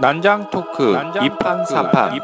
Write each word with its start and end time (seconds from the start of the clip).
난장 0.00 0.48
토크 0.48 0.94
이판 1.22 1.66
사판 1.66 2.18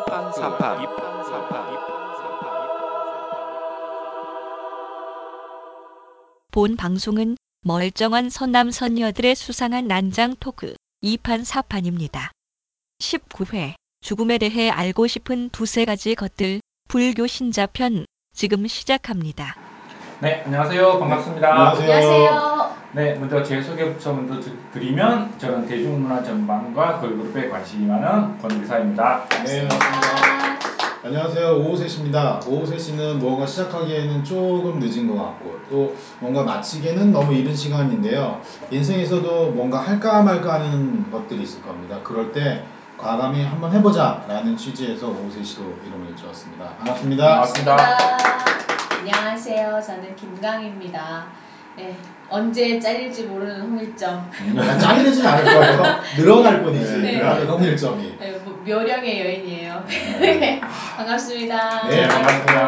본 6.50 6.76
방송은 6.76 7.36
멀쩡한 7.60 8.30
선남 8.30 8.70
선녀들의 8.70 9.34
수상한 9.34 9.88
난장 9.88 10.36
토크 10.40 10.74
2판 11.04 11.44
4판입니다. 11.44 12.30
19회 12.98 13.74
죽음에 14.00 14.38
대해 14.38 14.70
알고 14.70 15.06
싶은 15.06 15.50
두세 15.50 15.84
가지 15.84 16.14
것들 16.14 16.62
불교 16.88 17.26
신자편 17.26 18.06
지금 18.34 18.66
시작합니다. 18.66 19.54
네, 20.22 20.40
안녕하세요. 20.46 20.98
반갑습니다. 20.98 21.52
안녕하세요. 21.52 22.55
네, 22.92 23.14
먼저 23.14 23.42
제 23.42 23.60
소개부터 23.60 24.14
먼저 24.14 24.40
드- 24.40 24.56
드리면 24.70 25.34
저는 25.38 25.66
대중문화 25.66 26.22
전반과 26.22 26.98
걸그룹에 27.00 27.48
관심이 27.48 27.86
많은 27.86 28.38
권의사입니다. 28.38 29.26
네, 29.44 29.68
반갑습니다. 29.68 30.56
안녕하세요. 31.04 31.56
오호세 31.58 31.86
씨입니다. 31.86 32.40
오호세 32.46 32.78
씨는 32.78 33.18
뭔가 33.20 33.46
시작하기에는 33.46 34.24
조금 34.24 34.78
늦은 34.80 35.06
것 35.06 35.14
같고 35.22 35.60
또 35.68 35.94
뭔가 36.20 36.42
마치기에는 36.42 37.12
너무 37.12 37.32
이른 37.34 37.54
시간인데요. 37.54 38.40
인생에서도 38.70 39.50
뭔가 39.52 39.78
할까 39.78 40.22
말까 40.22 40.54
하는 40.54 41.08
것들이 41.10 41.42
있을 41.42 41.62
겁니다. 41.62 42.00
그럴 42.02 42.32
때 42.32 42.64
과감히 42.96 43.44
한번 43.44 43.72
해보자 43.72 44.24
라는 44.26 44.56
취지에서 44.56 45.08
오호세 45.08 45.42
씨도 45.44 45.80
이름을 45.86 46.16
지었습니다. 46.16 46.64
반갑습니다. 46.78 47.24
반갑습니다. 47.28 47.76
안녕하세요. 48.98 49.80
저는 49.86 50.16
김강입니다. 50.16 51.26
네, 51.76 51.96
언제 52.28 52.78
잘릴지 52.80 53.24
모르는 53.24 53.60
홍일점. 53.62 54.30
아, 54.58 54.78
잘리진 54.78 55.24
않을 55.24 55.44
거예요. 55.44 56.00
늘어날 56.16 56.62
뿐이지. 56.62 56.98
네. 56.98 57.18
그러면 57.18 57.48
홍일점이. 57.48 58.14
네, 58.18 58.40
뭐, 58.44 58.60
묘령의 58.66 59.20
여인이에요. 59.20 59.84
네. 60.20 60.60
반갑습니다. 60.96 61.88
네, 61.88 62.08
반갑습니다. 62.08 62.66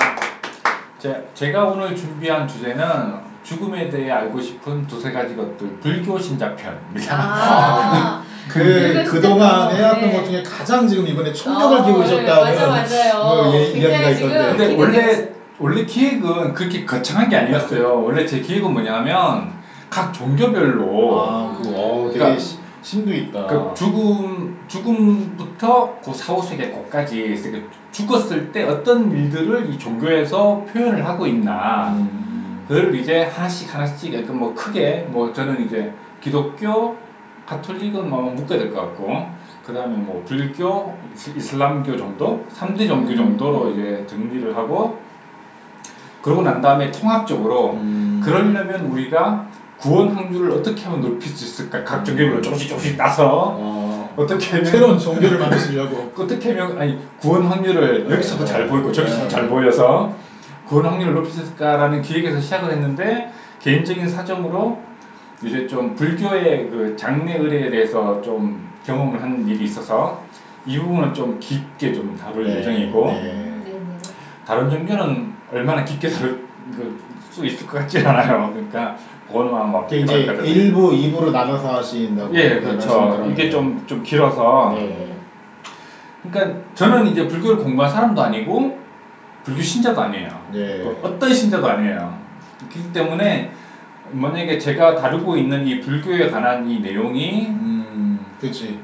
제, 0.99 1.29
제가 1.35 1.65
오늘 1.65 1.95
준비한 1.97 2.47
주제는 2.47 3.29
죽음에 3.43 3.89
대해 3.89 4.11
알고 4.11 4.41
싶은 4.41 4.87
두세 4.87 5.11
가지 5.11 5.35
것들 5.35 5.79
불교 5.81 6.19
신자편입니다. 6.19 7.17
아, 7.17 8.23
그 8.49 9.05
그동안 9.09 9.69
네. 9.71 9.77
해왔던 9.77 10.13
것 10.13 10.25
중에 10.25 10.43
가장 10.43 10.87
지금 10.87 11.07
이번에 11.07 11.33
총력을 11.33 11.79
어, 11.79 11.85
기울이셨다는 11.85 12.27
네, 12.27 12.67
맞아, 12.67 12.67
맞아요. 12.67 13.25
뭐 13.25 13.55
예- 13.55 13.71
이야기가 13.71 14.15
지금 14.15 14.31
있던데. 14.31 14.57
근데 14.57 14.77
원래. 14.77 15.38
원래 15.61 15.85
기획은 15.85 16.55
그렇게 16.55 16.85
거창한 16.85 17.29
게 17.29 17.37
아니었어요. 17.37 18.03
원래 18.05 18.25
제 18.27 18.41
기획은 18.41 18.73
뭐냐면 18.73 19.51
각 19.91 20.13
종교별로. 20.13 21.21
아, 21.21 21.59
그, 21.61 21.69
어, 21.75 22.07
되게 22.13 22.19
그러니까 22.19 22.39
시- 22.39 22.59
심도 22.83 23.13
있다. 23.13 23.47
그 23.49 23.75
죽음 23.75 24.55
죽음부터 24.69 25.99
그 26.05 26.13
사후 26.15 26.43
세계 26.43 26.71
끝까지 26.71 27.17
이렇게 27.19 27.63
죽었을 27.91 28.53
때 28.53 28.63
어떤 28.63 29.11
일들을 29.11 29.67
이 29.73 29.79
종교에서 29.79 30.63
표현을 30.73 31.05
하고 31.05 31.27
있나. 31.27 31.89
음, 31.89 32.65
그걸 32.69 32.95
이제 32.95 33.23
하나씩 33.23 33.75
하나씩 33.75 34.13
약간 34.15 34.39
뭐 34.39 34.55
크게 34.55 35.07
뭐 35.09 35.33
저는 35.33 35.65
이제 35.67 35.91
기독교 36.21 36.95
가톨릭은 37.47 38.09
뭐 38.09 38.31
묶어야 38.31 38.59
될 38.59 38.71
것 38.71 38.81
같고 38.81 39.27
그 39.65 39.73
다음에 39.73 39.97
뭐 39.97 40.23
불교 40.25 40.95
이슬- 41.15 41.37
이슬람교 41.37 41.97
정도? 41.97 42.39
3대 42.55 42.87
종교 42.87 43.17
정도로 43.17 43.71
이제 43.71 44.05
정리를 44.07 44.55
하고 44.57 44.95
그러고 46.29 46.43
난 46.43 46.61
다음에 46.61 46.91
통합적으로 46.91 47.73
음, 47.73 48.21
그러려면 48.23 48.85
우리가 48.85 49.47
구원 49.79 50.11
확률을 50.11 50.51
어떻게 50.51 50.85
하면 50.85 51.01
높일 51.01 51.31
수 51.31 51.43
있을까 51.43 51.85
각 51.85 52.05
종교별로 52.05 52.43
조금씩 52.43 52.69
조금씩 52.69 52.97
나서 52.99 53.55
어, 53.57 54.15
어떻게 54.15 54.51
하면 54.51 54.65
새로운 54.67 54.99
종교를 54.99 55.39
만드시려고. 55.39 56.11
어떻게 56.23 56.51
하면 56.51 56.77
아니 56.77 56.99
구원 57.17 57.45
확률을 57.45 58.11
여기서도 58.11 58.45
네. 58.45 58.53
잘 58.53 58.67
보이고 58.67 58.93
저기서도 58.93 59.23
네. 59.23 59.29
잘 59.29 59.49
보여서 59.49 60.13
구원 60.67 60.85
확률을 60.85 61.15
높일 61.15 61.33
수 61.33 61.41
있을까라는 61.41 62.03
기획에서 62.03 62.41
시작을 62.41 62.73
했는데 62.73 63.31
개인적인 63.61 64.07
사정으로 64.07 64.77
이제 65.43 65.67
좀 65.67 65.95
불교의 65.95 66.69
그 66.69 66.95
장례 66.97 67.37
의례에 67.37 67.71
대해서 67.71 68.21
좀 68.21 68.69
경험을 68.85 69.23
한 69.23 69.49
일이 69.49 69.65
있어서 69.65 70.21
이 70.67 70.77
부분은 70.77 71.15
좀 71.15 71.39
깊게 71.41 71.95
좀 71.95 72.15
다룰 72.21 72.45
네, 72.45 72.59
예정이고 72.59 73.07
네. 73.07 73.21
네, 73.23 73.63
네. 73.65 73.99
다른 74.45 74.69
종교는 74.69 75.38
얼마나 75.53 75.85
깊게 75.85 76.09
다룰 76.09 76.47
그, 76.77 77.01
수 77.31 77.45
있을 77.47 77.67
것 77.67 77.79
같지 77.79 77.99
않아요. 78.07 78.51
그러니까 78.53 78.97
그거는 79.27 79.53
막 79.53 79.93
이제 79.93 80.27
1부, 80.27 80.75
2부로 80.75 81.31
나눠서 81.33 81.77
하신다고. 81.77 82.35
예, 82.35 82.61
그렇죠. 82.61 83.27
이게 83.31 83.49
좀 83.51 83.83
좀 83.87 84.03
길어서 84.03 84.73
네. 84.75 85.15
그러니까 86.23 86.59
저는 86.75 87.07
이제 87.07 87.27
불교를 87.27 87.59
공부한 87.59 87.91
사람도 87.91 88.21
아니고 88.23 88.77
불교 89.45 89.63
신자도 89.63 90.01
아니에요. 90.01 90.29
네. 90.53 90.83
또 90.83 90.99
어떤 91.03 91.33
신자도 91.33 91.67
아니에요. 91.67 92.19
그렇기 92.71 92.93
때문에 92.93 93.51
만약에 94.11 94.59
제가 94.59 94.95
다루고 94.97 95.37
있는 95.37 95.67
이 95.67 95.81
불교에 95.81 96.29
관한 96.31 96.69
이 96.69 96.81
내용이 96.81 97.47
음, 97.49 98.21
그치. 98.41 98.79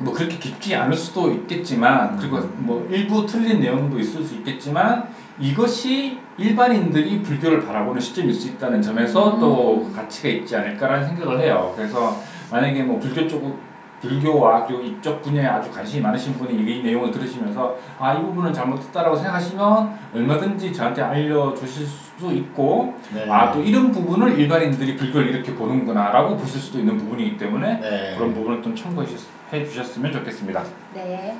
뭐 0.00 0.12
그렇게 0.14 0.38
깊지 0.38 0.74
않을 0.74 0.94
수도 0.96 1.30
있겠지만 1.30 2.16
그리고 2.16 2.38
뭐 2.58 2.86
일부 2.90 3.26
틀린 3.26 3.60
내용도 3.60 3.98
있을 3.98 4.22
수 4.24 4.34
있겠지만 4.36 5.08
이것이 5.38 6.18
일반인들이 6.38 7.22
불교를 7.22 7.66
바라보는 7.66 8.00
시점일 8.00 8.32
수 8.32 8.48
있다는 8.48 8.80
점에서 8.82 9.38
또 9.38 9.90
가치가 9.94 10.28
있지 10.28 10.56
않을까라는 10.56 11.06
생각을 11.08 11.40
해요. 11.40 11.72
그래서 11.76 12.16
만약에 12.50 12.82
뭐 12.82 12.98
불교 12.98 13.26
쪽 13.28 13.58
불교와 14.00 14.64
그리고 14.64 14.80
이쪽 14.82 15.20
분야에 15.20 15.44
아주 15.46 15.70
관심이 15.70 16.00
많으신 16.02 16.32
분이 16.38 16.54
이 16.54 16.82
내용을 16.82 17.10
들으시면서 17.10 17.76
아 17.98 18.14
이 18.14 18.22
부분은 18.22 18.50
잘못됐다라고 18.54 19.14
생각하시면 19.16 19.90
얼마든지 20.14 20.72
저한테 20.72 21.02
알려주실 21.02 21.86
수도 21.86 22.32
있고 22.32 22.94
네. 23.14 23.30
아또 23.30 23.60
이런 23.60 23.92
부분을 23.92 24.38
일반인들이 24.38 24.96
불교를 24.96 25.28
이렇게 25.28 25.54
보는구나라고 25.54 26.36
보실 26.38 26.58
수도 26.58 26.78
있는 26.78 26.96
부분이기 26.96 27.36
때문에 27.36 27.78
네. 27.80 28.14
그런 28.16 28.32
부분을 28.32 28.62
좀 28.62 28.74
참고해 28.74 29.06
주셨- 29.06 29.28
해 29.52 29.64
주셨으면 29.64 30.12
좋겠습니다. 30.12 30.62
네. 30.94 31.36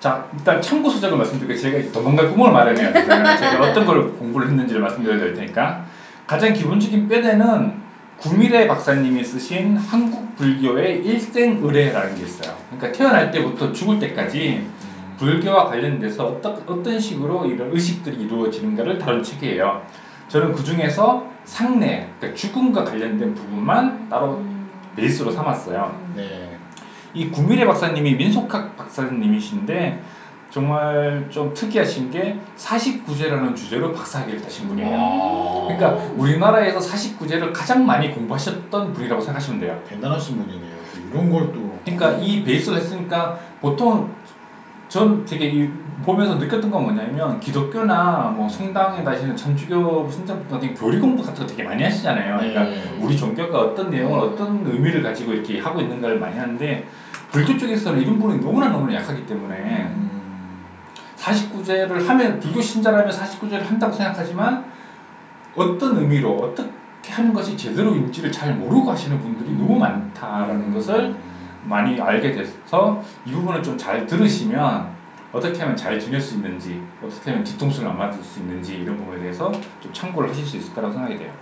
자, 0.00 0.28
일단 0.36 0.60
참고 0.60 0.90
소적을 0.90 1.16
말씀드리고 1.16 1.58
제가 1.58 1.92
도망갈 1.92 2.30
구멍을 2.30 2.52
마련해야 2.52 2.92
되잖아요. 2.92 3.36
제가 3.38 3.70
어떤 3.70 3.86
걸 3.86 4.12
공부를 4.12 4.48
했는지를 4.48 4.82
말씀드려야 4.82 5.18
될 5.18 5.34
테니까 5.34 5.86
가장 6.26 6.52
기본적인 6.52 7.08
뼈대는 7.08 7.84
구미래 8.18 8.66
박사님이 8.68 9.24
쓰신 9.24 9.76
한국 9.76 10.36
불교의 10.36 11.04
일생 11.04 11.60
의례라는 11.62 12.16
게 12.16 12.22
있어요. 12.22 12.54
그러니까 12.70 12.92
태어날 12.92 13.30
때부터 13.30 13.72
죽을 13.72 13.98
때까지 13.98 14.66
음, 14.66 15.14
불교와 15.18 15.66
관련돼서 15.66 16.26
어떤 16.26 16.62
어떤 16.66 16.98
식으로 16.98 17.46
이런 17.46 17.72
의식들이 17.72 18.16
이루어지는가를 18.22 18.98
다룬 18.98 19.22
책이에요. 19.22 19.82
저는 20.28 20.52
그 20.52 20.64
중에서 20.64 21.26
상례, 21.44 22.08
그러니까 22.18 22.38
죽음과 22.38 22.84
관련된 22.84 23.34
부분만 23.34 24.08
따로 24.08 24.36
음. 24.36 24.68
베이스로 24.96 25.30
삼았어요. 25.30 25.98
네. 26.14 26.53
이 27.14 27.30
구미래 27.30 27.64
박사님이 27.64 28.16
민속학 28.16 28.76
박사님이신데 28.76 30.02
정말 30.50 31.26
좀 31.30 31.52
특이하신 31.54 32.10
게 32.10 32.38
49제라는 32.56 33.56
주제로 33.56 33.92
박사학위를 33.92 34.40
따신 34.40 34.68
분이에요. 34.68 34.96
아, 34.96 35.64
그러니까 35.66 36.12
우리나라에서 36.16 36.78
49제를 36.78 37.52
가장 37.52 37.86
많이 37.86 38.10
공부하셨던 38.12 38.92
분이라고 38.92 39.20
생각하시면 39.20 39.60
돼요. 39.60 39.80
대단하신 39.88 40.36
분이네요. 40.36 40.76
또 40.94 41.00
이런 41.10 41.30
걸 41.30 41.52
또. 41.52 41.78
그러니까 41.84 42.12
이 42.22 42.44
베이스를 42.44 42.78
했으니까 42.78 43.38
보통 43.60 44.10
전 44.88 45.24
되게 45.24 45.46
이 45.46 45.68
보면서 46.04 46.36
느꼈던 46.36 46.70
건 46.70 46.84
뭐냐면 46.84 47.40
기독교나 47.40 48.32
뭐 48.36 48.48
성당에 48.48 49.02
다니시는 49.02 49.34
참주교 49.34 50.08
신자분들 50.08 50.50
같은 50.50 50.74
교리 50.74 51.00
공부 51.00 51.24
같은 51.24 51.44
거 51.44 51.46
되게 51.48 51.64
많이 51.64 51.82
하시잖아요. 51.82 52.36
그러니까 52.36 52.64
네. 52.64 52.98
우리 53.00 53.16
종교가 53.16 53.58
어떤 53.58 53.90
내용을 53.90 54.20
어떤 54.20 54.64
의미를 54.64 55.02
가지고 55.02 55.32
이렇게 55.32 55.58
하고 55.58 55.80
있는가를 55.80 56.20
많이 56.20 56.38
하는데 56.38 56.86
불교 57.34 57.58
쪽에서는 57.58 58.00
이런 58.00 58.16
부분이 58.16 58.40
너무나 58.40 58.68
너무나 58.68 58.94
약하기 58.94 59.26
때문에 59.26 59.56
음, 59.56 60.64
49제를 61.16 62.06
하면 62.06 62.38
불교 62.38 62.60
신자라면 62.60 63.10
49제를 63.10 63.64
한다고 63.64 63.92
생각하지만 63.92 64.64
어떤 65.56 65.98
의미로 65.98 66.36
어떻게 66.36 67.10
하는 67.10 67.32
것이 67.32 67.56
제대로인지를 67.56 68.30
잘 68.30 68.54
모르고 68.54 68.88
하시는 68.88 69.18
분들이 69.18 69.50
너무 69.56 69.76
많다라는 69.76 70.72
것을 70.74 71.16
많이 71.64 72.00
알게 72.00 72.30
돼서 72.30 73.02
이 73.24 73.32
부분을 73.32 73.64
좀 73.64 73.76
잘 73.76 74.06
들으시면 74.06 74.94
어떻게 75.32 75.60
하면 75.62 75.76
잘 75.76 75.98
지낼 75.98 76.20
수 76.20 76.36
있는지 76.36 76.80
어떻게 77.02 77.30
하면 77.32 77.42
뒤통수를 77.42 77.88
안 77.88 77.98
맞을 77.98 78.22
수 78.22 78.38
있는지 78.38 78.76
이런 78.76 78.96
부분에 78.96 79.18
대해서 79.18 79.50
좀 79.80 79.92
참고를 79.92 80.30
하실 80.30 80.46
수 80.46 80.56
있을 80.56 80.72
거라고 80.72 80.94
생각이 80.94 81.16
돼요. 81.18 81.32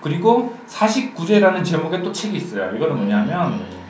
그리고 0.00 0.52
49제라는 0.66 1.62
제목의 1.64 2.02
또 2.02 2.10
책이 2.10 2.36
있어요. 2.36 2.74
이거는 2.74 2.96
뭐냐면 2.96 3.58
네. 3.58 3.85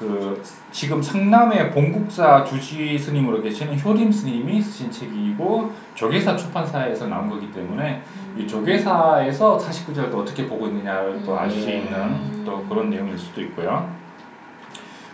그 0.00 0.42
지금 0.72 1.02
상남의 1.02 1.72
본국사 1.72 2.44
주지 2.44 2.98
스님으로 2.98 3.42
계시는 3.42 3.78
효림 3.78 4.10
스님이 4.10 4.62
쓰신 4.62 4.90
책이고 4.90 5.70
조계사 5.94 6.36
출판사에서 6.36 7.06
나온 7.06 7.28
거기 7.28 7.52
때문에 7.52 8.00
이 8.38 8.46
조계사에서 8.46 9.58
49제를 9.58 10.10
또 10.10 10.20
어떻게 10.20 10.48
보고 10.48 10.66
있느냐를 10.68 11.22
또 11.26 11.38
알수 11.38 11.68
음. 11.68 11.70
있는 11.70 12.44
또 12.46 12.64
그런 12.64 12.88
내용일 12.88 13.18
수도 13.18 13.42
있고요. 13.42 13.86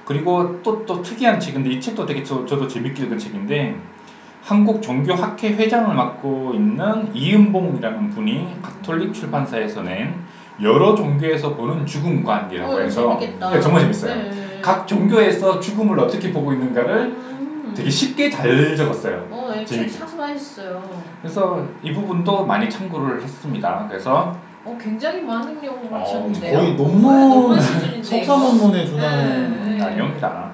그리고 0.04 0.62
또, 0.62 0.86
또 0.86 1.02
특이한 1.02 1.40
책인데 1.40 1.68
이 1.68 1.80
책도 1.80 2.06
되게 2.06 2.22
저, 2.22 2.46
저도 2.46 2.68
재밌게 2.68 3.02
읽은 3.06 3.18
책인데 3.18 3.76
한국 4.44 4.80
종교학회 4.80 5.48
회장을 5.54 5.92
맡고 5.92 6.52
있는 6.54 7.10
이은봉이라는 7.12 8.10
분이 8.10 8.58
가톨릭 8.62 9.12
출판사에서 9.12 9.82
낸 9.82 10.14
여러 10.62 10.94
종교에서 10.94 11.54
보는 11.54 11.84
죽음관이라고 11.86 12.72
어, 12.72 12.78
해서 12.80 13.18
재밌겠다. 13.18 13.50
네, 13.50 13.60
정말 13.60 13.82
재밌어요. 13.82 14.14
네. 14.14 14.60
각 14.62 14.86
종교에서 14.86 15.60
죽음을 15.60 15.98
어떻게 16.00 16.32
보고 16.32 16.52
있는가를 16.52 16.96
음. 17.04 17.74
되게 17.76 17.90
쉽게 17.90 18.30
잘 18.30 18.74
적었어요. 18.76 19.26
어, 19.30 19.50
네, 19.52 19.64
책 19.64 19.76
재밌게. 19.76 19.92
사서했어요. 19.92 20.82
그래서 21.20 21.66
이 21.82 21.92
부분도 21.92 22.46
많이 22.46 22.70
참고를 22.70 23.22
했습니다. 23.22 23.86
그래서 23.88 24.34
어, 24.64 24.76
굉장히 24.80 25.20
많은 25.20 25.62
영어를 25.62 25.92
어, 25.92 26.00
하셨는데요. 26.00 26.58
거의 26.58 26.70
네, 26.72 26.76
논문, 26.76 27.28
논문 27.28 27.60
수준인데 27.60 28.02
석사 28.02 28.22
이거. 28.34 28.38
논문에 28.38 28.86
준하는 28.86 29.76
네. 29.78 29.84
아니옵니다. 29.84 30.50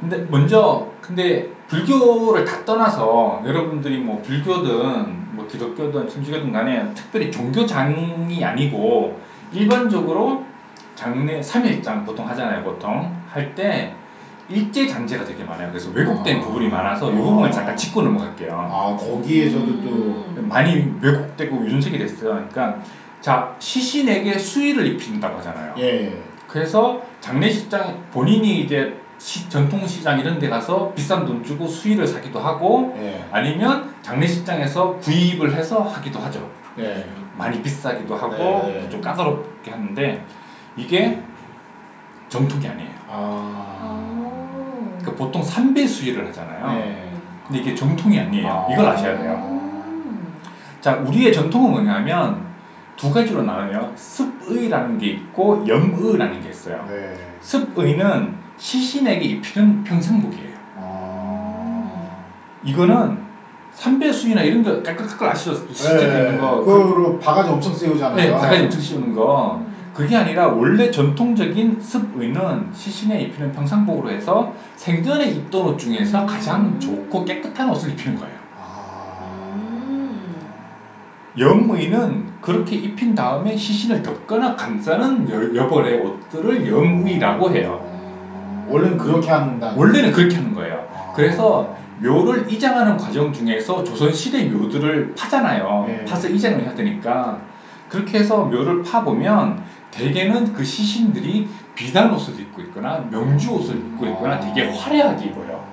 근데 0.00 0.24
먼저 0.30 0.86
근데 1.00 1.50
불교를 1.66 2.44
다 2.44 2.64
떠나서 2.64 3.42
여러분들이 3.44 3.98
뭐 3.98 4.22
불교든 4.22 5.36
뭐 5.36 5.46
기독교든 5.46 6.08
천주교든 6.08 6.52
간에 6.52 6.86
특별히 6.94 7.30
종교장이 7.30 8.42
아니고 8.44 9.18
일반적으로 9.52 10.42
장례 10.94 11.40
3일장 11.40 12.04
보통 12.04 12.28
하잖아요 12.28 12.62
보통 12.62 13.12
할 13.28 13.54
때 13.54 13.92
일제 14.48 14.84
잔재가 14.86 15.24
되게 15.24 15.44
많아요 15.44 15.68
그래서 15.70 15.90
왜곡된 15.90 16.38
아. 16.38 16.40
부분이 16.40 16.68
많아서 16.68 17.10
이 17.12 17.14
부분을 17.14 17.52
잠깐 17.52 17.76
짚고 17.76 18.02
넘어갈게요 18.02 18.68
아 18.70 18.96
거기에서도 18.96 19.66
또 19.82 19.88
음. 19.88 20.46
많이 20.48 20.88
왜곡되고 21.00 21.64
유전색이 21.64 21.98
됐어요 21.98 22.30
그러니까 22.30 22.78
자 23.20 23.48
시신에게 23.60 24.38
수의를 24.38 24.86
입힌다고 24.86 25.38
하잖아요 25.38 25.74
예. 25.78 26.20
그래서 26.48 26.98
장례식장 27.20 27.94
본인이 28.10 28.60
이제 28.60 28.92
시- 29.18 29.48
전통시장 29.48 30.18
이런 30.18 30.38
데 30.40 30.48
가서 30.48 30.90
비싼 30.96 31.24
돈 31.24 31.44
주고 31.44 31.68
수의를 31.68 32.06
사기도 32.08 32.40
하고 32.40 32.92
예. 32.96 33.24
아니면 33.30 33.84
장례식장에서 34.02 34.96
구입을 34.96 35.52
해서 35.54 35.82
하기도 35.82 36.18
하죠. 36.20 36.48
예. 36.78 37.06
많이 37.36 37.62
비싸기도 37.62 38.14
하고 38.16 38.36
네. 38.66 38.88
좀 38.90 39.00
까다롭게 39.00 39.70
하는데 39.70 40.24
이게 40.76 41.22
정통이 42.28 42.66
아니에요. 42.66 42.90
아. 43.08 43.78
어. 43.82 44.98
그러니까 45.00 45.24
보통 45.24 45.42
삼배 45.42 45.86
수의를 45.86 46.28
하잖아요. 46.28 46.78
네. 46.78 47.12
근데 47.46 47.60
이게 47.60 47.74
정통이 47.74 48.18
아니에요. 48.18 48.68
이걸 48.72 48.86
아셔야 48.86 49.18
돼요. 49.18 49.32
음. 49.50 50.38
자, 50.80 50.94
우리의 50.96 51.32
전통은 51.32 51.70
뭐냐면 51.70 52.50
두 52.96 53.12
가지로 53.12 53.42
나눠요. 53.42 53.92
습의라는 53.96 54.98
게 54.98 55.06
있고 55.06 55.66
염의라는 55.66 56.42
게 56.42 56.50
있어요. 56.50 56.84
네. 56.88 57.16
습의는 57.40 58.36
시신에게 58.56 59.24
입히는 59.24 59.84
평생복이에요. 59.84 60.56
아. 60.76 62.24
이거는 62.62 63.29
삼배수이나 63.72 64.42
이런 64.42 64.62
거 64.62 64.82
깔깔깔깔 64.82 65.28
아시죠? 65.30 65.54
실제 65.72 66.06
네. 66.06 66.18
있는 66.18 66.40
거. 66.40 66.62
그, 66.64 66.64
그거로 66.64 67.18
바가지 67.18 67.50
엄청 67.50 67.74
세우잖아요. 67.74 68.16
네, 68.16 68.30
바가지 68.32 68.62
엄청 68.62 68.80
씌우는 68.80 69.14
거. 69.14 69.60
음. 69.60 69.70
그게 69.94 70.16
아니라 70.16 70.48
원래 70.48 70.90
전통적인 70.90 71.80
습의는 71.80 72.68
시신에 72.72 73.20
입히는 73.22 73.52
평상복으로 73.52 74.10
해서 74.10 74.52
생전에 74.76 75.26
입던 75.26 75.62
옷 75.62 75.78
중에서 75.78 76.24
가장 76.26 76.78
좋고 76.78 77.24
깨끗한 77.24 77.68
옷을 77.70 77.90
입히는 77.90 78.18
거예요. 78.18 78.34
아. 78.58 79.52
음. 79.56 80.46
염의는 81.38 82.40
그렇게 82.40 82.76
입힌 82.76 83.14
다음에 83.14 83.56
시신을 83.56 84.02
덮거나 84.02 84.56
감싸는 84.56 85.28
여, 85.30 85.62
여벌의 85.62 86.00
옷들을 86.00 86.68
염의라고 86.68 87.50
해요. 87.50 87.84
원래는 88.68 88.96
그렇게 88.96 89.30
한다. 89.30 89.74
원래는 89.76 90.12
그렇게 90.12 90.36
하는 90.36 90.54
거예요. 90.54 90.86
아. 90.94 91.12
그래서 91.14 91.76
묘를 92.02 92.50
이장하는 92.50 92.96
과정 92.96 93.32
중에서 93.32 93.84
조선시대 93.84 94.44
묘들을 94.48 95.14
파잖아요. 95.16 95.84
네. 95.86 96.04
파서 96.04 96.28
이장을 96.28 96.62
해야 96.62 96.74
되니까. 96.74 97.40
그렇게 97.88 98.18
해서 98.18 98.44
묘를 98.44 98.82
파보면 98.82 99.62
대개는 99.90 100.52
그 100.52 100.64
시신들이 100.64 101.48
비단 101.74 102.14
옷을 102.14 102.40
입고 102.40 102.62
있거나 102.62 103.08
명주 103.10 103.52
옷을 103.52 103.76
입고 103.76 104.06
있거나 104.06 104.38
되게 104.40 104.68
화려하게 104.70 105.26
입어요. 105.26 105.68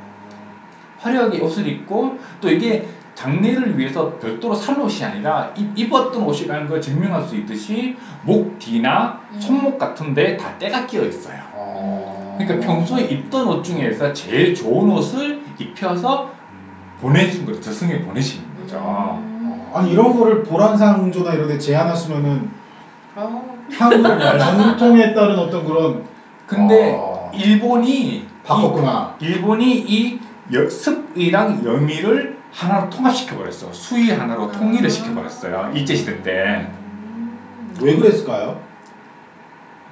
화려하게 0.99 1.41
옷을 1.41 1.67
입고 1.67 2.17
또 2.41 2.49
이게 2.49 2.87
장례를 3.17 3.79
위해서 3.79 4.11
별도로 4.21 4.53
산 4.53 4.79
옷이 4.79 5.03
아니라 5.03 5.49
입- 5.55 5.75
입었던 5.75 6.21
옷이라는 6.21 6.67
걸 6.69 6.79
증명할 6.79 7.23
수 7.23 7.35
있듯이 7.35 7.95
목 8.21 8.59
뒤나 8.59 9.17
음. 9.33 9.41
손목 9.41 9.79
같은 9.79 10.13
데에 10.13 10.37
다 10.37 10.53
때가 10.59 10.85
끼어 10.85 11.03
있어요. 11.03 11.39
아. 11.55 12.35
그러니까 12.37 12.63
평소에 12.67 13.01
입던 13.05 13.47
옷 13.47 13.63
중에서 13.63 14.13
제일 14.13 14.53
좋은 14.53 14.91
옷을 14.91 15.39
입혀서 15.57 16.29
보내준 17.01 17.47
거죠. 17.47 17.59
저승에 17.59 18.01
보내시는 18.01 18.43
거죠. 18.61 18.77
음. 19.17 19.67
아니 19.73 19.91
이런 19.93 20.15
거를 20.15 20.43
보란상조나 20.43 21.33
이런 21.33 21.47
데 21.47 21.57
제안하시면은 21.57 22.47
어. 23.15 23.57
한국 23.73 24.03
전통에 24.37 25.13
따른 25.15 25.39
어떤 25.39 25.65
그런 25.65 26.03
근데 26.45 26.95
아. 26.95 27.31
일본이 27.33 28.27
바꿨구나. 28.43 29.15
이, 29.19 29.25
일본이 29.25 29.75
이 29.75 30.19
여- 30.53 30.69
습의랑 30.69 31.65
영의를 31.65 32.36
하나로 32.53 32.89
통합시켜 32.89 33.35
버렸어. 33.37 33.71
수의 33.71 34.15
하나로 34.15 34.51
통일을 34.51 34.89
시켜 34.89 35.13
버렸어요. 35.13 35.71
일제 35.73 35.95
시대 35.95 36.21
때. 36.23 36.67
음. 36.69 37.75
왜 37.81 37.95
그랬을까요? 37.95 38.59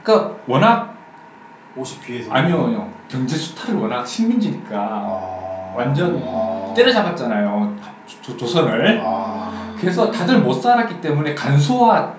그러니까 0.03 0.35
워낙 0.47 0.95
옷이 1.75 1.99
귀해서. 2.05 2.31
아니요, 2.31 2.65
아니요. 2.65 2.89
경제 3.07 3.35
수탈을 3.35 3.79
워낙 3.79 4.05
식민지니까 4.05 4.77
아. 4.77 5.73
완전 5.75 6.21
아. 6.25 6.73
때려잡았잖아요. 6.75 7.75
조, 8.21 8.37
조선을. 8.37 9.01
아. 9.03 9.75
그래서 9.79 10.09
다들 10.09 10.39
못 10.39 10.53
살았기 10.53 11.01
때문에 11.01 11.35
간소화가 11.35 12.13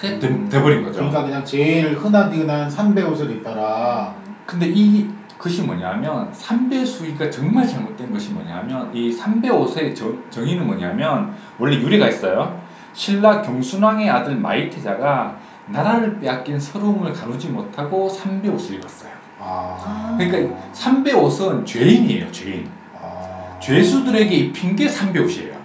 돼, 0.00 0.18
돼버린 0.18 0.82
거죠. 0.82 0.98
그러니까 0.98 1.22
그냥 1.22 1.44
제일 1.44 1.94
흔하디 1.96 2.38
흔한 2.38 2.68
삼배 2.68 3.02
옷을 3.02 3.30
입혀라. 3.30 4.14
근데 4.46 4.66
이 4.68 5.08
것이 5.44 5.62
뭐냐면 5.62 6.32
삼배 6.32 6.86
수의가 6.86 7.28
정말 7.28 7.68
잘못된 7.68 8.10
것이 8.10 8.32
뭐냐면 8.32 8.90
이 8.94 9.12
삼배 9.12 9.50
옷의 9.50 9.94
정, 9.94 10.22
정의는 10.30 10.66
뭐냐면 10.66 11.34
원래 11.58 11.76
유래가 11.76 12.08
있어요. 12.08 12.58
신라 12.94 13.42
경순왕의 13.42 14.08
아들 14.08 14.36
마이태자가 14.36 15.36
나라를 15.66 16.18
빼앗긴 16.18 16.58
서러움을 16.58 17.12
가누지 17.12 17.48
못하고 17.48 18.08
삼배 18.08 18.48
옷을 18.48 18.76
입었어요. 18.76 19.10
아. 19.38 20.16
그러니까 20.18 20.56
삼배 20.72 21.12
옷은 21.12 21.66
죄인이에요, 21.66 22.32
죄인. 22.32 22.70
아. 22.98 23.58
죄수들에게 23.60 24.34
입힌 24.34 24.74
게 24.76 24.88
삼배 24.88 25.20
옷이에요. 25.20 25.56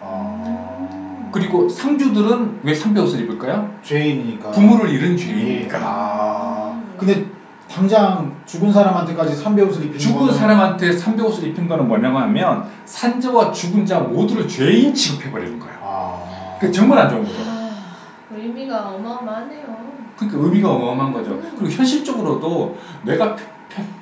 아. 0.00 1.28
그리고 1.32 1.68
상주들은 1.68 2.60
왜 2.62 2.72
삼배 2.72 3.00
옷을 3.00 3.22
입을까요? 3.22 3.74
죄인이니까. 3.82 4.52
부모를 4.52 4.90
잃은 4.90 5.14
예. 5.14 5.16
죄인이니까. 5.16 5.78
아. 5.82 6.82
근데 6.96 7.26
당장 7.68 8.33
죽은 8.46 8.72
사람한테까지 8.72 9.34
삼배 9.34 9.62
옷을 9.62 9.82
입히는 9.84 9.98
죽은 9.98 10.26
거는- 10.28 10.32
사람한테 10.32 10.92
삼배 10.92 11.22
옷을 11.22 11.44
입힌 11.44 11.66
거는 11.66 11.86
뭐냐고 11.86 12.18
하면 12.18 12.62
산자와 12.84 13.50
죽은 13.50 13.84
자 13.86 13.98
모두를 14.00 14.46
죄인 14.46 14.92
취급해버리는 14.94 15.58
거예요. 15.58 15.76
아. 15.80 16.56
그 16.60 16.70
정말 16.70 16.98
안 16.98 17.08
좋은 17.08 17.24
거죠. 17.24 17.40
아, 17.40 17.70
의미가 18.30 18.90
어마어마하네요. 18.90 19.94
그러니까 20.16 20.38
의미가 20.44 20.70
어마어마한 20.70 21.12
거죠. 21.12 21.38
그리고 21.56 21.68
현실적으로도 21.68 22.70
내가 23.02 23.34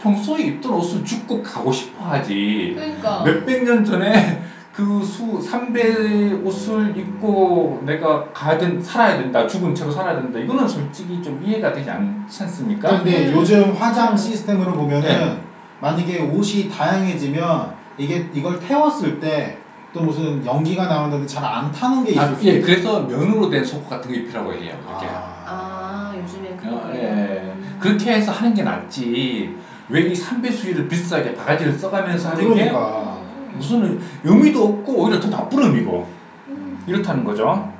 평소에 0.01 0.43
입던 0.43 0.73
옷을 0.75 1.03
죽고 1.05 1.41
가고 1.41 1.71
싶어 1.73 2.05
하지. 2.05 2.73
그러니까. 2.75 3.23
몇백 3.25 3.63
년 3.63 3.85
전에 3.85 4.39
그 4.73 5.03
수, 5.05 5.41
삼배 5.41 6.33
옷을 6.45 6.97
입고 6.97 7.83
내가 7.85 8.33
가야 8.33 8.57
된, 8.57 8.81
살아야 8.81 9.19
된다. 9.19 9.47
죽은 9.47 9.75
채로 9.75 9.91
살아야 9.91 10.17
된다. 10.17 10.39
이거는 10.39 10.67
솔직히 10.67 11.23
좀 11.23 11.43
이해가 11.45 11.73
되지 11.73 11.91
않지 11.91 12.43
않습니까? 12.43 12.89
근데 12.89 13.29
음. 13.29 13.35
요즘 13.37 13.73
화장 13.73 14.17
시스템으로 14.17 14.73
보면은 14.73 15.09
네. 15.09 15.43
만약에 15.81 16.21
옷이 16.21 16.69
다양해지면 16.71 17.75
이게 17.99 18.29
이걸 18.33 18.59
태웠을 18.59 19.21
때 19.21 19.63
또 19.93 20.01
무슨 20.01 20.45
연기가 20.45 20.87
나오는데 20.87 21.27
잘 21.27 21.43
안 21.45 21.71
타는 21.71 22.05
게 22.05 22.13
있을 22.13 22.23
아, 22.23 22.35
수 22.35 22.47
예, 22.47 22.53
있어요. 22.53 22.63
그래서 22.65 23.01
면으로 23.03 23.51
된 23.51 23.63
속옷 23.63 23.91
같은 23.91 24.11
거 24.11 24.17
입히라고 24.17 24.53
해요. 24.55 24.75
그렇게. 24.87 25.07
아, 25.11 26.15
요즘엔 26.17 26.57
그런 26.57 26.75
어, 26.75 26.81
거예요. 26.83 27.03
예. 27.03 27.53
음. 27.55 27.77
그렇게 27.79 28.13
해서 28.13 28.33
하는 28.33 28.55
게 28.55 28.63
낫지. 28.63 29.55
왜이 29.91 30.15
삼배 30.15 30.51
수위를 30.51 30.89
비싸게 30.89 31.35
바가지를 31.35 31.75
써가면서 31.75 32.31
하는 32.31 32.43
그러니까. 32.45 33.19
게 33.19 33.22
무슨 33.63 34.01
의미도 34.25 34.65
없고 34.65 34.93
오히려 35.05 35.21
더 35.21 35.31
나쁜 35.31 35.63
의미고 35.63 36.09
음. 36.49 36.83
이렇다는 36.87 37.23
거죠. 37.23 37.73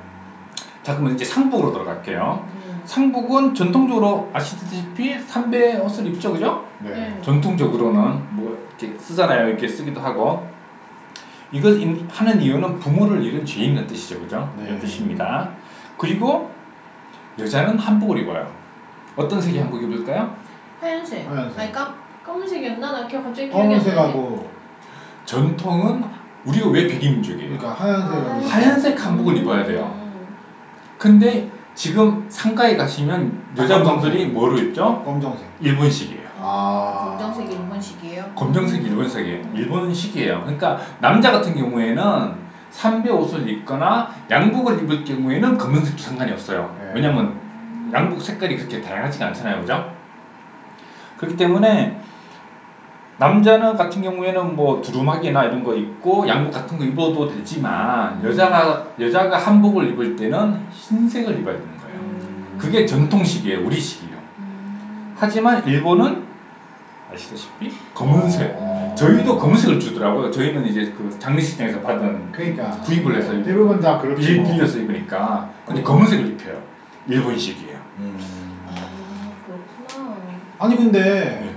자, 0.81 0.93
그러면 0.95 1.13
이제 1.15 1.25
상복으로 1.25 1.73
들어갈게요. 1.73 2.47
음. 2.53 2.81
상복은 2.85 3.53
전통적으로 3.53 4.29
아시다시피 4.33 5.19
삼배 5.19 5.77
옷을 5.79 6.07
입죠, 6.07 6.31
그죠? 6.31 6.65
네. 6.79 6.89
네. 6.91 7.19
전통적으로는 7.21 8.21
뭐 8.31 8.57
이렇게 8.79 8.97
쓰잖아요. 8.97 9.49
이렇게 9.49 9.67
쓰기도 9.67 9.99
하고. 10.01 10.47
인- 11.53 12.07
하는 12.11 12.41
이유는 12.41 12.79
부모를 12.79 13.23
잃은 13.23 13.45
죄인이라는 13.45 13.87
뜻이죠, 13.87 14.19
그죠? 14.21 14.51
네. 14.57 14.65
이런 14.65 14.79
뜻입니다. 14.79 15.49
그리고 15.99 16.49
여자는 17.37 17.77
한복을 17.77 18.17
입어요. 18.19 18.47
어떤 19.15 19.39
색의 19.39 19.61
한복 19.61 19.83
입을까요? 19.83 20.35
하얀색. 20.81 21.29
하얀색. 21.29 21.59
아니 21.59 21.71
깜 21.71 21.93
검은색이었나? 22.25 22.91
나 22.91 23.07
기억 23.07 23.23
갑자기 23.23 23.49
기억이 23.49 23.61
안 23.61 23.69
나네. 23.69 23.83
검은색하고 23.83 24.49
전통은 25.25 26.03
우리가 26.45 26.69
왜 26.69 26.87
백인민족이에요? 26.87 27.57
그러니까 27.57 27.71
하얀색은 27.71 28.31
아, 28.31 28.47
하얀색 28.47 29.05
한복을 29.05 29.37
입어야 29.37 29.63
돼요. 29.63 29.93
음. 29.95 30.27
근데 30.97 31.49
지금 31.75 32.25
상가에 32.29 32.75
가시면 32.75 33.41
여자분들이 33.57 34.27
뭐로 34.27 34.57
입죠? 34.57 35.01
검정색. 35.03 35.47
일본식이에요. 35.61 36.27
아. 36.39 37.17
검정색 37.17 37.51
일본식이에요. 37.51 38.25
검정색 38.35 38.85
일본색이에요. 38.85 39.41
일본식이에요. 39.53 40.41
그러니까 40.41 40.79
남자 40.99 41.31
같은 41.31 41.55
경우에는 41.55 42.43
삼배 42.69 43.09
옷을 43.09 43.47
입거나 43.47 44.09
양복을 44.29 44.83
입을 44.83 45.03
경우에는 45.03 45.57
검은색도 45.57 46.01
상관이 46.01 46.31
없어요. 46.31 46.75
네. 46.79 46.91
왜냐면 46.95 47.39
양복 47.93 48.21
색깔이 48.21 48.57
그렇게 48.57 48.81
다양하지가 48.81 49.27
않잖아요. 49.27 49.61
그죠? 49.61 49.93
그렇기 51.17 51.37
때문에 51.37 51.99
남자는 53.17 53.75
같은 53.75 54.01
경우에는 54.01 54.55
뭐 54.55 54.81
두루마기나 54.81 55.45
이런 55.45 55.63
거 55.63 55.75
입고 55.75 56.27
양복 56.27 56.53
같은 56.53 56.77
거 56.77 56.83
입어도 56.83 57.27
되지만 57.27 58.23
여자가 58.23 58.87
여자가 58.99 59.37
한복을 59.37 59.89
입을 59.89 60.15
때는 60.15 60.59
흰색을 60.71 61.39
입어야 61.39 61.55
되는 61.55 61.77
거예요. 61.77 61.95
음. 61.95 62.55
그게 62.57 62.85
전통식이에요. 62.85 63.65
우리식이에요. 63.65 64.17
음. 64.39 65.13
하지만 65.15 65.65
일본은 65.67 66.23
아시다시피 67.13 67.71
검은색. 67.93 68.55
어. 68.55 68.95
저희도 68.97 69.37
검은색을 69.37 69.79
주더라고요. 69.79 70.31
저희는 70.31 70.65
이제 70.65 70.93
그 70.97 71.15
장례식장에서 71.19 71.81
받은 71.81 72.31
그러니까 72.31 72.71
구입을 72.81 73.15
해서 73.15 73.31
대부분 73.43 73.79
다 73.79 73.99
그렇죠. 73.99 74.19
빌, 74.19 74.43
빌려서 74.43 74.79
입으니까. 74.79 75.51
근데 75.65 75.83
검은색을 75.83 76.27
입혀요. 76.29 76.61
일본식이에요. 77.07 77.77
음. 77.99 78.17
아, 78.67 79.31
그렇구나. 79.45 80.15
아니 80.57 80.75
근데 80.75 80.99
네. 81.41 81.52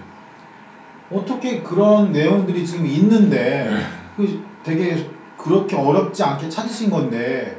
어떻게 1.10 1.60
그런 1.62 2.12
내용들이 2.12 2.64
지금 2.66 2.86
있는데 2.86 3.68
네. 3.70 3.80
그 4.16 4.40
되게 4.62 5.08
그렇게 5.36 5.76
어렵지 5.76 6.22
않게 6.22 6.48
찾으신 6.48 6.90
건데 6.90 7.56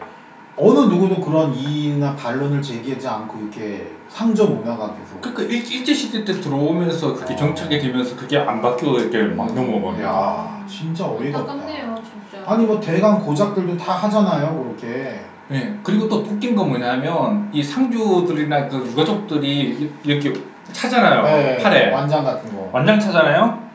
어느 0.57 0.79
누구도 0.79 1.21
그런 1.21 1.53
이의나 1.53 2.15
반론을 2.15 2.61
제기하지 2.61 3.07
않고 3.07 3.39
이렇게 3.39 3.91
상조 4.09 4.47
문화가 4.47 4.93
계속 4.95 5.21
그러니까 5.21 5.43
일, 5.43 5.71
일제시대 5.71 6.25
때 6.25 6.33
들어오면서 6.33 7.13
그게 7.13 7.33
어. 7.33 7.37
정착이 7.37 7.77
되면서 7.79 8.15
그게 8.15 8.37
안 8.37 8.61
바뀌고 8.61 8.97
이렇게 8.99 9.21
막 9.23 9.53
넘어가요. 9.53 10.03
야 10.03 10.65
진짜 10.67 11.05
어이가 11.05 11.39
없다 11.39 11.51
안타깝네요, 11.53 11.95
진짜. 12.03 12.43
아니 12.51 12.65
뭐 12.65 12.79
대강 12.79 13.19
고작들도 13.21 13.77
다 13.77 13.93
하잖아요 13.93 14.57
그렇게 14.63 15.21
네. 15.49 15.73
그리고 15.83 16.07
또 16.09 16.17
웃긴 16.17 16.55
건 16.55 16.69
뭐냐면 16.69 17.47
이 17.53 17.63
상주들이나 17.63 18.67
그 18.67 18.77
유가족들이 18.87 19.77
이- 19.79 19.89
이렇게 20.03 20.33
차잖아요. 20.71 21.23
네, 21.23 21.57
팔에. 21.57 21.91
완장 21.91 22.23
같은 22.23 22.53
거 22.53 22.69
완장 22.71 22.99
차잖아요. 22.99 23.67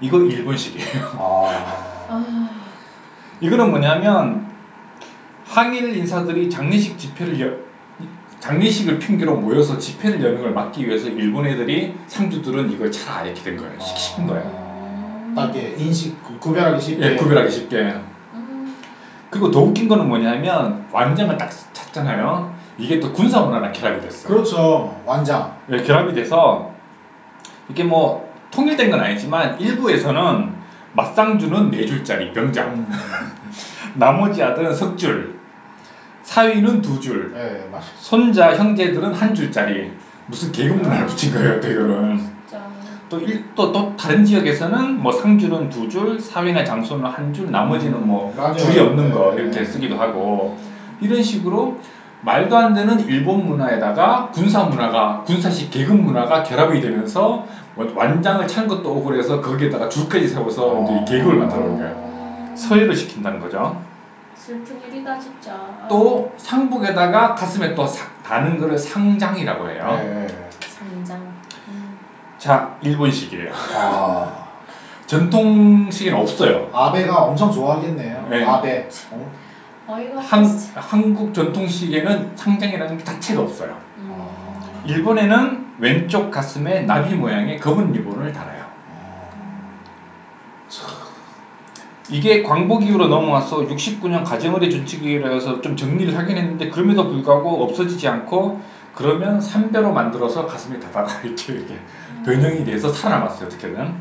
이거 0.00 0.18
일본식이에요. 0.20 1.04
아. 1.18 2.06
아, 2.08 2.50
이거는 3.40 3.70
뭐냐면 3.70 4.44
항일 5.46 5.96
인사들이 5.96 6.50
장례식 6.50 6.98
집회를 6.98 7.40
여, 7.40 7.52
장례식을 8.40 8.98
핑계로 8.98 9.36
모여서 9.36 9.78
집회를 9.78 10.22
여는 10.22 10.42
걸 10.42 10.52
막기 10.52 10.86
위해서 10.86 11.08
일본 11.08 11.46
애들이 11.46 11.94
상주들은 12.08 12.70
이걸 12.72 12.90
차라 12.90 13.22
이렇게 13.22 13.42
된 13.42 13.56
거예요. 13.56 13.78
시- 13.80 13.96
시킨 13.96 14.26
거예요. 14.26 14.44
음. 14.44 15.32
딱 15.34 15.54
이렇게 15.54 15.74
인식 15.78 16.22
구- 16.22 16.38
구별하기 16.38 16.80
쉽게 16.80 17.12
예, 17.12 17.16
구별하기 17.16 17.50
쉽게. 17.50 17.76
음. 18.34 18.74
그리고 19.30 19.50
더 19.50 19.60
웃긴 19.60 19.88
거는 19.88 20.06
뭐냐면 20.08 20.84
완장을 20.92 21.36
딱 21.38 21.50
찼잖아요. 21.72 22.53
이게 22.78 22.98
또 23.00 23.12
군사 23.12 23.40
문화랑 23.40 23.72
결합이 23.72 24.00
됐어요. 24.00 24.32
그렇죠 24.32 25.00
완장 25.04 25.54
예, 25.70 25.78
결합이 25.78 26.14
돼서 26.14 26.72
이게 27.68 27.84
뭐 27.84 28.32
통일된 28.50 28.90
건 28.90 29.00
아니지만 29.00 29.60
일부에서는 29.60 30.52
맞상주는 30.92 31.70
네 31.70 31.84
줄짜리 31.86 32.32
병장, 32.32 32.68
음. 32.68 32.88
나머지 33.94 34.42
아들은 34.42 34.72
석 34.74 34.96
줄, 34.96 35.34
사위는 36.22 36.82
두 36.82 37.00
줄, 37.00 37.32
네맞 37.32 37.82
손자 37.96 38.54
형제들은 38.54 39.12
한 39.12 39.34
줄짜리 39.34 39.90
무슨 40.26 40.52
계급 40.52 40.78
문화를 40.78 41.06
붙인 41.06 41.32
거예요, 41.32 41.60
또 41.60 41.68
이거는. 41.68 42.18
진짜. 42.18 42.62
또, 43.08 43.18
일, 43.18 43.44
또, 43.54 43.72
또 43.72 43.94
다른 43.96 44.24
지역에서는 44.24 45.02
뭐 45.02 45.10
상주는 45.12 45.68
두 45.68 45.88
줄, 45.88 46.18
사위나 46.20 46.62
장손은 46.64 47.04
한 47.04 47.32
줄, 47.32 47.50
나머지는 47.50 48.06
뭐 48.06 48.32
맞아요. 48.36 48.56
줄이 48.56 48.78
없는 48.78 49.10
거 49.10 49.32
네. 49.34 49.42
이렇게 49.42 49.64
쓰기도 49.64 49.96
하고 49.96 50.56
이런 51.00 51.22
식으로 51.22 51.76
말도 52.24 52.56
안 52.56 52.72
되는 52.72 52.98
일본 53.00 53.44
문화에다가 53.44 54.30
군사 54.32 54.62
문화가 54.62 55.22
군사식 55.26 55.70
계급 55.70 55.96
문화가 55.96 56.42
결합이 56.42 56.80
되면서 56.80 57.44
뭐 57.74 57.86
완장을 57.92 58.44
찬 58.46 58.66
것도 58.66 58.96
억울해서 58.96 59.40
거기에다가 59.40 59.88
줄까지 59.88 60.26
세워서 60.28 60.82
이제 60.82 60.92
어. 60.92 61.04
계급을 61.06 61.36
만들어 61.36 61.60
놓은 61.60 61.76
거예요. 61.76 61.92
음. 61.92 62.54
서해를 62.56 62.94
시킨다는 62.94 63.38
거죠. 63.38 63.76
슬픈 64.34 64.80
일이다, 64.80 65.18
진짜. 65.18 65.52
아, 65.52 65.86
또 65.88 66.30
상복에다가 66.38 67.34
가슴에 67.34 67.74
또 67.74 67.86
사- 67.86 68.06
다는 68.22 68.56
거를 68.58 68.78
상장이라고 68.78 69.68
해요. 69.68 69.98
네. 70.02 70.26
상장. 70.66 71.18
음. 71.68 71.94
자, 72.38 72.70
일본식이에요. 72.80 73.50
아. 73.74 74.44
전통식은 75.06 76.14
없어요. 76.14 76.68
아베가 76.72 77.20
엄청 77.22 77.50
좋아하겠네요. 77.50 78.26
네. 78.30 78.44
아베. 78.44 78.86
어? 79.10 79.30
한, 79.86 80.44
없어. 80.44 80.80
한국 80.80 81.34
전통식에는 81.34 82.36
상장이라는 82.36 82.98
게 82.98 83.04
자체가 83.04 83.42
없어요. 83.42 83.76
음. 83.98 84.24
일본에는 84.86 85.64
왼쪽 85.78 86.30
가슴에 86.30 86.82
나비 86.82 87.14
모양의 87.14 87.58
검은 87.58 87.92
리본을 87.92 88.32
달아요. 88.32 88.64
이게 92.10 92.42
광복 92.42 92.84
이후로 92.84 93.08
넘어와서 93.08 93.60
69년 93.60 94.24
가정의례 94.24 94.68
준칙이라 94.68 95.30
해서 95.30 95.60
좀 95.62 95.74
정리를 95.74 96.16
하긴 96.16 96.36
했는데 96.36 96.68
그럼에도 96.68 97.08
불구하고 97.08 97.64
없어지지 97.64 98.06
않고 98.08 98.60
그러면 98.94 99.40
삼배로 99.40 99.92
만들어서 99.92 100.46
가슴에 100.46 100.78
달아라 100.78 101.08
이렇게, 101.24 101.54
이렇게 101.54 101.78
변형이 102.24 102.64
돼서 102.64 102.92
살아남았어요 102.92 103.46
어떻게든 103.46 103.94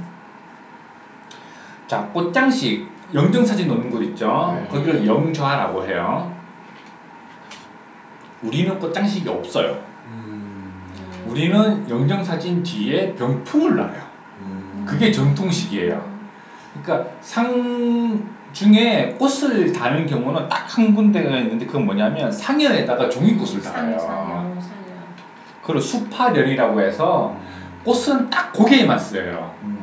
자 1.88 2.10
꽃장식 2.14 2.93
영정사진 3.14 3.68
놓는 3.68 3.92
곳 3.92 4.04
있죠 4.04 4.60
네. 4.60 4.68
거기를 4.70 5.06
영좌라고 5.06 5.86
해요 5.86 6.34
우리는 8.42 8.80
꽃장식이 8.80 9.30
없어요 9.30 9.78
음. 10.08 10.84
음. 10.98 11.26
우리는 11.30 11.90
영정사진 11.90 12.64
뒤에 12.64 13.14
병풍을 13.16 13.76
놔요 13.76 14.02
음. 14.42 14.86
그게 14.88 15.12
전통식이에요 15.12 16.14
그러니까 16.74 17.10
상 17.22 18.34
중에 18.52 19.16
꽃을 19.18 19.72
다는 19.72 20.06
경우는 20.06 20.50
딱 20.50 20.64
한 20.78 20.94
군데가 20.96 21.38
있는데 21.38 21.66
그건 21.66 21.86
뭐냐면 21.86 22.32
상연에다가 22.32 23.10
종이꽃을 23.10 23.62
달아요. 23.62 24.58
그걸 25.62 25.80
수파련이라고 25.80 26.82
해서 26.82 27.38
음. 27.38 27.82
꽃은 27.84 28.30
딱 28.30 28.52
고개에만 28.54 28.98
쓰여요. 28.98 29.54
음. 29.62 29.83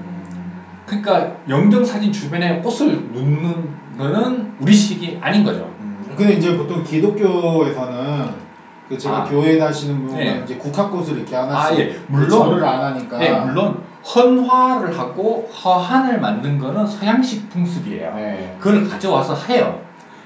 그러니까 0.91 1.37
영정 1.49 1.85
사진 1.85 2.11
주변에 2.11 2.61
꽃을 2.61 3.13
놓는 3.13 3.69
거는 3.97 4.55
우리식이 4.61 5.19
아닌 5.21 5.45
거죠. 5.45 5.73
음. 5.81 6.05
근데 6.17 6.35
이제 6.35 6.57
보통 6.57 6.83
기독교에서는 6.83 8.51
그 8.89 8.99
제가 8.99 9.19
아. 9.19 9.25
교회 9.25 9.57
다니시는 9.57 10.07
분은 10.07 10.19
네. 10.19 10.41
이제 10.45 10.57
국화꽃을 10.57 11.19
이렇게 11.19 11.37
하나씩 11.37 11.79
아, 11.79 11.81
예. 11.81 11.89
그 11.91 12.05
물론. 12.09 12.31
절을 12.31 12.65
안 12.65 12.83
하니까 12.87 13.19
네, 13.19 13.41
물론 13.41 13.83
헌화를 14.05 14.99
하고 14.99 15.49
허한을 15.49 16.19
만든 16.19 16.59
거는 16.59 16.87
서양식 16.89 17.49
풍습이에요. 17.51 18.15
네. 18.17 18.57
그걸 18.59 18.89
가져와서 18.89 19.37
해요. 19.47 19.81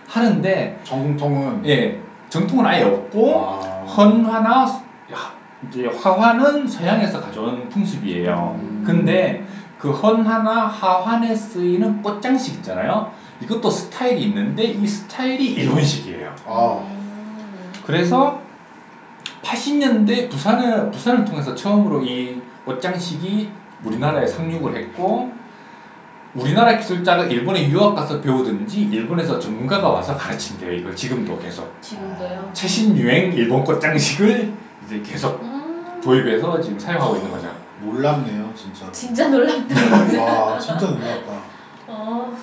하는데 0.09 0.81
정통은 0.85 1.67
예, 1.67 2.01
정통은 2.31 2.65
아예 2.65 2.85
없고 2.85 3.35
아. 3.37 3.85
헌화나 3.85 4.63
야, 5.13 5.35
이제 5.69 5.87
화환은 5.87 6.67
서양에서 6.67 7.21
가져온 7.21 7.69
풍습이에요. 7.69 8.59
음. 8.61 8.83
근데 8.87 9.45
그 9.85 9.91
헌화나 9.91 10.65
하환에 10.65 11.35
쓰이는 11.35 12.01
꽃장식 12.01 12.55
있잖아요. 12.55 13.13
이것도 13.43 13.69
스타일이 13.69 14.23
있는데 14.23 14.65
이 14.65 14.87
스타일이 14.87 15.53
일본식이에요. 15.53 16.35
아. 16.47 16.87
음. 16.89 17.71
그래서 17.85 18.41
80년대 19.43 20.31
부산을 20.31 20.91
부산을 20.91 21.27
통해서 21.27 21.55
처음으로 21.55 22.01
이 22.01 22.41
옷장식이 22.65 23.51
우리나라에 23.85 24.27
상륙을 24.27 24.75
했고 24.75 25.31
우리나라 26.33 26.79
기술자가 26.79 27.25
일본에 27.25 27.69
유학 27.69 27.95
가서 27.95 28.23
배우든지 28.23 28.81
일본에서 28.85 29.39
전문가가 29.39 29.91
와서 29.91 30.17
가르친대요. 30.17 30.73
이걸 30.73 30.97
지금도 30.97 31.39
계속 31.41 31.71
지금도요. 31.83 32.53
최신 32.55 32.97
유행 32.97 33.35
일본 33.35 33.63
꽃장식을 33.63 34.51
이제 34.87 35.03
계속 35.05 35.43
음. 35.43 36.01
도입해서 36.03 36.59
지금 36.63 36.79
사용하고 36.79 37.17
있는 37.17 37.31
거죠. 37.31 37.53
진짜. 38.55 38.91
진짜 38.93 39.29
놀랍다. 39.29 39.75
와, 40.23 40.59
진짜 40.59 40.87
놀랍다. 40.87 41.33
어. 41.89 42.35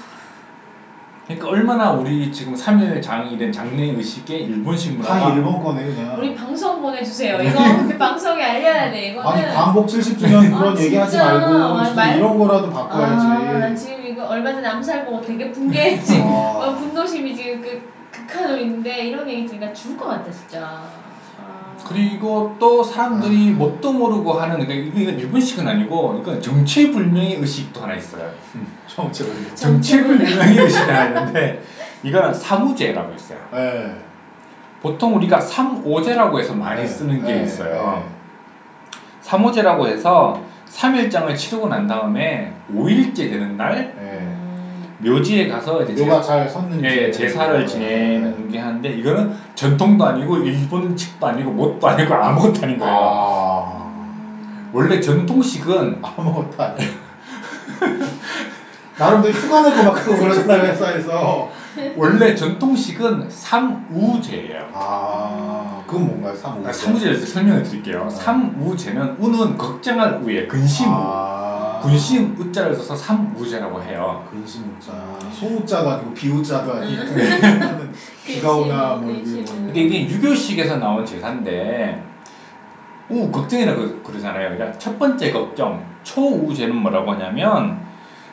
그러니까 1.27 1.48
얼마나 1.48 1.91
우리 1.91 2.32
지금 2.32 2.53
3일 2.56 3.01
장일된 3.01 3.51
장례 3.51 3.84
의식에 3.91 4.36
일본식 4.36 4.96
문화가 4.98 5.20
다 5.20 5.34
일본 5.34 5.63
거네 5.63 5.86
그냥. 5.86 6.15
우리 6.18 6.36
방송 6.36 6.82
보내주세요. 6.82 7.41
이거 7.41 7.60
그 7.88 7.98
방송에 7.98 8.44
알려야 8.44 8.91
돼. 8.91 9.10
이거는. 9.10 9.30
아니 9.30 9.53
광복 9.53 9.88
70주년 9.88 10.53
아, 10.53 10.58
그런 10.60 10.77
얘기하지 10.77 11.12
진짜. 11.12 11.25
말고 11.25 11.53
아, 11.53 11.94
말- 11.94 12.18
이런 12.18 12.38
거라도 12.38 12.70
바꿔야지. 12.70 13.25
아, 13.25 13.60
나 13.60 13.74
지금 13.75 14.06
이거 14.06 14.25
얼마 14.25 14.51
전에 14.51 14.68
암살 14.68 15.06
보고 15.06 15.22
되게 15.22 15.51
분개했지. 15.51 16.20
아. 16.20 16.25
어, 16.25 16.75
분노심이 16.77 17.34
지금 17.36 17.62
그 17.62 17.82
극한으로 18.12 18.58
있는데 18.58 19.06
이런 19.08 19.30
얘기 19.30 19.46
들으니까 19.46 19.72
죽을 19.72 19.96
것 19.98 20.08
같다 20.08 20.30
진짜. 20.32 20.82
아. 21.91 21.93
그리고 21.93 22.55
또 22.60 22.83
사람들이 22.83 23.51
뭣도 23.51 23.93
모르고 23.93 24.33
하는 24.33 24.65
그러니까 24.65 25.00
이건 25.00 25.19
일본식은 25.19 25.67
아니고 25.67 26.19
이건 26.21 26.41
정체불명의 26.41 27.36
의식도 27.36 27.81
하나 27.81 27.95
있어요. 27.95 28.29
정체를. 28.88 29.33
정체불명의 29.55 30.57
의식이 30.57 30.89
하나 30.89 31.05
있는데 31.05 31.62
이거는 32.03 32.33
사무제라고 32.33 33.13
있어요. 33.13 33.39
네. 33.51 33.95
보통 34.81 35.15
우리가 35.15 35.39
삼오제라고 35.39 36.39
해서 36.39 36.55
많이 36.55 36.81
네, 36.81 36.88
쓰는 36.88 37.24
게 37.24 37.33
네, 37.36 37.43
있어요. 37.43 38.03
삼오제라고 39.21 39.88
해서 39.88 40.41
3일장을 40.69 41.36
치르고 41.36 41.67
난 41.67 41.86
다음에 41.86 42.53
5일째 42.74 43.29
되는 43.29 43.57
날 43.57 43.75
네. 43.75 43.93
음. 43.98 44.30
묘지에 45.03 45.48
가서 45.48 45.84
이제 45.84 46.03
묘가 46.03 46.22
잘 46.22 46.48
섰는지. 46.48 46.86
예, 46.86 47.12
제사를 47.12 47.60
네. 47.60 47.65
지내는 47.65 48.50
게 48.50 48.60
하는데 48.60 48.89
이거는 48.89 49.31
전통도 49.55 50.05
아니고 50.05 50.38
일본식도 50.38 51.25
아니고 51.25 51.51
뭣도 51.51 51.88
아니고 51.88 52.13
아무것도 52.13 52.63
아닌 52.63 52.77
거예요. 52.77 52.93
아. 52.96 53.91
원래 54.74 55.00
전통식은 55.00 56.01
아무것도 56.01 56.63
아니야. 56.63 56.88
나름대로 58.98 59.34
휴가 59.34 59.62
내고 59.62 59.84
막 59.84 59.93
그러고 59.93 60.22
그러잖아요 60.22 60.63
회사에서. 60.63 61.50
원래 61.96 62.36
전통식은 62.36 63.29
삼우제예요. 63.29 64.70
아. 64.74 65.81
그건 65.88 66.08
뭔가요? 66.08 66.36
삼우. 66.36 66.67
아, 66.67 66.72
삼우제를 66.72 67.15
설명해 67.15 67.63
드릴게요. 67.63 68.08
네. 68.10 68.15
삼우제는 68.15 69.15
우는 69.17 69.58
걱정할 69.58 70.20
우에 70.22 70.48
근심 70.48 70.88
우, 70.89 70.91
아. 70.93 71.40
군심 71.81 72.35
우자를 72.38 72.75
써서 72.75 72.95
삼우제라고 72.95 73.81
해요. 73.83 74.25
근심우자. 74.29 74.91
소우자도 75.31 75.89
아니고 75.89 76.13
비우자도 76.13 76.73
아니고. 76.73 77.01
음. 77.03 77.93
비가 78.25 78.55
오나 78.55 78.95
뭐 78.95 79.11
이게 79.11 79.23
근심우. 79.23 79.43
뭐. 79.43 79.65
근데 79.65 79.81
이게 79.81 80.07
유교식에서 80.07 80.77
나온 80.77 81.05
제사인데 81.05 82.03
우 83.09 83.29
걱정이라 83.31 83.75
그, 83.75 84.01
그러잖아요. 84.03 84.55
그러니까 84.55 84.77
첫 84.77 84.97
번째 84.97 85.31
걱정 85.31 85.83
초우제는 86.03 86.75
뭐라고 86.75 87.11
하냐면 87.11 87.81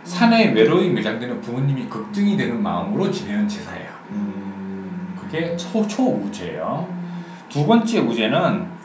산에 0.05 0.52
외로이 0.52 0.90
매장되는 0.90 1.40
부모님이 1.40 1.88
걱정이 1.88 2.37
되는 2.37 2.62
마음으로 2.62 3.11
지내는 3.11 3.49
제사예요. 3.49 3.90
음. 4.11 5.17
그게 5.21 5.57
초 5.57 5.87
초우제예요. 5.87 6.87
음. 6.90 7.25
두 7.49 7.67
번째 7.67 8.00
우제는 8.00 8.78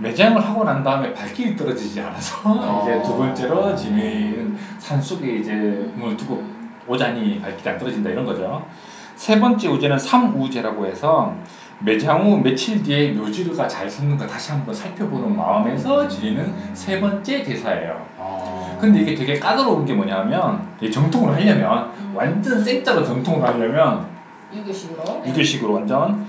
매장을 0.00 0.40
하고 0.42 0.64
난 0.64 0.82
다음에 0.82 1.12
발길이 1.12 1.56
떨어지지 1.56 2.00
않아서 2.00 2.40
아. 2.44 2.80
이제 2.82 3.02
두 3.02 3.16
번째로 3.16 3.74
지내는 3.74 4.56
산 4.78 5.00
속에 5.00 5.36
이제 5.36 5.52
문을 5.94 6.16
두고 6.16 6.42
오자니 6.86 7.40
발길이 7.40 7.70
안 7.70 7.78
떨어진다 7.78 8.10
이런 8.10 8.24
거죠. 8.24 8.66
세 9.14 9.38
번째 9.38 9.68
우제는 9.68 9.98
삼우제라고 9.98 10.86
해서 10.86 11.34
매장 11.80 12.24
후 12.24 12.38
며칠 12.38 12.82
뒤에 12.82 13.12
묘지가 13.12 13.68
잘 13.68 13.88
섰는 13.88 14.16
거 14.16 14.26
다시 14.26 14.50
한번 14.50 14.74
살펴보는 14.74 15.36
마음에서 15.36 16.08
지내는 16.08 16.74
세 16.74 17.00
번째 17.00 17.42
제사예요. 17.42 18.06
아. 18.18 18.78
근데 18.80 19.00
이게 19.00 19.14
되게 19.14 19.38
까다로운 19.38 19.84
게 19.84 19.92
뭐냐면 19.92 20.66
이 20.80 20.90
정통으로 20.90 21.34
하려면 21.34 21.90
음. 21.98 22.12
완전 22.14 22.64
생짜로 22.64 23.04
정통으로 23.04 23.46
하려면 23.46 24.06
유교식으로. 24.54 25.22
네. 25.22 25.30
유교식으로 25.30 25.74
완전 25.74 26.26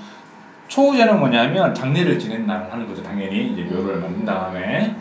초우제는 0.71 1.19
뭐냐면 1.19 1.73
장례를 1.73 2.17
지낸 2.17 2.47
날 2.47 2.69
하는 2.71 2.87
거죠 2.87 3.03
당연히 3.03 3.49
이제 3.49 3.63
묘를 3.63 3.99
만든 3.99 4.23
다음에 4.23 4.95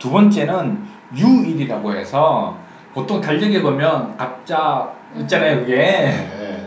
두 0.00 0.10
번째는 0.10 0.82
유일이라고 1.14 1.94
해서 1.94 2.58
보통 2.92 3.20
달력에 3.20 3.62
보면 3.62 4.16
갑자 4.16 4.90
있잖아요 5.20 5.60
그게 5.60 5.76
네. 5.76 6.66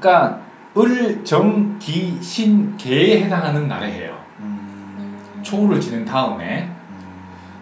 그러니까 0.00 0.40
을, 0.76 1.24
정, 1.24 1.78
기, 1.78 2.20
신, 2.20 2.76
개에 2.76 3.22
해당하는 3.22 3.68
날에 3.68 3.92
해요 3.92 4.18
음. 4.40 5.16
초우를 5.42 5.80
지낸 5.80 6.04
다음에 6.04 6.70
음. 6.90 7.04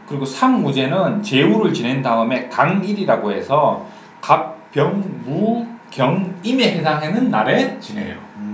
그리고 0.08 0.24
삼우제는 0.24 1.22
제우를 1.22 1.74
지낸 1.74 2.00
다음에 2.00 2.48
강일이라고 2.48 3.32
해서 3.32 3.86
갑, 4.22 4.70
병, 4.70 5.02
무, 5.26 5.66
경, 5.90 6.34
임에 6.42 6.78
해당하는 6.78 7.30
날에 7.30 7.78
지내요 7.78 8.16
음. 8.36 8.47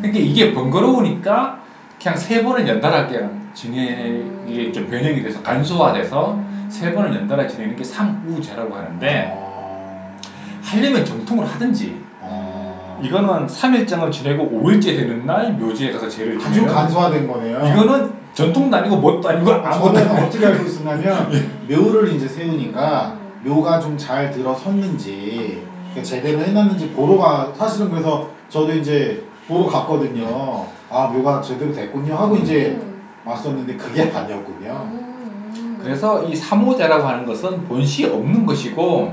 그러니까 0.00 0.18
이게 0.18 0.52
번거로우니까 0.52 1.60
그냥 2.02 2.16
세 2.16 2.42
번을 2.42 2.66
연달아 2.66 3.06
그냥 3.06 3.50
지내 3.54 4.22
이게 4.46 4.72
좀 4.72 4.88
변형이 4.88 5.22
돼서 5.22 5.42
간소화돼서 5.42 6.38
세 6.68 6.92
번을 6.94 7.14
연달아 7.14 7.46
지내는 7.46 7.76
게 7.76 7.84
삼우제라고 7.84 8.74
하는데 8.74 9.32
아. 9.36 10.16
하려면 10.62 11.04
정통으로 11.04 11.46
하든지 11.46 12.00
아. 12.22 12.98
이거는 13.02 13.46
3일장을 13.46 14.10
지내고 14.12 14.50
5일째 14.50 14.96
되는 14.96 15.26
날 15.26 15.52
묘지에 15.54 15.92
가서 15.92 16.08
제를 16.08 16.36
아주 16.38 16.52
지내는 16.52 16.72
간소화된 16.72 17.26
거네요. 17.26 17.58
이거는 17.58 18.12
전통도 18.32 18.76
아니고 18.76 18.96
뭣도 18.96 19.28
아니고 19.28 19.50
아무것도 19.50 19.94
저는 19.94 20.08
아니고 20.10 20.26
어떻게 20.26 20.46
알고 20.46 20.64
있었냐면 20.64 21.30
묘를 21.68 22.14
이제 22.14 22.28
세우니까 22.28 23.16
음. 23.16 23.48
묘가 23.48 23.80
좀 23.80 23.96
잘 23.98 24.30
들어섰는지 24.30 25.62
그러니까 25.90 26.02
제대로 26.02 26.40
해놨는지 26.40 26.90
보러 26.90 27.18
가 27.18 27.52
사실은 27.56 27.90
그래서 27.90 28.30
저도 28.48 28.72
이제 28.72 29.24
보러 29.50 29.66
갔거든요. 29.66 30.66
아 30.88 31.08
묘가 31.08 31.42
제대로 31.42 31.72
됐군요 31.72 32.14
하고 32.14 32.36
이제 32.36 32.78
음. 32.80 33.02
왔었는데 33.24 33.76
그게 33.76 34.02
아니었군요. 34.14 34.88
음. 34.92 35.78
그래서 35.82 36.22
이 36.24 36.34
삼호제라고 36.34 37.06
하는 37.06 37.26
것은 37.26 37.64
본시 37.64 38.06
없는 38.06 38.46
것이고 38.46 39.12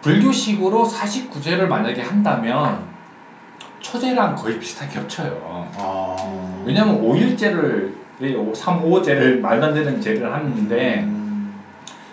불교식으로 0.00 0.84
49제를 0.84 1.66
만약에 1.66 2.02
한다면 2.02 2.84
초제랑 3.80 4.36
거의 4.36 4.58
비슷하게 4.60 4.94
겹쳐요. 4.94 5.70
아. 5.76 6.62
왜냐면 6.64 7.02
5일제를 7.02 7.92
3호제를 8.20 9.40
말도 9.40 9.66
안 9.66 9.74
되는 9.74 10.00
제를 10.00 10.32
하는데 10.32 11.00
음. 11.00 11.54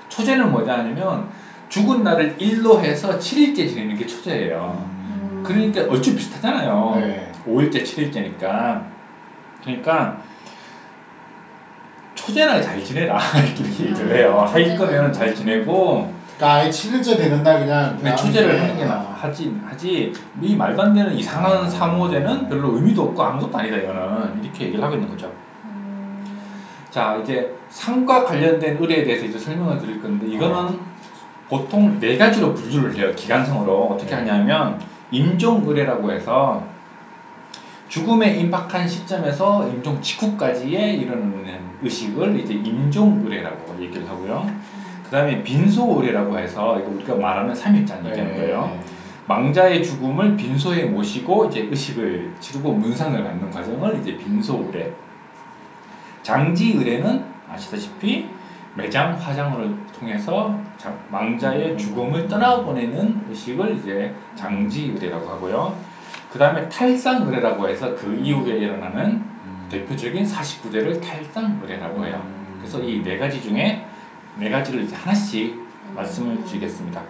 초제는 0.09 0.51
뭐냐면 0.51 1.27
죽은 1.69 2.03
날을 2.03 2.37
1로 2.37 2.79
해서 2.79 3.19
7일째 3.19 3.69
지내는 3.69 3.95
게 3.95 4.07
초제예요. 4.07 4.98
음. 5.53 5.71
그러니까 5.71 5.93
얼추 5.93 6.15
비슷하잖아요. 6.15 6.97
네. 7.01 7.31
5일째, 7.47 7.83
7일째니까. 7.83 8.83
그러니까 9.63 10.17
초제나 12.15 12.61
잘 12.61 12.83
지내라 12.83 13.17
이렇게 13.57 13.85
얘기를 13.85 14.15
해요. 14.17 14.45
할 14.51 14.77
거면 14.77 15.13
잘 15.13 15.33
지내고 15.33 16.13
그러니까 16.37 16.53
아예 16.61 16.69
7일째 16.69 17.17
되는 17.17 17.43
날 17.43 17.59
그냥 17.59 17.97
왜 18.01 18.15
초제를 18.15 18.61
하는 18.61 18.77
게 18.77 18.85
나- 18.85 19.15
하지 19.19 19.53
하지 19.67 20.13
이 20.41 20.55
말도 20.55 20.81
안 20.81 20.93
되는 20.93 21.13
이상한 21.13 21.69
삼호제는 21.69 22.47
별로 22.49 22.75
의미도 22.75 23.01
없고 23.09 23.21
아무것도 23.23 23.57
아니다 23.57 23.75
이거는 23.77 24.41
이렇게 24.43 24.65
얘기를 24.65 24.83
하고 24.83 24.95
있는 24.95 25.09
거죠. 25.09 25.31
자 26.89 27.17
이제 27.21 27.53
상과 27.69 28.25
관련된 28.25 28.77
의례에 28.79 29.03
대해서 29.03 29.25
이제 29.25 29.37
설명을 29.37 29.77
드릴 29.79 30.01
건데 30.01 30.27
이거는 30.27 30.79
보통 31.49 31.99
네 31.99 32.17
가지로 32.17 32.53
분류를 32.53 32.95
해요 32.95 33.11
기간성으로 33.15 33.87
어떻게 33.87 34.15
하냐면 34.15 34.79
임종 35.11 35.67
의례라고 35.67 36.11
해서 36.11 36.63
죽음에 37.87 38.35
임박한 38.37 38.87
시점에서 38.87 39.67
임종 39.67 40.01
직후까지에 40.01 40.93
이르는 40.93 41.39
의식을 41.81 42.39
이제 42.39 42.53
임종 42.53 43.23
의례라고 43.25 43.81
얘기를 43.81 44.07
하고요. 44.07 44.47
그 45.03 45.09
다음에 45.09 45.41
빈소 45.41 45.95
의례라고 45.97 46.37
해서 46.37 46.79
이거 46.79 46.91
우리가 46.91 47.15
말하는 47.15 47.53
3일장 47.53 48.05
얘기하는 48.05 48.35
거예요. 48.35 48.79
망자의 49.27 49.83
죽음을 49.83 50.35
빈소에 50.37 50.85
모시고 50.85 51.45
이제 51.45 51.67
의식을 51.69 52.33
치르고 52.39 52.73
문상을 52.73 53.23
갖는 53.23 53.49
과정을 53.49 53.99
이제 54.01 54.17
빈소 54.17 54.65
의례. 54.67 54.91
장지 56.21 56.73
의례는 56.73 57.23
아시다시피 57.51 58.27
매장 58.79 59.13
화장을 59.13 59.75
통해서 59.97 60.57
자- 60.77 60.93
망자의 61.11 61.77
죽음을 61.77 62.27
떠나보내는 62.29 63.25
의식을 63.29 63.75
이제 63.75 64.13
장지 64.35 64.85
의례라고 64.95 65.29
하고요. 65.29 65.75
그 66.31 66.39
다음에 66.39 66.67
탈상 66.69 67.27
의례라고 67.27 67.67
해서 67.67 67.93
그 67.95 68.15
이후에 68.23 68.57
일어나는 68.59 69.21
대표적인 69.69 70.23
49제를 70.23 71.01
탈상 71.01 71.59
의례라고 71.61 72.05
해요. 72.05 72.23
그래서 72.59 72.79
이 72.79 73.03
네 73.03 73.17
가지 73.17 73.41
중에 73.41 73.85
네 74.37 74.49
가지를 74.49 74.83
이제 74.83 74.95
하나씩 74.95 75.59
말씀을 75.93 76.43
드리겠습니다. 76.45 77.01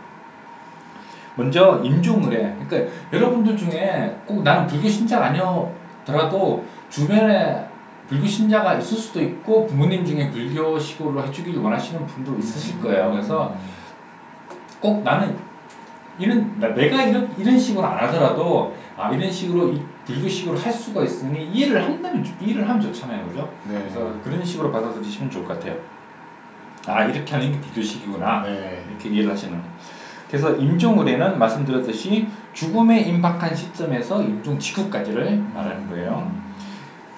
먼저 1.36 1.80
임종 1.84 2.24
의례. 2.24 2.56
그러니까 2.68 2.92
여러분들 3.14 3.56
중에 3.56 4.16
꼭 4.26 4.42
나는 4.44 4.66
불교 4.68 4.88
신자가 4.90 5.28
아니더라도 5.28 6.66
주변에 6.90 7.66
불교 8.10 8.26
신자가 8.26 8.76
있을 8.76 8.98
수도 8.98 9.22
있고 9.22 9.68
부모님 9.68 10.04
중에 10.04 10.30
불교식으로 10.32 11.24
해주기를 11.26 11.62
원하시는 11.62 12.06
분도 12.08 12.38
있으실 12.40 12.82
거예요. 12.82 13.12
그래서 13.12 13.56
꼭 14.80 15.04
나는 15.04 15.38
이런 16.18 16.60
나- 16.60 16.70
내가 16.74 17.04
이런 17.04 17.30
이런 17.38 17.58
식으로 17.58 17.86
안 17.86 17.98
하더라도 18.08 18.76
아 18.98 19.12
이런 19.12 19.32
식으로 19.32 19.70
이 19.74 19.82
불교식으로 20.06 20.58
할 20.58 20.74
수가 20.74 21.04
있으니 21.04 21.46
이해를 21.52 21.84
한다면 21.84 22.24
좋- 22.24 22.34
이해를 22.42 22.68
하면 22.68 22.82
좋잖아요, 22.82 23.28
그죠? 23.28 23.50
네. 23.70 23.78
그래서 23.80 24.12
그런 24.24 24.44
식으로 24.44 24.72
받아들이시면 24.72 25.30
좋을 25.30 25.46
것 25.46 25.60
같아요. 25.60 25.78
아 26.88 27.04
이렇게 27.06 27.32
하는 27.32 27.52
게 27.52 27.60
불교식이구나 27.60 28.42
네. 28.44 28.84
이렇게 28.90 29.10
이해를 29.10 29.32
하시는. 29.32 29.62
그래서 30.28 30.56
임종을에는 30.56 31.38
말씀드렸듯이 31.40 32.28
죽음에 32.54 33.00
임박한 33.02 33.56
시점에서 33.56 34.22
임종 34.24 34.58
직후까지를 34.60 35.44
말하는 35.54 35.90
거예요. 35.90 36.32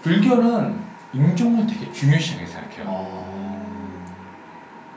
불교는 0.02 0.81
임종을 1.14 1.68
되게 1.68 1.92
중요시하게 1.92 2.46
생각해요. 2.46 2.86
어. 2.88 3.62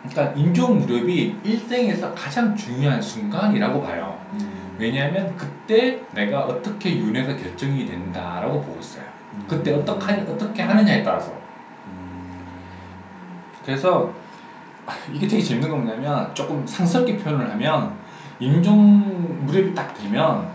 그러니까 0.09 0.39
임종 0.39 0.79
무렵이 0.81 1.35
일생에서 1.45 2.15
가장 2.15 2.55
중요한 2.55 3.01
순간이라고 3.01 3.81
봐요. 3.83 4.21
왜냐하면 4.79 5.35
그때 5.37 6.01
내가 6.13 6.45
어떻게 6.45 6.99
윤회가 6.99 7.37
결정이 7.37 7.87
된다라고 7.87 8.61
보고 8.61 8.79
있어요. 8.81 9.05
그때 9.49 9.73
어떻게, 9.73 10.13
하- 10.13 10.21
어떻게 10.31 10.63
하느냐에 10.63 11.03
따라서. 11.03 11.33
그래서 13.65 14.11
아, 14.87 14.93
이게 15.11 15.27
되게 15.27 15.43
재밌는 15.43 15.71
건 15.71 15.85
뭐냐면 15.85 16.35
조금 16.35 16.67
상스럽게 16.67 17.17
표현을 17.17 17.51
하면 17.53 17.91
임종 18.39 19.47
무렵이 19.47 19.75
딱 19.75 19.95
되면 19.95 20.47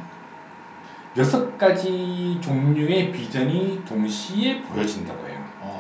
여섯 1.18 1.58
가지 1.58 2.38
종류의 2.40 3.12
비전이 3.12 3.82
동시에 3.86 4.62
보여진다고 4.62 5.28
해요. 5.28 5.39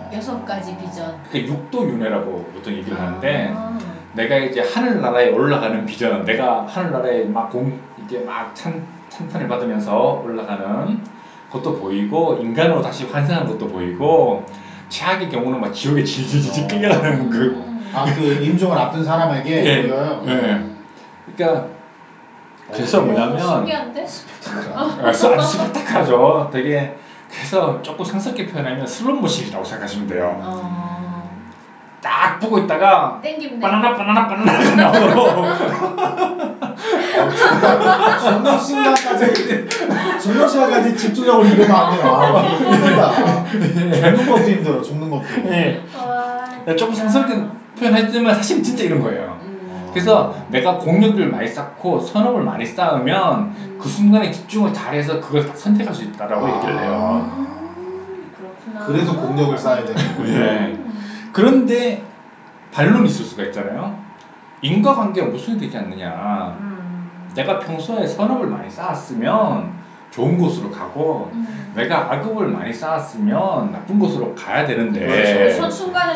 어. 0.09 0.15
여섯 0.15 0.45
가지 0.45 0.75
비전. 0.77 1.15
그러니까 1.29 1.53
육도 1.53 1.89
윤회라고 1.89 2.51
보통 2.53 2.73
얘기를 2.73 2.99
하는데 2.99 3.53
아. 3.55 3.77
내가 4.13 4.37
이제 4.37 4.61
하늘나라에 4.61 5.29
올라가는 5.29 5.85
비전, 5.85 6.25
내가 6.25 6.65
하늘나라에 6.67 7.25
막 7.25 7.49
공, 7.51 7.79
이게 7.97 8.19
막 8.19 8.51
찬, 8.55 8.81
찬탄을 9.09 9.47
받으면서 9.47 10.21
올라가는 10.23 10.99
것도 11.51 11.75
보이고, 11.79 12.37
인간으로 12.41 12.81
다시 12.81 13.05
환생하는 13.05 13.47
것도 13.47 13.67
보이고, 13.67 14.43
최악의 14.89 15.29
경우는 15.29 15.61
막 15.61 15.71
지옥에 15.71 16.03
질질질 16.03 16.67
끌려가는 16.67 17.29
그, 17.29 17.37
음. 17.37 17.91
아, 17.93 18.05
그 18.05 18.21
임종을 18.41 18.77
앞둔 18.77 19.03
사람에게 19.03 19.65
예, 19.65 19.87
보여요. 19.87 20.23
예. 20.27 20.61
그러니까, 21.35 21.67
그래서 22.71 22.99
어, 22.99 23.01
뭐냐면, 23.01 23.39
신기한데? 23.39 24.05
아, 25.03 25.11
스- 25.13 25.27
아주 25.27 25.45
스펙타클하죠. 25.45 26.49
되게, 26.51 26.93
그래서 27.29 27.81
조금 27.81 28.03
상스럽게 28.05 28.47
표현하면 28.47 28.87
슬롯머신이라고 28.87 29.63
생각하시면 29.63 30.07
돼요. 30.07 30.35
어. 30.41 31.39
딱 32.01 32.39
보고 32.39 32.57
있다가, 32.57 33.19
땡기면 33.21 33.59
바나나, 33.59 33.93
바나나, 33.93 34.25
바나나 34.25 34.75
나오고, 34.75 35.45
죽는 38.19 38.57
순간까지 38.57 39.67
죽는 40.21 40.47
시간까지 40.47 40.95
집중력을 40.95 41.45
잃으면 41.45 41.71
안 41.71 41.91
돼요. 41.91 42.05
아, 42.15 42.47
힘들다. 42.47 43.11
죽는 43.51 44.29
것도 44.29 44.41
힘들어. 44.49 44.81
죽는 44.81 45.09
것도. 45.09 45.23
예. 45.47 45.81
와. 45.97 46.75
조금 46.75 46.93
상스럽게 46.95 47.35
표현하지만 47.77 48.33
사실 48.33 48.63
진짜 48.63 48.83
이런 48.83 49.01
거예요. 49.01 49.38
음. 49.89 49.93
그래서 49.93 50.33
내가 50.49 50.77
공력을 50.77 51.27
많이 51.29 51.47
쌓고 51.47 51.99
선업을 51.99 52.43
많이 52.43 52.65
쌓으면 52.65 53.77
그 53.79 53.87
순간에 53.87 54.31
집중을 54.31 54.73
잘해서 54.73 55.19
그걸 55.19 55.45
딱 55.45 55.57
선택할 55.57 55.93
수 55.93 56.03
있다라고 56.03 56.45
아. 56.45 56.55
얘기를 56.55 56.79
해요. 56.79 57.31
음, 57.37 58.31
그렇구나. 58.37 58.85
그래서 58.85 59.15
공력을 59.19 59.57
쌓아야 59.57 59.85
되는 59.85 60.17
거예요. 60.17 60.39
네. 60.39 60.77
그런데 61.33 62.01
반론이 62.71 63.07
있을 63.07 63.25
수가 63.25 63.43
있잖아요. 63.45 63.95
인과관계가 64.61 65.27
무슨 65.27 65.57
되지 65.57 65.77
않느냐. 65.77 66.57
음. 66.59 67.09
내가 67.35 67.59
평소에 67.59 68.05
선업을 68.05 68.47
많이 68.47 68.69
쌓았으면 68.69 69.79
좋은 70.11 70.37
곳으로 70.37 70.71
가고 70.71 71.29
음. 71.33 71.71
내가 71.75 72.11
악업을 72.11 72.47
많이 72.47 72.73
쌓았으면 72.73 73.71
나쁜 73.71 73.99
곳으로 73.99 74.33
가야 74.35 74.65
되는데 74.65 75.05
그렇죠. 75.05 75.55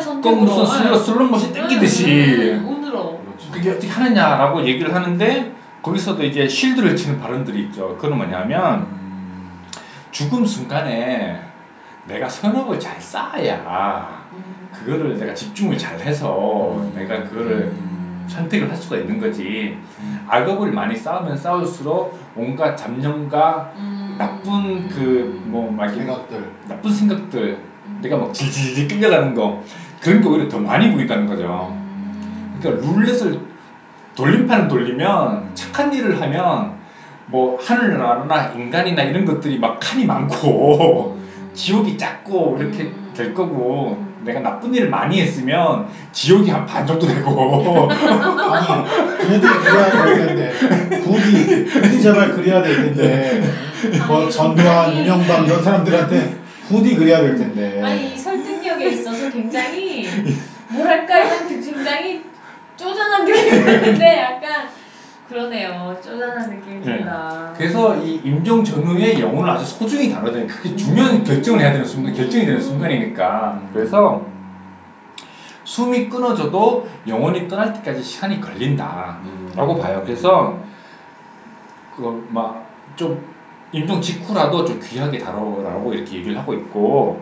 선택으로. 0.00 0.40
무슨 0.44 0.66
슬러, 0.66 0.92
예. 0.94 0.98
슬롯모션 0.98 1.52
땡기듯이 1.52 2.04
음, 2.06 2.10
음, 2.10 2.66
음, 2.66 2.76
운으로. 2.76 3.23
그게 3.52 3.70
어떻게 3.70 3.88
하느냐라고 3.88 4.64
얘기를 4.66 4.94
하는데 4.94 5.52
거기서도 5.82 6.24
이제 6.24 6.48
실드를 6.48 6.96
치는 6.96 7.20
발언들이 7.20 7.64
있죠. 7.64 7.96
그건 8.00 8.16
뭐냐면 8.16 8.80
음. 8.80 9.60
죽음 10.10 10.44
순간에 10.44 11.40
내가 12.06 12.28
선업을 12.28 12.78
잘 12.80 13.00
쌓아야 13.00 14.24
음. 14.32 14.68
그거를 14.72 15.18
내가 15.18 15.34
집중을 15.34 15.76
잘 15.78 15.98
해서 16.00 16.76
음. 16.78 16.92
내가 16.94 17.24
그거를 17.24 17.72
음. 17.72 18.24
선택을 18.26 18.70
할 18.70 18.76
수가 18.76 18.96
있는 18.96 19.20
거지. 19.20 19.78
음. 20.00 20.26
악업을 20.28 20.72
많이 20.72 20.96
쌓으면 20.96 21.36
쌓을수록 21.36 22.18
온갖 22.34 22.76
잡념과 22.76 23.72
음. 23.76 24.14
나쁜 24.18 24.88
그뭐 24.88 25.76
생각들. 25.88 26.50
나쁜 26.66 26.92
생각들 26.92 27.58
음. 27.86 27.98
내가 28.00 28.16
막 28.16 28.32
질질질 28.32 28.88
끌려가는 28.88 29.34
거 29.34 29.62
그런 30.00 30.22
게 30.22 30.28
오히려 30.28 30.48
더 30.48 30.58
많이 30.58 30.90
보인다는 30.90 31.26
거죠. 31.26 31.83
음. 32.54 32.60
그러니까 32.60 32.86
룰렛을 32.86 33.40
돌림판을 34.14 34.68
돌리면 34.68 35.32
음. 35.32 35.50
착한 35.54 35.92
일을 35.92 36.20
하면 36.20 36.74
뭐 37.26 37.58
하늘나라나 37.60 38.52
인간이나 38.54 39.02
이런 39.02 39.24
것들이 39.24 39.58
막 39.58 39.78
칸이 39.80 40.04
많고 40.06 41.16
음. 41.18 41.50
지옥이 41.54 41.96
작고 41.96 42.56
이렇게 42.60 42.84
음. 42.84 43.12
될 43.14 43.32
거고 43.34 43.96
음. 43.98 44.14
내가 44.24 44.40
나쁜 44.40 44.74
일을 44.74 44.88
많이 44.88 45.20
했으면 45.20 45.86
지옥이 46.12 46.48
한 46.50 46.64
반 46.66 46.86
정도 46.86 47.06
되고 47.06 47.88
아니 47.92 48.84
부디 49.18 49.46
그래야 49.46 49.90
될 49.90 50.26
텐데 50.26 51.00
부디 51.02 51.64
부디 51.66 52.02
제발 52.02 52.30
그래야 52.32 52.62
될 52.62 52.76
텐데 52.76 53.42
뭐 54.08 54.28
전두환. 54.30 54.94
이명박 54.96 55.46
이런 55.46 55.62
사람들한테 55.62 56.36
부디 56.68 56.96
그래야 56.96 57.20
될 57.20 57.36
텐데 57.36 57.82
아니 57.82 58.14
이 58.14 58.16
설득력에 58.16 58.88
있어서 58.88 59.30
굉장히 59.30 60.08
뭐랄까 60.70 61.18
이런 61.22 61.48
굉장히 61.48 62.22
쪼잔한 62.84 63.24
느낌이 63.24 63.50
드는데 63.50 64.18
약간 64.18 64.68
그러네요 65.28 65.96
쪼잔한 66.02 66.50
느낌이 66.50 66.82
든다 66.82 67.54
그래서 67.56 67.96
이 67.96 68.20
임종 68.24 68.62
전후에 68.62 69.18
영혼을 69.20 69.48
아주 69.50 69.64
소중히 69.64 70.10
다뤄야 70.10 70.46
그게 70.46 70.76
중요한 70.76 71.24
결정을 71.24 71.60
해야 71.60 71.72
되는 71.72 71.86
순간 71.86 72.12
결정이 72.12 72.44
되는 72.44 72.60
순간이니까 72.60 73.62
그래서 73.72 74.22
숨이 75.64 76.10
끊어져도 76.10 76.86
영혼이 77.06 77.48
떠날 77.48 77.72
때까지 77.72 78.02
시간이 78.02 78.38
걸린다라고 78.40 79.72
음. 79.74 79.80
봐요. 79.80 80.02
그래서 80.04 80.58
그 81.96 82.26
막 82.28 82.64
좀 82.96 83.18
임종 83.72 84.00
직후라도 84.00 84.64
좀 84.64 84.78
귀하게 84.80 85.18
다뤄라고 85.18 85.94
이렇게 85.94 86.16
얘기를 86.18 86.36
하고 86.38 86.52
있고 86.54 87.18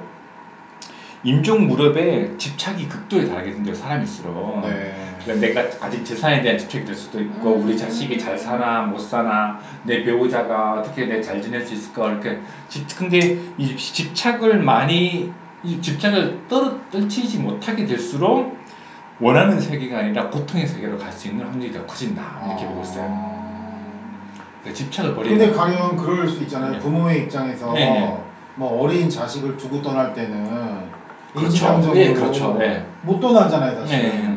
임종 1.25 1.67
무렵에 1.67 2.37
집착이 2.37 2.89
극도에 2.89 3.25
달하게 3.25 3.53
된대요 3.53 3.75
사람일수록. 3.75 4.61
네. 4.67 5.12
그러니까 5.25 5.47
내가 5.47 5.79
가진 5.79 6.05
재산에 6.05 6.43
대한 6.43 6.59
집착이 6.59 6.85
될 6.85 6.95
수도 6.95 7.21
있고 7.21 7.55
음. 7.57 7.65
우리 7.65 7.77
자식이 7.77 8.19
잘 8.19 8.37
사나 8.37 8.83
못 8.83 8.99
사나 8.99 9.59
내 9.85 10.03
배우자가 10.03 10.75
어떻게 10.81 11.07
내 11.07 11.21
잘 11.23 11.41
지낼 11.41 11.65
수 11.65 11.75
있을까 11.75 12.09
이렇게 12.11 12.39
집 12.69 12.87
근데 12.97 13.39
이 13.59 13.77
집착을 13.77 14.59
많이 14.63 15.31
이 15.63 15.81
집착을 15.81 16.41
떨어 16.49 16.75
떨치지 16.91 17.39
못하게 17.39 17.87
될수록 17.87 18.57
원하는 19.21 19.61
세계가 19.61 19.99
아니라 19.99 20.29
고통의 20.31 20.67
세계로 20.67 20.99
갈 20.99 21.13
수 21.13 21.29
있는 21.29 21.47
확률이 21.47 21.73
더 21.73 21.87
커진다 21.87 22.43
이렇게 22.47 22.67
보고 22.67 22.83
있어요. 22.83 23.05
그러니까 24.63 24.77
집착을 24.77 25.15
버리는. 25.15 25.39
근데 25.39 25.53
가령 25.53 25.97
그럴 25.97 26.27
수 26.29 26.43
있잖아요 26.43 26.73
네. 26.73 26.79
부모의 26.81 27.23
입장에서 27.25 27.73
네, 27.75 27.81
네. 27.91 28.19
뭐 28.57 28.83
어린 28.83 29.09
자식을 29.09 29.57
두고 29.57 29.81
떠날 29.83 30.13
때는 30.15 30.91
그렇죠. 31.33 31.47
인지상정으로 31.47 32.01
예, 32.01 32.13
그렇죠. 32.13 32.59
예. 32.61 32.85
못 33.03 33.21
떠나잖아요 33.21 33.77
사실 33.81 34.03
네, 34.03 34.32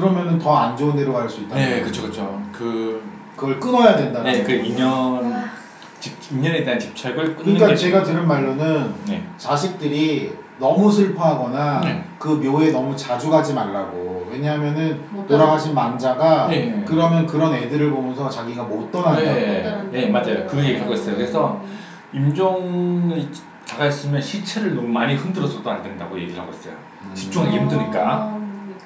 그러면은 0.00 0.38
더 0.38 0.56
안 0.56 0.76
좋은 0.76 0.94
데로 0.94 1.14
갈 1.14 1.28
수 1.28 1.40
있다 1.40 1.54
네, 1.56 1.80
그렇죠, 1.80 2.02
그렇죠. 2.02 2.42
그, 2.52 3.02
그걸 3.34 3.58
끊어야 3.58 3.96
된다는 3.96 4.30
네, 4.30 4.42
그. 4.42 4.52
인연, 4.52 5.42
집, 6.00 6.14
인연에 6.32 6.62
대한 6.64 6.78
집착을 6.78 7.16
끊는 7.16 7.36
그러니까 7.36 7.66
게 7.68 7.74
제가 7.76 8.04
좀- 8.04 8.14
들은 8.14 8.28
말로는 8.28 8.94
네. 9.08 9.26
자식들이 9.38 10.32
너무 10.58 10.90
슬퍼하거나 10.92 11.80
네. 11.82 12.04
그 12.18 12.28
묘에 12.28 12.70
너무 12.70 12.94
자주 12.96 13.30
가지 13.30 13.54
말라고. 13.54 14.26
왜냐하면은 14.30 15.00
못 15.10 15.26
돌아가신 15.26 15.74
망자가 15.74 16.48
네, 16.48 16.66
네. 16.66 16.84
그러면 16.86 17.26
그런 17.26 17.54
애들을 17.54 17.90
보면서 17.90 18.28
자기가 18.28 18.64
못 18.64 18.90
떠난다. 18.90 19.20
네, 19.20 19.62
떠난다고. 19.62 19.90
네, 19.92 20.08
맞아요. 20.08 20.46
그 20.46 20.58
얘기를 20.58 20.82
하고 20.82 20.92
있어요. 20.94 21.16
그래서 21.16 21.62
임종이 22.12 23.28
다가 23.68 23.86
있으면 23.86 24.20
시체를 24.20 24.74
너무 24.74 24.88
많이 24.88 25.14
흔들어서도 25.14 25.68
안 25.70 25.82
된다고 25.82 26.18
얘기를 26.18 26.40
하고 26.40 26.52
있어요. 26.52 26.74
집중하기 27.14 27.56
힘드니까. 27.56 28.36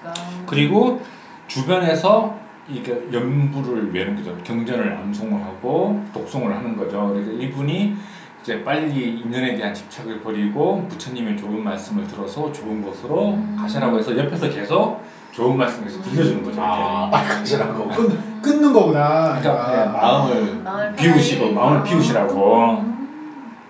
아, 0.04 0.12
그러니까. 0.12 0.46
그리고 0.46 1.02
주변에서 1.46 2.38
이게 2.68 2.92
연부를 3.12 3.92
외는 3.92 4.16
거죠. 4.16 4.36
경전을 4.44 4.96
암송을 4.96 5.42
하고 5.42 6.04
독송을 6.14 6.54
하는 6.54 6.76
거죠. 6.76 7.10
그래서 7.12 7.32
이분이 7.32 7.96
이제 8.42 8.64
빨리 8.64 9.20
인연에 9.20 9.56
대한 9.56 9.74
집착을 9.74 10.20
버리고 10.20 10.86
부처님의 10.88 11.36
좋은 11.36 11.62
말씀을 11.62 12.06
들어서 12.06 12.52
좋은 12.52 12.80
곳으로 12.82 13.34
음. 13.34 13.56
가시라고 13.58 13.98
해서 13.98 14.16
옆에서 14.16 14.48
계속 14.48 15.04
좋은 15.32 15.58
말씀에서 15.58 16.00
들려주는 16.02 16.44
거죠. 16.44 16.62
아, 16.62 17.10
빨리 17.10 17.28
가시라고. 17.28 17.88
끊, 17.88 18.40
끊는 18.40 18.72
거구나. 18.72 19.38
그러니까 19.40 19.70
내가. 19.70 19.84
네, 19.84 19.92
마음을 19.92 20.62
마음을 20.62 20.96
비우시고. 20.96 21.52
마음을 21.52 21.78
아. 21.78 21.82
비우시라고 21.82 22.70
음. 22.80 23.60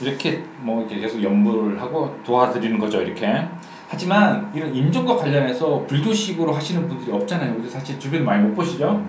이렇게 0.00 0.44
뭐 0.60 0.80
이렇게 0.80 1.00
계속 1.00 1.22
연부를 1.22 1.80
하고 1.80 2.16
도와드리는 2.24 2.78
거죠. 2.78 3.02
이렇게. 3.02 3.46
하지만 3.88 4.50
이런 4.54 4.74
임종과 4.74 5.16
관련해서 5.16 5.84
불교식으로 5.86 6.52
하시는 6.52 6.86
분들이 6.88 7.10
없잖아요. 7.10 7.54
우리 7.58 7.68
사실 7.70 7.98
주변에 7.98 8.22
많이 8.22 8.42
못 8.46 8.54
보시죠. 8.54 9.02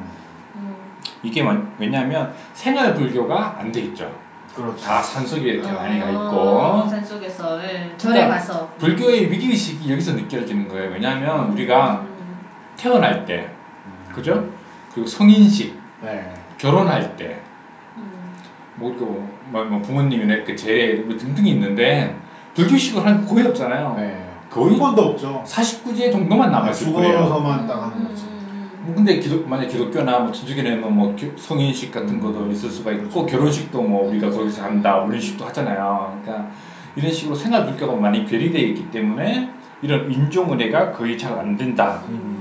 음. 0.56 0.76
이게 1.22 1.44
뭐- 1.44 1.68
왜냐하면 1.78 2.34
생활 2.54 2.94
불교가 2.94 3.58
안 3.60 3.72
돼 3.72 3.82
있죠. 3.82 4.10
그렇죠. 4.56 4.78
다 4.84 5.02
산속에 5.02 5.42
이렇게 5.42 5.72
많이 5.72 6.00
가 6.00 6.08
아, 6.08 6.10
있고 6.12 6.90
산 6.90 7.04
속에서 7.06 7.62
예. 7.64 7.94
절에 7.98 8.14
그러니까 8.14 8.30
가서. 8.30 8.70
불교의 8.80 9.32
위기 9.32 9.48
의식이 9.52 9.92
여기서 9.92 10.14
느껴지는 10.14 10.68
거예요. 10.68 10.92
왜냐하면 10.92 11.52
우리가 11.52 12.02
음. 12.02 12.40
태어날 12.78 13.26
때, 13.26 13.50
음. 13.86 14.14
그죠? 14.14 14.50
그리고 14.94 15.08
성인식, 15.08 15.78
네. 16.02 16.34
결혼할 16.58 17.16
때, 17.16 17.42
음. 17.98 18.34
뭐, 18.76 18.96
그, 18.98 19.30
뭐, 19.52 19.64
뭐 19.66 19.82
부모님이나 19.82 20.44
그 20.46 20.56
제례 20.56 20.96
뭐 20.96 21.16
등등이 21.18 21.52
있는데 21.52 22.16
불교식으로 22.56 23.06
하는 23.06 23.26
거 23.26 23.36
거의 23.36 23.46
없잖아요. 23.48 23.94
네. 23.98 24.29
거의 24.50 24.72
한 24.72 24.80
번도 24.80 25.02
없죠. 25.04 25.44
49제 25.46 26.12
정도만 26.12 26.52
남았을 26.52 26.94
거예요. 26.94 27.18
죽어서만 27.20 27.68
딱 27.68 27.84
하는 27.84 28.08
거지. 28.08 28.26
음. 28.26 28.70
뭐 28.82 28.96
근데 28.96 29.20
기독 29.20 29.48
만약 29.48 29.68
기독교나 29.68 30.20
뭐 30.20 30.32
천주교는 30.32 30.94
뭐 30.96 31.16
교- 31.18 31.38
성인식 31.38 31.92
같은 31.92 32.16
음. 32.16 32.20
것도 32.20 32.50
있을 32.52 32.70
수가 32.70 32.92
있고 32.94 33.10
그렇죠. 33.10 33.26
결혼식도 33.26 33.82
뭐 33.82 34.10
우리가 34.10 34.30
거기서 34.32 34.64
한다 34.64 35.06
이런 35.08 35.20
식도 35.20 35.46
하잖아요. 35.46 36.20
그러니까 36.24 36.50
이런 36.96 37.12
식으로 37.12 37.36
생활 37.36 37.66
불교가 37.66 37.94
많이 37.96 38.26
괴리되어 38.26 38.62
있기 38.70 38.90
때문에 38.92 39.50
이런 39.82 40.12
인종 40.12 40.52
은혜가 40.52 40.92
거의 40.94 41.18
잘 41.18 41.38
안 41.38 41.56
된다. 41.56 42.02
음. 42.10 42.38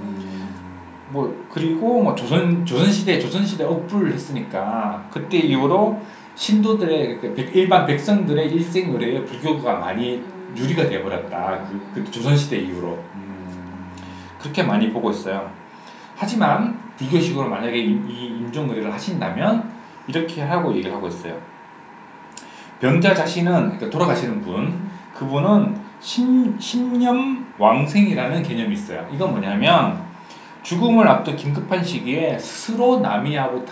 뭐 1.10 1.34
그리고 1.52 2.02
뭐 2.02 2.14
조선 2.14 2.64
조선 2.66 2.90
시대 2.92 3.18
조선 3.18 3.44
시대 3.44 3.64
억불을 3.64 4.12
했으니까 4.12 5.06
그때 5.10 5.38
이후로 5.38 5.98
신도들의 6.34 7.18
그 7.20 7.34
백- 7.34 7.54
일반 7.56 7.86
백성들의 7.86 8.48
일생 8.52 8.92
의례에 8.92 9.24
불교가 9.24 9.74
많이 9.78 10.22
유리가 10.56 10.88
되어버렸다. 10.88 11.66
그, 11.68 11.90
그 11.94 12.10
조선 12.10 12.36
시대 12.36 12.58
이후로 12.58 13.04
음. 13.14 13.90
그렇게 14.40 14.62
많이 14.62 14.92
보고 14.92 15.10
있어요. 15.10 15.50
하지만 16.16 16.78
불교식으로 16.96 17.48
만약에 17.48 17.78
이, 17.78 17.90
이 18.08 18.26
임종 18.38 18.70
의례를 18.70 18.92
하신다면 18.92 19.70
이렇게 20.06 20.42
하고 20.42 20.72
얘기를 20.72 20.94
하고 20.94 21.08
있어요. 21.08 21.38
병자 22.80 23.14
자신은 23.14 23.52
그러니까 23.52 23.90
돌아가시는 23.90 24.42
분 24.42 24.88
그분은 25.14 25.76
신, 26.00 26.58
신념 26.60 27.52
왕생이라는 27.58 28.42
개념이 28.42 28.72
있어요. 28.72 29.08
이건 29.12 29.32
뭐냐면 29.32 30.02
죽음을 30.62 31.08
앞둔 31.08 31.36
긴급한 31.36 31.82
시기에 31.82 32.38
스스로 32.38 33.00
나미아무 33.00 33.64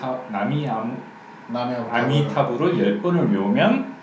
남의 1.49 1.77
아미타불을 1.91 2.79
열 2.79 3.03
번을 3.03 3.31
외우면 3.31 3.96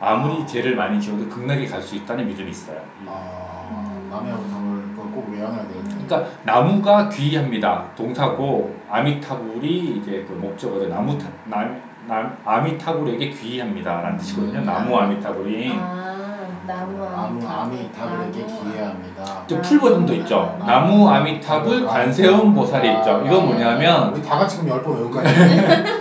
아무리 0.00 0.46
죄를 0.46 0.76
많이 0.76 1.00
지어도 1.00 1.28
극락에 1.28 1.66
갈 1.66 1.82
수 1.82 1.94
있다는 1.96 2.26
믿음이 2.28 2.50
있어요. 2.50 2.78
아, 3.06 3.92
남의 4.10 4.32
그걸 4.32 5.12
꼭 5.12 5.28
외워놔야 5.32 5.68
되겠네. 5.68 6.04
그러니까 6.06 6.30
나무가 6.44 7.08
귀합니다. 7.08 7.84
동사고 7.96 8.74
아미타불이 8.90 10.00
이제 10.02 10.24
그 10.28 10.34
목적어죠. 10.34 10.88
나무 10.88 11.16
타, 11.18 11.28
남, 11.44 11.80
남, 12.06 12.36
아미타불에게 12.44 13.30
귀의합니다라는 13.30 14.16
뜻이거든요. 14.18 14.60
나무 14.64 14.96
아미타불이 14.96 15.72
아, 15.78 16.46
나무 16.66 16.98
나무 16.98 17.46
아미타불. 17.46 17.48
아미타불에게 17.48 18.46
귀의합니다. 18.46 19.46
또 19.48 19.60
풀 19.60 19.80
버전도 19.80 20.14
있죠. 20.16 20.56
나무 20.66 21.08
아미타불 21.08 21.86
관세음 21.86 22.54
보살이 22.54 22.88
있죠. 22.96 23.22
이건 23.26 23.46
뭐냐면 23.46 24.12
우리 24.14 24.22
다 24.22 24.38
같이 24.38 24.56
그럼 24.58 24.70
열번 24.78 24.96
외울까요? 24.96 25.24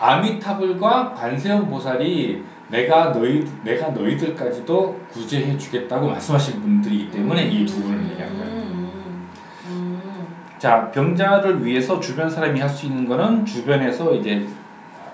아미타불과 0.00 1.14
관세음 1.14 1.68
보살이 1.68 2.44
내가 2.68 3.12
너희 3.12 3.44
내가 3.62 3.88
너희들까지도 3.90 5.00
구제해 5.12 5.56
주겠다고 5.58 6.08
말씀하신 6.08 6.60
분들이기 6.60 7.10
때문에 7.10 7.44
이두 7.44 7.82
분을 7.82 8.10
얘기하는 8.10 8.38
거예요. 8.38 8.52
음. 8.52 9.28
음. 9.66 10.26
자, 10.58 10.90
병자를 10.90 11.64
위해서 11.64 12.00
주변 12.00 12.28
사람이 12.30 12.58
할 12.60 12.68
수 12.70 12.86
있는 12.86 13.06
거는 13.06 13.44
주변에서 13.44 14.14
이제 14.14 14.46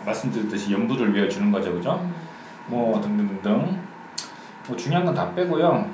말씀드렸듯이 0.06 0.72
연부를 0.72 1.12
외워주는 1.14 1.50
거죠, 1.50 1.72
그죠? 1.74 2.00
음. 2.02 2.14
뭐 2.68 3.00
등등등등. 3.00 3.80
뭐 4.68 4.76
중요한 4.76 5.04
건 5.04 5.14
다 5.14 5.34
빼고요. 5.34 5.86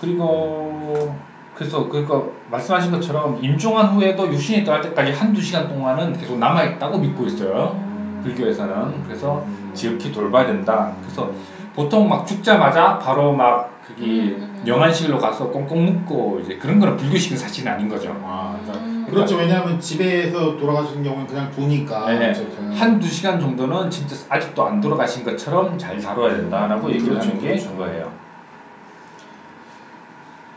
그리고 0.00 1.14
그래서 1.54 1.88
그거 1.88 2.32
말씀하신 2.50 2.90
것처럼 2.92 3.38
임종한 3.42 3.88
후에도 3.94 4.26
육신이 4.32 4.64
떠날 4.64 4.80
때까지 4.82 5.12
한두 5.12 5.40
시간 5.40 5.68
동안은 5.68 6.16
계속 6.18 6.38
남아 6.38 6.64
있다고 6.64 6.98
믿고 6.98 7.26
있어요. 7.26 7.91
불교에서는 8.22 9.04
그래서 9.04 9.44
지극히 9.74 10.12
돌봐야 10.12 10.46
된다. 10.46 10.92
그래서 11.02 11.30
보통 11.74 12.08
막 12.08 12.26
죽자마자 12.26 12.98
바로 12.98 13.32
막 13.32 13.72
거기 13.86 14.34
음, 14.36 14.62
음. 14.62 14.64
영안실로 14.66 15.18
가서 15.18 15.50
꽁꽁 15.50 15.84
묶고 15.84 16.40
이제 16.42 16.56
그런 16.56 16.78
거는 16.78 16.96
불교식은 16.96 17.36
사실은 17.36 17.72
아닌 17.72 17.88
거죠. 17.88 18.16
아, 18.24 18.56
그러니까 18.62 18.84
음. 18.84 19.06
그렇죠. 19.08 19.36
왜냐하면 19.36 19.80
집에서 19.80 20.56
돌아가시는 20.56 21.02
경우는 21.02 21.26
그냥 21.26 21.50
두니까. 21.50 22.06
네. 22.12 22.30
어쨌든. 22.30 22.72
한두 22.72 23.06
시간 23.08 23.40
정도는 23.40 23.90
진짜 23.90 24.16
아직도 24.28 24.64
안 24.64 24.80
돌아가신 24.80 25.24
것처럼 25.24 25.76
잘 25.78 26.00
다뤄야 26.00 26.36
된다라고 26.36 26.90
얘기를 26.90 27.14
그렇죠, 27.14 27.28
하는 27.28 27.40
게 27.40 27.48
그렇죠. 27.48 27.70
그거예요. 27.70 28.12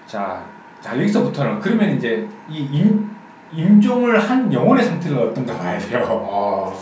자, 0.06 0.46
자 0.82 0.98
여기서부터는 0.98 1.60
그러면 1.60 1.98
이제 1.98 2.28
이 2.48 2.60
임, 2.72 3.16
임종을 3.54 4.20
한 4.20 4.54
영혼의 4.54 4.84
상태를 4.84 5.18
어떤가 5.18 5.58
봐야 5.58 5.80
돼요. 5.80 6.04
아, 6.32 6.74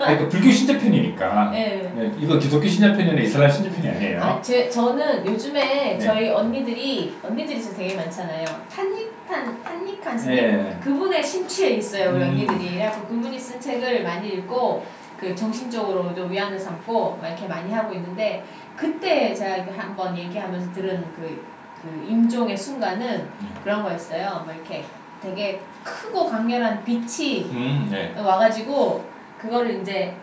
아니, 0.00 0.18
그 0.18 0.28
불교 0.28 0.50
신자편이니까. 0.50 1.50
네. 1.50 1.92
네, 1.94 2.12
이거 2.18 2.38
기독교 2.38 2.66
신자편이나 2.66 3.20
이슬람 3.20 3.50
신자편이 3.50 3.88
아니에요. 3.88 4.22
아, 4.22 4.42
제, 4.42 4.68
저는 4.68 5.26
요즘에 5.26 5.96
네. 5.96 5.98
저희 5.98 6.30
언니들이 6.30 7.16
언니들이 7.22 7.60
진짜 7.60 7.76
되게 7.76 7.94
많잖아요. 7.94 8.44
탄닉한 8.70 9.62
탄닉한 9.62 10.18
스님 10.18 10.36
네. 10.36 10.78
그분의 10.82 11.22
심취에 11.22 11.70
있어요 11.70 12.10
우리 12.10 12.24
음. 12.24 12.30
언니들이. 12.30 12.74
그래갖고 12.74 13.08
그분이 13.08 13.38
쓴 13.38 13.60
책을 13.60 14.02
많이 14.02 14.28
읽고 14.28 14.84
그 15.18 15.34
정신적으로 15.34 16.14
좀 16.14 16.30
위안을 16.30 16.58
삼고 16.58 17.18
막 17.20 17.28
이렇게 17.28 17.46
많이 17.46 17.72
하고 17.72 17.94
있는데 17.94 18.44
그때 18.76 19.34
제가 19.34 19.64
한번 19.76 20.16
얘기하면서 20.16 20.72
들은 20.72 21.04
그, 21.16 21.44
그 21.82 22.06
임종의 22.08 22.56
순간은 22.56 23.20
음. 23.20 23.54
그런 23.62 23.82
거였어요. 23.82 24.42
뭐 24.44 24.52
이렇게 24.52 24.84
되게 25.22 25.60
크고 25.82 26.26
강렬한 26.26 26.84
빛이 26.84 27.44
음, 27.50 27.88
네. 27.90 28.14
와가지고 28.20 29.15
그거를 29.38 29.80
이제 29.80 30.16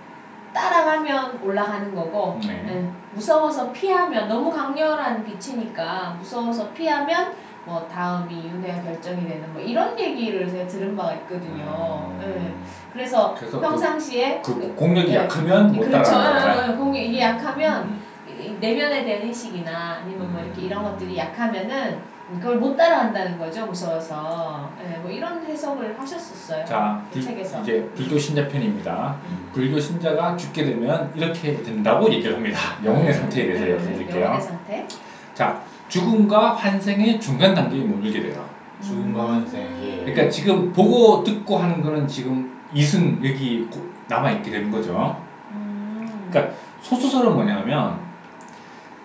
따라가면 0.53 1.41
올라가는 1.43 1.93
거고 1.95 2.39
네. 2.45 2.63
예, 2.67 2.91
무서워서 3.11 3.71
피하면 3.71 4.27
너무 4.27 4.51
강렬한 4.51 5.23
빛이니까 5.23 6.15
무서워서 6.19 6.71
피하면 6.73 7.33
뭐 7.65 7.87
다음이 7.87 8.49
윤회가 8.49 8.81
결정이 8.81 9.27
되는 9.27 9.51
뭐 9.53 9.61
이런 9.61 9.97
얘기를 9.97 10.49
제가 10.49 10.67
들은 10.67 10.95
바가 10.95 11.13
있거든요. 11.13 12.13
예. 12.21 12.53
그래서, 12.91 13.33
그래서 13.37 13.59
평상시에 13.59 14.41
그, 14.43 14.59
그 14.59 14.75
공력이 14.75 15.11
예. 15.11 15.15
약하면 15.15 15.71
못 15.71 15.81
그렇죠. 15.81 16.11
따라가는. 16.11 16.73
예, 16.73 16.75
공이 16.75 17.07
이게 17.07 17.21
약하면 17.21 17.99
이 18.27 18.51
내면에 18.59 19.03
대한 19.03 19.23
인식이나 19.23 20.01
아니면 20.01 20.31
뭐 20.31 20.41
이렇게 20.41 20.61
이런 20.61 20.83
것들이 20.83 21.17
약하면은 21.17 22.12
그걸 22.39 22.57
못 22.57 22.75
따라간다는 22.75 23.37
거죠 23.37 23.65
무서워서 23.65 24.71
예, 24.83 24.97
뭐 24.99 25.11
이런 25.11 25.43
해석을 25.45 25.99
하셨었어요 25.99 26.65
자, 26.65 27.03
그 27.09 27.19
불, 27.19 27.21
책에서 27.21 27.61
이제 27.61 27.89
불교 27.95 28.17
신자 28.17 28.47
편입니다. 28.47 29.17
음. 29.29 29.49
불교 29.53 29.79
신자가 29.79 30.35
죽게 30.37 30.63
되면 30.65 31.11
이렇게 31.15 31.61
된다고 31.61 32.11
얘기를 32.11 32.35
합니다. 32.35 32.57
영혼의 32.83 33.13
상태에 33.13 33.45
대해서 33.45 33.65
음, 33.65 33.77
여쭤드릴게요. 33.77 34.21
영혼의 34.21 34.41
상태 34.41 34.87
자, 35.33 35.61
죽음과 35.89 36.53
환생의 36.53 37.19
중간 37.19 37.53
단계에 37.53 37.81
머물게 37.83 38.21
돼요. 38.21 38.45
죽음과 38.81 39.29
환생. 39.33 39.61
예. 39.83 39.97
그러니까 40.03 40.29
지금 40.29 40.71
보고 40.71 41.23
듣고 41.23 41.57
하는 41.57 41.81
거는 41.81 42.07
지금 42.07 42.57
이승 42.73 43.19
여기 43.23 43.65
고- 43.71 43.85
남아있게 44.07 44.49
되는 44.49 44.71
거죠. 44.71 45.21
음. 45.51 46.27
그러니까 46.29 46.55
소수설은 46.81 47.33
뭐냐면 47.33 47.99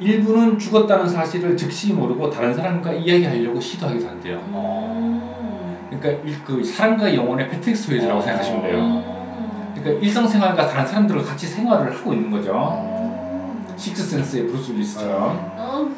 일부는 0.00 0.58
죽었다는 0.58 1.08
사실을 1.08 1.56
즉시 1.56 1.92
모르고 1.92 2.30
다른 2.30 2.54
사람과 2.54 2.92
이야기하려고 2.92 3.60
시도하기도 3.60 4.06
한대요. 4.08 4.36
음. 4.46 5.86
그러니까 5.90 6.22
일- 6.24 6.44
그 6.44 6.62
사람과 6.62 7.14
영혼의 7.14 7.48
패트릭 7.48 7.90
스웨이지라고 7.90 8.20
생각하시면 8.20 8.62
돼요. 8.62 8.78
음. 8.78 9.72
그러니까 9.74 10.04
일상생활과 10.04 10.66
다른 10.66 10.86
사람들과 10.86 11.22
같이 11.22 11.46
생활을 11.46 11.94
하고 11.94 12.12
있는 12.12 12.30
거죠. 12.30 12.52
어. 12.54 13.74
식스센스의 13.76 14.46
브루스 14.46 14.72
윌리스처럼. 14.72 15.52
어. 15.56 15.88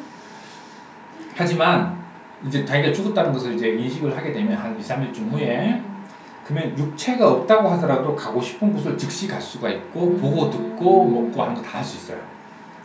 하지만 1.35 1.95
이제 2.45 2.65
자기가 2.65 2.91
죽었다는 2.93 3.31
것을 3.33 3.53
이제 3.53 3.67
인식을 3.69 4.15
하게 4.17 4.31
되면 4.31 4.55
한 4.57 4.77
2, 4.79 4.81
3일쯤 4.83 5.31
후에 5.31 5.73
음. 5.73 5.91
그러면 6.43 6.75
육체가 6.77 7.29
없다고 7.29 7.69
하더라도 7.69 8.15
가고 8.15 8.41
싶은 8.41 8.73
곳을 8.73 8.97
즉시 8.97 9.27
갈 9.27 9.39
수가 9.39 9.69
있고 9.69 10.15
보고 10.17 10.49
듣고 10.49 11.05
먹고 11.07 11.41
하는 11.43 11.53
거 11.55 11.61
다 11.61 11.77
할 11.77 11.83
수 11.83 11.97
있어요. 11.97 12.17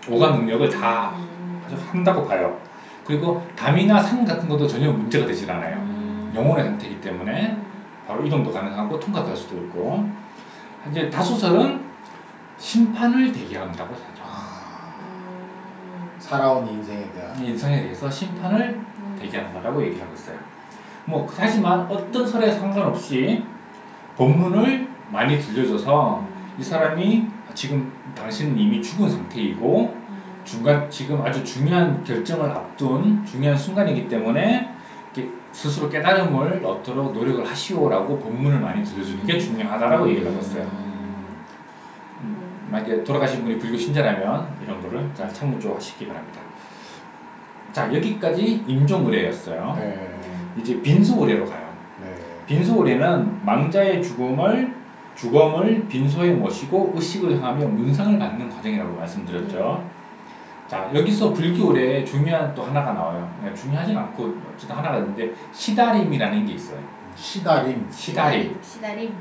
오감 0.08 0.38
능력을 0.38 0.68
다 0.70 1.14
음. 1.16 1.62
아주 1.64 1.76
한다고 1.90 2.26
봐요. 2.26 2.58
그리고 3.04 3.46
담이나 3.56 4.00
산 4.00 4.24
같은 4.24 4.48
것도 4.48 4.66
전혀 4.66 4.90
문제가 4.90 5.26
되질 5.26 5.50
않아요. 5.50 5.76
음. 5.76 6.32
영혼의 6.34 6.64
상태이기 6.64 7.00
때문에 7.00 7.50
음. 7.50 7.66
바로 8.06 8.24
이동도 8.24 8.52
가능하고 8.52 8.98
통과도 9.00 9.28
할 9.28 9.36
수도 9.36 9.56
있고 9.56 10.08
이제 10.90 11.10
다수설은 11.10 11.84
심판을 12.58 13.32
대기한다고 13.32 13.94
하죠. 13.94 14.22
아, 14.22 14.94
음. 15.00 16.10
살아온 16.18 16.66
인생에 16.68 17.10
대한 17.12 17.44
인상에 17.44 17.82
대해서 17.82 18.10
심판을 18.10 18.80
음. 18.80 19.18
대기한다라고 19.20 19.82
얘기를 19.84 20.02
하고 20.02 20.14
있어요. 20.14 20.38
뭐 21.04 21.26
하지만 21.36 21.80
어떤 21.88 22.26
설에 22.26 22.50
상관없이 22.50 23.44
본문을 24.16 24.88
많이 25.10 25.38
들려줘서 25.38 26.26
이 26.58 26.62
사람이 26.62 27.26
지금 27.54 27.92
당신은 28.14 28.58
이미 28.58 28.82
죽은 28.82 29.10
상태이고 29.10 29.94
음. 30.08 30.40
중간 30.44 30.90
지금 30.90 31.22
아주 31.22 31.44
중요한 31.44 32.02
결정을 32.04 32.50
앞둔 32.50 33.24
중요한 33.24 33.56
순간이기 33.56 34.08
때문에 34.08 34.76
스스로 35.56 35.88
깨달음을 35.88 36.62
얻도록 36.66 37.14
노력을 37.14 37.42
하시오라고 37.46 38.18
본문을 38.18 38.60
많이 38.60 38.84
들려주는 38.84 39.24
게 39.24 39.38
중요하다라고 39.38 40.06
얘기를 40.10 40.28
하고 40.28 40.38
있어요. 40.38 40.64
음, 42.20 42.68
만약에 42.70 43.02
돌아가신 43.04 43.42
분이 43.42 43.58
불교 43.58 43.78
신자라면 43.78 44.48
이런 44.62 44.82
거를 44.82 45.08
잘 45.14 45.32
참고좀 45.32 45.76
하시기 45.76 46.06
바랍니다. 46.06 46.42
자 47.72 47.92
여기까지 47.94 48.64
임종의례였어요. 48.66 49.76
네. 49.78 50.20
이제 50.58 50.82
빈소의례로 50.82 51.46
가요. 51.46 51.72
네. 52.02 52.14
빈소의례는 52.46 53.46
망자의 53.46 54.02
죽음을 54.02 54.75
주검을 55.16 55.88
빈소에 55.88 56.32
모시고 56.32 56.92
의식을 56.94 57.36
행하며 57.36 57.66
문상을 57.68 58.18
받는 58.18 58.50
과정이라고 58.50 58.96
말씀드렸죠. 58.96 59.84
자 60.68 60.90
여기서 60.94 61.32
불교의 61.32 62.04
중요한 62.04 62.54
또 62.54 62.64
하나가 62.64 62.92
나와요. 62.92 63.32
그냥 63.40 63.54
중요하진 63.54 63.96
않고 63.96 64.34
어쨌든 64.54 64.76
하나가 64.76 64.98
있는데 64.98 65.32
시다림이라는 65.52 66.46
게 66.46 66.52
있어요. 66.54 66.78
시다림. 67.16 67.86
시다림. 67.90 68.58
시다림. 68.62 69.14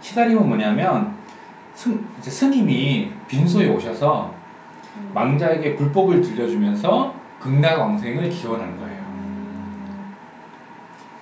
시다림은 0.00 0.48
뭐냐면 0.48 1.16
스, 1.74 1.98
이제 2.18 2.30
스님이 2.30 3.10
빈소에 3.28 3.68
오셔서 3.68 4.34
음. 4.96 5.10
망자에게 5.14 5.76
불법을 5.76 6.20
들려주면서 6.20 7.14
극락왕생을 7.40 8.28
기원하는 8.30 8.78
거예요. 8.78 8.91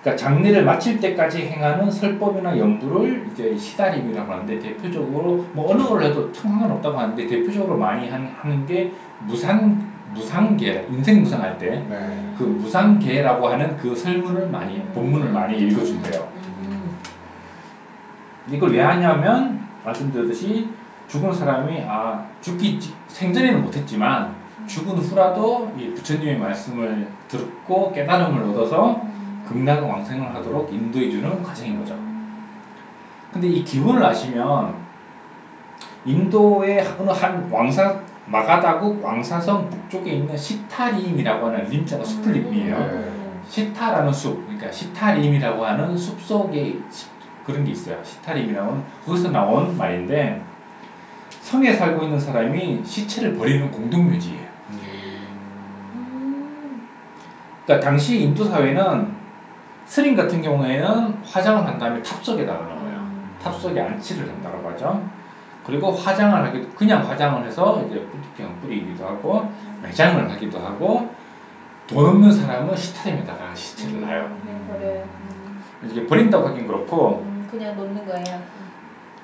그러니까 0.00 0.16
장례를 0.16 0.64
마칠 0.64 0.98
때까지 0.98 1.42
행하는 1.48 1.90
설법이나 1.90 2.56
연부를 2.58 3.28
이제 3.32 3.54
시다림이라고 3.56 4.32
하는데 4.32 4.58
대표적으로 4.58 5.44
뭐 5.52 5.70
어느 5.72 5.82
걸 5.82 6.02
해도 6.02 6.32
참 6.32 6.50
상관없다고 6.52 6.98
하는데 6.98 7.26
대표적으로 7.26 7.76
많이 7.76 8.08
한- 8.08 8.34
하는 8.40 8.64
게 8.66 8.90
무상 9.26 9.90
무상계 10.14 10.88
인생 10.90 11.22
무상할 11.22 11.56
때 11.58 11.84
네. 11.88 12.34
그 12.36 12.42
무상계라고 12.42 13.46
하는 13.46 13.76
그 13.76 13.94
설문을 13.94 14.48
많이 14.48 14.82
본문을 14.94 15.30
많이 15.30 15.56
읽어준대요. 15.58 16.26
음. 16.64 16.96
이걸 18.50 18.72
왜 18.72 18.80
하냐면 18.80 19.60
말씀드렸듯이 19.84 20.68
죽은 21.06 21.32
사람이 21.32 21.84
아 21.86 22.24
죽기 22.40 22.80
직- 22.80 22.96
생전에는 23.08 23.62
못했지만 23.62 24.34
죽은 24.66 24.96
후라도 24.96 25.72
이 25.78 25.90
부처님의 25.94 26.38
말씀을 26.38 27.06
듣고 27.28 27.92
깨달음을 27.92 28.42
얻어서 28.50 29.00
극락 29.50 29.84
왕생을 29.84 30.32
하도록 30.36 30.72
인도해주는 30.72 31.42
과정인 31.42 31.78
거죠. 31.80 31.96
근데 33.32 33.48
이 33.48 33.64
기원을 33.64 34.04
아시면 34.04 34.74
인도의 36.04 36.86
어느 36.98 37.10
한 37.10 37.48
왕사 37.50 38.00
마가다국 38.26 39.04
왕사성 39.04 39.68
북쪽에 39.68 40.12
있는 40.12 40.36
시타림이라고 40.36 41.46
하는 41.48 41.64
림자가 41.68 42.04
숲풀림이에요. 42.04 42.76
음. 42.76 43.40
시타라는 43.48 44.12
숲, 44.12 44.46
그러니까 44.46 44.70
시타림이라고 44.70 45.64
하는 45.64 45.96
숲 45.96 46.20
속에 46.20 46.78
시- 46.88 47.08
그런 47.44 47.64
게 47.64 47.72
있어요. 47.72 47.98
시타림이라고 48.04 48.72
는 48.72 48.82
거기서 49.04 49.30
나온 49.30 49.76
말인데 49.76 50.40
성에 51.40 51.72
살고 51.72 52.04
있는 52.04 52.20
사람이 52.20 52.82
시체를 52.84 53.34
버리는 53.34 53.68
공동묘지예요. 53.72 54.46
음. 54.70 54.78
그러니까 57.66 57.84
당시 57.84 58.22
인도 58.22 58.44
사회는 58.44 59.19
스님 59.90 60.14
같은 60.14 60.40
경우에는 60.40 61.14
화장을 61.24 61.66
한 61.66 61.76
다음에 61.76 62.00
탑석에다가 62.00 62.60
넣어요. 62.60 63.10
탑석에 63.42 63.80
안치를 63.80 64.28
한다고 64.28 64.70
하죠. 64.70 65.02
그리고 65.66 65.90
화장을 65.90 66.46
하기도 66.46 66.68
그냥 66.76 67.04
화장을 67.04 67.44
해서 67.44 67.84
이제 67.88 67.98
뿌리병 68.06 68.60
뿌리기도 68.60 69.04
하고 69.04 69.50
매장을 69.82 70.30
하기도 70.30 70.60
하고 70.60 71.12
돈 71.88 72.06
없는 72.06 72.30
사람은 72.30 72.76
시타림에다가 72.76 73.52
시체를 73.52 74.00
놔요. 74.02 74.38
그냥 74.40 74.68
버려요. 74.68 75.02
음. 75.02 75.60
이게 75.90 76.06
버린다고 76.06 76.46
하긴 76.46 76.68
그렇고 76.68 77.24
음, 77.26 77.48
그냥 77.50 77.74
놓는 77.74 78.06
거예요. 78.06 78.36
음. 78.36 78.70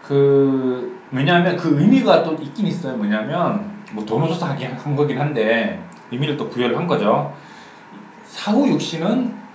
그 0.03 1.01
왜냐하면 1.13 1.57
그 1.57 1.81
의미가 1.81 2.25
또 2.25 2.33
있긴 2.33 2.67
있어요. 2.67 2.97
뭐냐면 2.97 3.71
뭐돈 3.93 4.21
없어서 4.21 4.47
하긴 4.47 4.73
한 4.73 4.97
거긴 4.97 5.21
한데 5.21 5.81
의미를 6.11 6.37
또 6.37 6.51
부여를 6.51 6.77
한 6.77 6.89
거죠. 6.89 7.33
사후 8.25 8.69
육신은 8.69 9.46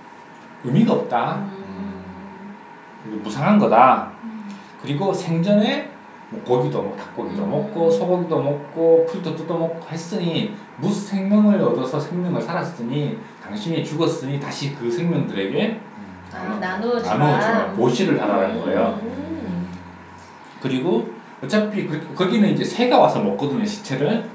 의미가 0.64 0.92
없다. 0.92 1.36
음. 1.36 2.54
무상한 3.22 3.58
거다. 3.58 4.12
그리고 4.82 5.12
생전에 5.12 5.90
뭐 6.30 6.42
고기도 6.44 6.82
먹, 6.82 6.96
닭고기도 6.96 7.44
음. 7.44 7.50
먹고 7.50 7.90
소고기도 7.90 8.42
먹고 8.42 9.06
풀도 9.06 9.36
뜯어 9.36 9.56
먹고 9.56 9.86
했으니 9.90 10.54
무생명을 10.78 11.60
얻어서 11.60 12.00
생명을 12.00 12.40
살았으니 12.40 13.18
당신이 13.42 13.84
죽었으니 13.84 14.40
다시 14.40 14.74
그 14.74 14.90
생명들에게 14.90 15.80
아, 16.34 16.58
나누어주라. 16.58 17.16
나누어주라. 17.16 17.72
보시를 17.72 18.20
하라는 18.22 18.60
거예요. 18.62 18.98
음. 19.02 19.68
그리고 20.62 21.10
어차피 21.44 21.86
그, 21.86 22.14
거기는 22.14 22.48
이제 22.50 22.64
새가 22.64 22.98
와서 22.98 23.20
먹거든요 23.20 23.64
시체를 23.64 24.30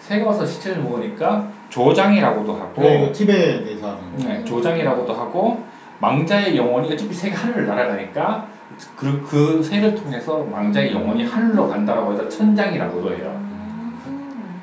새가 0.00 0.26
와서 0.26 0.46
시체를 0.46 0.82
먹으니까 0.82 1.48
조장이라고도 1.72 2.52
하고 2.52 2.82
네, 2.82 3.02
이거 3.02 3.12
티벳에서 3.12 3.88
하는 3.88 4.16
거. 4.18 4.28
네, 4.28 4.44
조장이라고도 4.44 5.14
하고 5.14 5.64
망자의 6.00 6.56
영혼이 6.56 6.92
어차피 6.92 7.14
새가 7.14 7.38
하늘을 7.38 7.66
날아가니까 7.66 8.46
그, 8.96 9.26
그 9.26 9.62
새를 9.62 9.94
통해서 9.94 10.44
망자의 10.44 10.92
영혼이 10.92 11.24
하늘로 11.24 11.68
간다라고 11.68 12.12
해서 12.12 12.28
천장이라고도 12.28 13.14
해요. 13.14 13.40
음. 14.06 14.60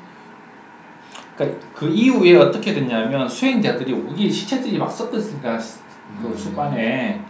그러니까 1.36 1.58
그 1.74 1.88
이후에 1.88 2.36
어떻게 2.36 2.74
됐냐면 2.74 3.28
수행자들이 3.28 3.92
우리 3.92 4.30
시체들이 4.30 4.78
막 4.78 4.88
섞여 4.90 5.18
있으니까 5.18 5.58
그 6.22 6.28
음. 6.28 6.36
수반에 6.36 7.20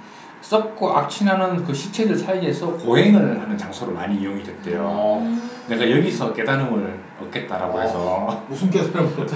썩고 0.42 0.90
악취나는 0.90 1.64
그 1.64 1.72
시체들 1.72 2.16
사이에서 2.16 2.76
고행을 2.76 3.40
하는 3.40 3.56
장소로 3.56 3.92
많이 3.92 4.16
이용이 4.16 4.42
됐대요. 4.42 4.82
어, 4.84 5.38
내가 5.68 5.90
여기서 5.90 6.34
깨달음을 6.34 6.98
얻겠다라고 7.22 7.78
어. 7.78 7.80
해서 7.80 8.44
무슨 8.48 8.70
깨달음 8.70 9.16
못 9.16 9.30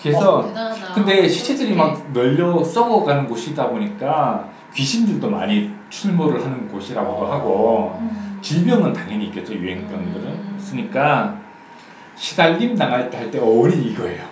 그래서 0.00 0.42
대단하다. 0.42 0.92
근데 0.94 1.26
시체들이. 1.28 1.74
막 1.74 1.96
널려 2.12 2.62
썩어가는 2.62 3.26
곳이다 3.26 3.68
보니까 3.68 4.48
귀신들도 4.74 5.28
많이 5.28 5.70
출몰을 5.88 6.42
하는 6.44 6.68
곳이라고도 6.68 7.26
하고 7.26 7.96
음. 8.00 8.38
질병은 8.42 8.92
당연히 8.92 9.24
있겠죠 9.26 9.54
유행병들은 9.54 10.24
음. 10.26 10.54
있으니까 10.58 11.34
시달림 12.14 12.74
당할 12.76 13.10
때 13.10 13.16
할 13.18 13.30
때 13.30 13.38
어원이 13.38 13.74
이거예요. 13.88 14.22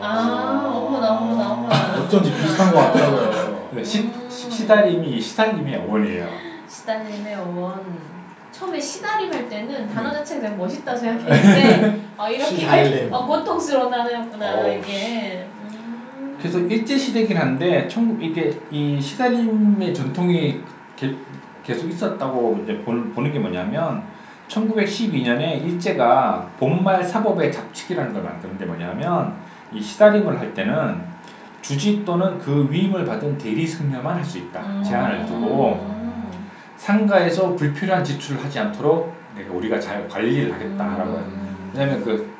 아, 0.00 0.70
어머나, 0.72 1.12
어머나, 1.18 1.52
어머나. 1.52 1.74
어쩐지 2.04 2.30
비슷한 2.32 2.72
것 2.72 2.78
같더라고요. 2.78 3.68
네, 3.72 3.82
시, 3.84 4.00
음. 4.00 4.26
시- 4.28 4.50
시달림이 4.50 5.20
시달림의 5.20 5.76
어원이에요. 5.76 6.28
시달림의 6.68 7.34
어원. 7.34 8.17
처음에 8.58 8.80
시달림 8.80 9.32
할 9.32 9.48
때는 9.48 9.88
단어 9.88 10.08
네. 10.10 10.16
자체가 10.18 10.40
되게 10.42 10.54
멋있다 10.56 10.96
생각했는데 10.96 12.02
아 12.16 12.28
이렇게 12.30 12.56
시달림. 12.56 13.12
어, 13.12 13.26
고통스러운 13.26 13.90
단어였구나 13.90 14.54
어우. 14.56 14.78
이게. 14.78 15.46
음. 15.62 16.36
그래서 16.38 16.58
일제 16.58 16.96
시대긴 16.98 17.36
한데 17.36 17.86
청, 17.88 18.18
이게 18.20 18.58
이 18.70 19.00
시달림의 19.00 19.94
전통이 19.94 20.60
게- 20.96 21.14
계속 21.62 21.88
있었다고 21.88 22.60
이제 22.64 22.78
보는, 22.78 23.12
보는 23.12 23.32
게 23.32 23.38
뭐냐면 23.38 24.02
1912년에 24.48 25.62
일제가 25.64 26.48
본말 26.58 27.04
사법의 27.04 27.52
잡칙이라는 27.52 28.12
걸 28.12 28.22
만드는데 28.22 28.64
뭐냐면 28.64 29.34
이 29.72 29.80
시달림을 29.80 30.40
할 30.40 30.54
때는 30.54 31.00
주지 31.60 32.04
또는 32.04 32.38
그 32.38 32.66
위임을 32.70 33.04
받은 33.04 33.36
대리 33.38 33.66
승려만 33.66 34.16
할 34.16 34.24
수 34.24 34.38
있다 34.38 34.60
음. 34.60 34.82
제한을 34.82 35.26
두고 35.26 35.74
음. 35.74 35.97
상가에서 36.88 37.54
불필요한 37.54 38.02
지출을 38.02 38.42
하지 38.42 38.58
않도록 38.58 39.14
우리가 39.50 39.78
잘 39.78 40.08
관리를 40.08 40.54
하겠다라고. 40.54 41.16
음. 41.18 41.70
왜냐하면 41.74 42.02
그 42.02 42.30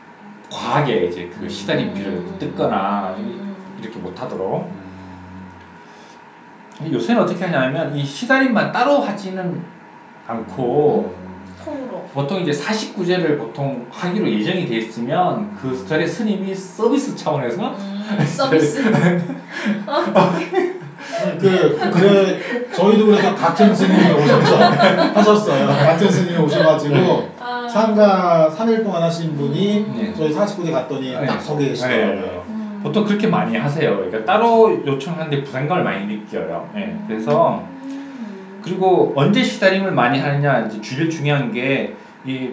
과하게 0.50 1.04
이제 1.04 1.30
그 1.38 1.46
시달림비를 1.46 2.12
음. 2.12 2.36
뜯거나 2.38 3.14
음. 3.18 3.54
이렇게 3.78 3.98
못하도록 3.98 4.72
음. 6.80 6.90
요새는 6.90 7.20
어떻게 7.22 7.44
하냐면 7.44 7.94
이 7.94 8.02
시다림만 8.02 8.72
따로 8.72 9.00
하지는 9.00 9.60
않고 10.26 11.14
통으로. 11.62 12.08
보통 12.14 12.40
이제 12.40 12.50
49제를 12.50 13.36
보통 13.36 13.86
하기로 13.90 14.30
예정이 14.32 14.66
돼 14.66 14.76
있으면 14.76 15.54
그 15.60 15.86
전에 15.86 16.06
스님이 16.06 16.54
서비스 16.54 17.14
차원에서 17.14 17.76
음, 17.76 18.24
서비스. 18.24 18.82
그 21.38 21.78
그래 21.92 22.38
저희도 22.72 23.06
그래서 23.06 23.34
같은 23.34 23.74
스님이 23.74 24.12
오셔서 24.12 24.56
하셨어요. 25.14 25.66
같은 25.66 26.10
스님이 26.10 26.38
오셔가지고 26.38 27.28
아. 27.40 27.68
상가 27.68 28.50
3일 28.56 28.82
동안 28.84 29.02
하신 29.02 29.36
분이 29.36 29.86
네. 29.96 30.12
저희 30.16 30.32
49대 30.32 30.72
갔더니 30.72 31.12
네. 31.12 31.26
딱 31.26 31.38
거기 31.38 31.68
계시더라고요. 31.68 32.44
음. 32.48 32.80
보통 32.82 33.04
그렇게 33.04 33.26
많이 33.26 33.56
하세요. 33.56 33.96
그러니까 33.96 34.24
따로 34.24 34.72
요청하는데 34.86 35.42
부담감을 35.44 35.82
많이 35.82 36.06
느껴요. 36.06 36.68
예, 36.76 36.96
그래서 37.06 37.64
음. 37.82 38.60
그리고 38.62 39.12
언제 39.16 39.42
시다림을 39.42 39.92
많이 39.92 40.18
하느냐 40.20 40.66
이제 40.66 40.80
제일 40.80 41.10
중요한 41.10 41.52
게 41.52 41.94
이 42.24 42.50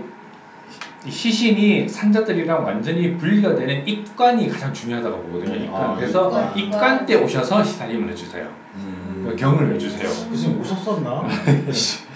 시신이 1.09 1.87
산자들이랑 1.87 2.63
완전히 2.63 3.15
분리가 3.17 3.55
되는 3.55 3.87
입관이 3.87 4.49
가장 4.49 4.73
중요하다고 4.73 5.23
보거든요. 5.23 5.55
입관. 5.55 5.81
아, 5.83 5.95
그래서 5.95 6.27
입관. 6.27 6.57
입관, 6.57 7.05
때 7.05 7.15
오셔서 7.15 7.63
시다림을 7.63 8.09
해주세요. 8.11 8.47
음. 8.75 9.35
경을 9.37 9.73
해주세요. 9.73 10.09
그 10.29 10.35
스님 10.35 10.59
오셨었나? 10.59 11.09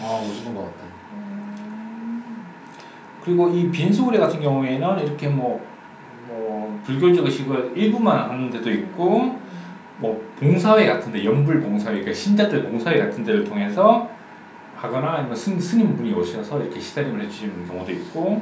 아 0.01 0.21
오셨던 0.29 0.55
것 0.55 0.61
같아. 0.61 0.85
음. 1.13 2.45
그리고 3.23 3.49
이 3.49 3.69
빈소울회 3.69 4.17
같은 4.19 4.39
경우에는 4.41 4.99
이렇게 4.99 5.27
뭐, 5.27 5.65
뭐 6.27 6.79
불교적이시고 6.85 7.73
일부만 7.75 8.29
하는 8.29 8.49
데도 8.49 8.71
있고 8.71 9.37
뭐 9.97 10.25
봉사회 10.39 10.87
같은데 10.87 11.25
연불 11.25 11.59
봉사회, 11.59 11.95
그러니까 11.95 12.13
신자들 12.13 12.63
봉사회 12.63 12.97
같은 12.97 13.23
데를 13.23 13.43
통해서 13.43 14.09
하거나 14.75 15.15
아니면 15.15 15.35
스, 15.35 15.59
스님분이 15.59 16.13
오셔서 16.13 16.61
이렇게 16.61 16.79
시다림을 16.79 17.21
해주시는 17.23 17.67
경우도 17.67 17.91
있고 17.91 18.41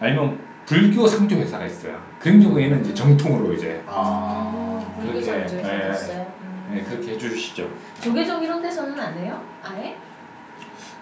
아니면 0.00 0.38
불교 0.66 1.06
상조 1.06 1.36
회사가 1.36 1.64
있어요. 1.66 1.98
그런 2.18 2.42
경우에는 2.42 2.82
이제 2.82 2.94
정통으로 2.94 3.54
이제 3.54 3.82
아 3.86 4.84
음, 4.98 5.02
그렇게, 5.12 5.32
예, 5.32 5.46
됐어요. 5.46 6.26
음. 6.42 6.70
네, 6.74 6.82
그렇게 6.82 7.12
해주시죠. 7.12 7.68
조계종 8.00 8.42
이런 8.42 8.60
데서는 8.60 8.98
안 9.00 9.16
해요? 9.16 9.40
아예? 9.62 9.96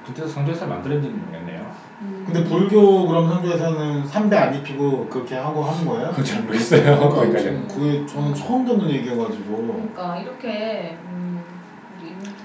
그때도 0.06 0.28
상조 0.28 0.52
회사를 0.52 0.72
만들었는지는 0.72 1.18
모르겠네요. 1.18 1.74
음. 2.02 2.22
근데 2.26 2.44
불교 2.44 3.08
그럼 3.08 3.28
상조에서는 3.28 4.06
삼배 4.06 4.36
안 4.36 4.54
입히고 4.54 5.08
그렇게 5.08 5.34
하고 5.34 5.64
하는 5.64 5.84
거예요? 5.84 6.10
그건 6.10 6.24
잘 6.24 6.42
모르겠어요. 6.42 6.82
그러니까 6.82 7.08
거기까지. 7.08 7.44
지금 7.44 7.66
그게 7.66 8.06
저는 8.06 8.34
처음 8.34 8.64
듣는 8.64 8.88
얘기여가지고 8.88 9.56
그러니까 9.56 10.18
이렇게 10.18 10.96
음, 11.08 11.42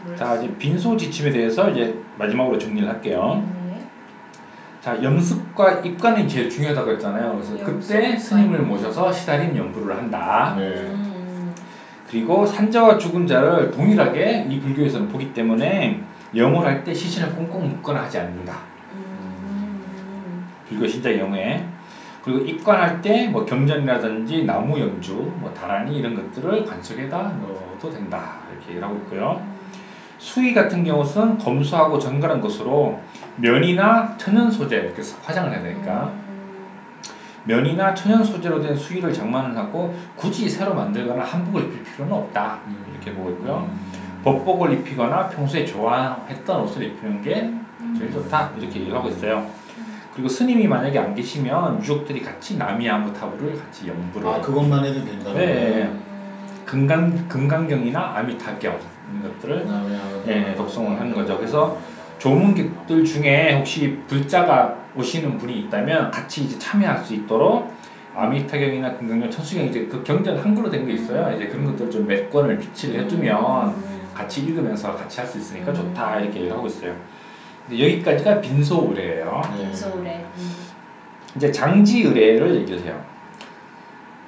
우리. 0.08 0.18
자 0.18 0.38
이제 0.38 0.52
빈소 0.58 0.98
지침에 0.98 1.30
대해서 1.30 1.70
이제 1.70 1.96
마지막으로 2.18 2.58
정리를 2.58 2.90
할게요. 2.90 3.44
네. 3.46 3.61
자 4.82 5.02
염습과 5.02 5.82
입관이 5.82 6.28
제일 6.28 6.50
중요하다고 6.50 6.92
했잖아요. 6.92 7.34
그래서 7.34 7.60
염습, 7.60 7.66
그때. 7.66 8.18
스님을 8.18 8.60
모셔서 8.64 9.12
시다림 9.12 9.56
연부를 9.56 9.96
한다. 9.96 10.56
네. 10.58 10.64
음, 10.64 11.54
그리고 12.10 12.46
산자와 12.46 12.98
죽은 12.98 13.28
자를 13.28 13.70
동일하게 13.72 14.48
이 14.50 14.60
불교에서는 14.60 15.08
보기 15.10 15.34
때문에 15.34 16.02
영을 16.36 16.66
할 16.66 16.84
때 16.84 16.94
시신을 16.94 17.36
꽁꽁 17.36 17.70
묶거나 17.70 18.04
하지 18.04 18.18
않는다. 18.18 18.56
음, 18.96 20.46
불교 20.68 20.88
신자 20.88 21.16
영에 21.18 21.64
그리고 22.24 22.40
입관할 22.40 23.02
때 23.04 23.28
뭐 23.30 23.46
경전이라든지 23.46 24.46
나무 24.46 24.80
염주, 24.80 25.14
뭐 25.14 25.54
다라니 25.54 25.98
이런 25.98 26.16
것들을 26.16 26.66
관석에다 26.66 27.18
넣어도 27.40 27.92
된다 27.92 28.40
이렇게 28.52 28.70
얘기를 28.70 28.84
하고 28.88 28.96
있고요. 28.98 29.42
수의 30.18 30.54
같은 30.54 30.84
경우는 30.84 31.38
검수하고 31.40 31.98
정갈한 32.00 32.42
것으로 32.42 33.00
면이나 33.38 34.16
천연 34.18 34.52
소재 34.52 34.78
이렇게 34.78 35.02
화장을 35.24 35.52
해야 35.52 35.62
되니까 35.62 36.14
음, 36.30 36.68
면이나 37.46 37.94
천연 37.94 38.24
소재로 38.24 38.62
된 38.62 38.76
수의를 38.76 39.14
장만을 39.14 39.58
하고 39.58 39.96
굳이 40.16 40.50
새로 40.50 40.74
만들거나 40.76 41.24
한복을 41.24 41.64
입힐 41.64 41.84
필요는 41.84 42.14
없다 42.14 42.60
이렇게 42.92 43.14
보고 43.14 43.32
있고요. 43.32 43.70
법복을 44.24 44.74
입히거나 44.74 45.30
평소에 45.30 45.66
좋아했던 45.66 46.62
옷을 46.62 46.84
입히는 46.84 47.22
게 47.24 47.52
제일 47.98 48.12
좋다 48.12 48.52
이렇게 48.58 48.80
얘기를 48.80 48.96
하고 48.96 49.10
있어요. 49.10 49.50
그리고 50.14 50.28
스님이 50.28 50.68
만약에 50.68 51.00
안 51.00 51.16
계시면 51.16 51.80
유족들이 51.80 52.22
같이 52.22 52.58
나미아무타불을 52.58 53.58
같이 53.58 53.88
연부를 53.88 54.28
아 54.28 54.42
그것만 54.42 54.84
해도 54.86 55.04
된다는 55.06 55.34
네. 55.36 55.84
음, 55.84 56.04
금강 56.66 57.28
금강경이나 57.28 58.18
아미타경 58.18 58.78
이런 59.10 59.24
것들을 59.24 59.66
아, 59.68 59.84
왜냐면 59.84 60.24
예, 60.28 60.56
독송을 60.56 61.00
하는 61.00 61.14
거죠. 61.14 61.38
그래서 61.38 61.78
조문객들 62.22 63.04
중에 63.04 63.56
혹시 63.56 63.98
불자가 64.08 64.76
오시는 64.96 65.40
분이 65.40 65.58
있다면 65.62 66.12
같이 66.12 66.44
이제 66.44 66.60
참여할 66.60 67.00
수 67.00 67.16
있도록 67.16 67.74
아미타경이나 68.16 68.94
금강경, 68.98 69.32
천수경 69.32 69.66
이제 69.66 69.88
그 69.90 70.04
경전 70.04 70.38
한글로 70.38 70.70
된 70.70 70.86
게 70.86 70.94
있어요. 70.94 71.36
이제 71.36 71.48
그런 71.48 71.66
것들 71.66 71.90
좀 71.90 72.06
몇 72.06 72.30
권을 72.30 72.60
비치를 72.60 73.00
해두면 73.02 73.74
같이 74.14 74.42
읽으면서 74.42 74.96
같이 74.96 75.20
할 75.20 75.28
수 75.28 75.40
있으니까 75.40 75.74
좋다 75.74 76.20
이렇게 76.20 76.40
얘기를 76.42 76.56
하고 76.56 76.68
있어요. 76.68 76.94
근데 77.68 77.84
여기까지가 77.84 78.40
빈소 78.42 78.90
의뢰예요. 78.90 79.42
네. 79.58 79.64
빈소울에. 79.70 80.26
음. 80.38 80.52
이제 81.38 81.52
장지 81.52 82.04
의뢰를 82.04 82.54
얘기를 82.58 82.82
해요. 82.82 83.02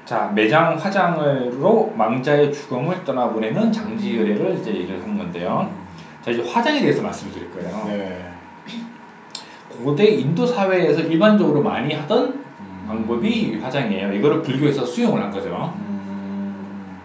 자 0.06 0.32
매장 0.34 0.78
화장으로 0.78 1.94
망자의 1.96 2.52
죽음을 2.54 3.04
떠나보내는 3.04 3.72
장지 3.72 4.16
의뢰를 4.18 4.56
이제 4.56 4.74
얘기를 4.74 5.00
하는 5.00 5.16
건데요. 5.16 5.70
자 6.24 6.32
이제 6.32 6.42
화장에 6.42 6.80
대해서 6.80 7.02
말씀을 7.02 7.34
드릴 7.34 7.52
거예요. 7.52 7.86
네. 7.88 8.30
고대 9.84 10.06
인도 10.06 10.46
사회에서 10.46 11.02
일반적으로 11.02 11.62
많이 11.62 11.94
하던 11.94 12.26
음. 12.60 12.86
방법이 12.88 13.58
화장이에요. 13.62 14.14
이거를 14.14 14.42
불교에서 14.42 14.86
수용을 14.86 15.22
한 15.22 15.32
거죠. 15.32 15.74
음. 15.76 17.00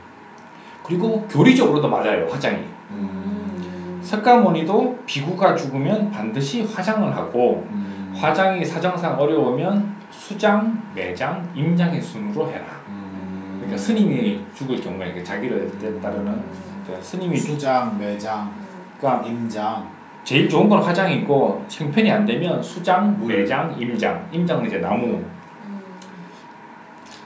그리고 0.85 1.27
교리적으로도 1.29 1.89
맞아요. 1.89 2.27
화장이. 2.31 2.59
음. 2.91 3.99
석가모니도 4.03 4.99
비구가 5.07 5.55
죽으면 5.57 6.11
반드시 6.11 6.63
화장을 6.63 7.15
하고 7.17 7.67
음. 7.71 8.15
화장이 8.17 8.65
사정상 8.65 9.19
어려우면 9.19 9.97
수장, 10.11 10.81
매장, 10.95 11.49
임장의 11.55 12.01
순으로 12.03 12.49
해라. 12.51 12.65
음. 12.89 13.57
그러니까 13.57 13.79
스님이 13.79 14.41
죽을 14.55 14.81
경우에 14.81 15.13
그 15.13 15.25
자기를 15.25 16.01
따르는 16.03 16.43
그 16.87 16.99
스님이 17.01 17.37
죽- 17.39 17.53
수장, 17.53 17.99
매장, 17.99 18.51
그러니까 18.99 19.27
임장. 19.27 19.89
제일 20.25 20.49
좋은 20.49 20.69
건 20.69 20.83
화장이고 20.83 21.65
형편이 21.71 22.11
안 22.11 22.27
되면 22.27 22.63
수장, 22.63 23.19
물. 23.19 23.35
매장, 23.35 23.75
임장. 23.79 24.29
임장은 24.33 24.67
이제 24.67 24.79
나무. 24.79 25.07
음. 25.07 25.85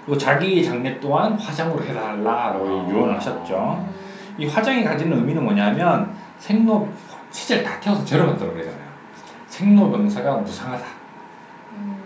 그리고 0.04 0.18
자기 0.18 0.64
장례 0.64 1.00
또한 1.00 1.32
화장으로 1.32 1.82
해달라라고 1.82 2.64
아. 2.64 2.88
유언을 2.90 3.16
하셨죠. 3.16 3.88
이 4.38 4.46
화장이 4.46 4.84
가지는 4.84 5.18
의미는 5.18 5.42
뭐냐면 5.42 6.14
생로 6.38 6.88
시절 7.30 7.62
다 7.62 7.80
태워서 7.80 8.02
만들어 8.02 8.52
버리잖아요. 8.52 8.92
생로병사가 9.48 10.36
무상하다. 10.38 10.84
음. 11.72 11.96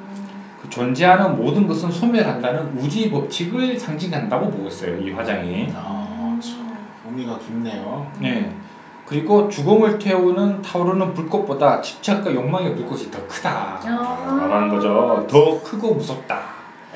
그 0.63 0.71
존재하는 0.71 1.37
모든 1.37 1.67
것은 1.67 1.91
소멸한다는 1.91 2.79
우주의 2.79 3.11
법칙을 3.11 3.79
상징한다고 3.79 4.51
보고 4.51 4.69
있어요. 4.69 4.99
이 5.01 5.11
화장이. 5.13 5.73
아, 5.75 6.39
참, 6.43 6.77
의미가 7.07 7.39
깊네요. 7.39 8.11
네. 8.21 8.53
그리고 9.07 9.49
죽음을 9.49 9.99
태우는 9.99 10.63
타오르는 10.63 11.15
불꽃보다 11.15 11.81
집착과 11.81 12.35
욕망의 12.35 12.75
불꽃이 12.75 13.11
더 13.11 13.25
크다라는 13.29 14.69
거죠. 14.69 15.25
더 15.31 15.63
크고 15.63 15.95
무섭다. 15.95 16.41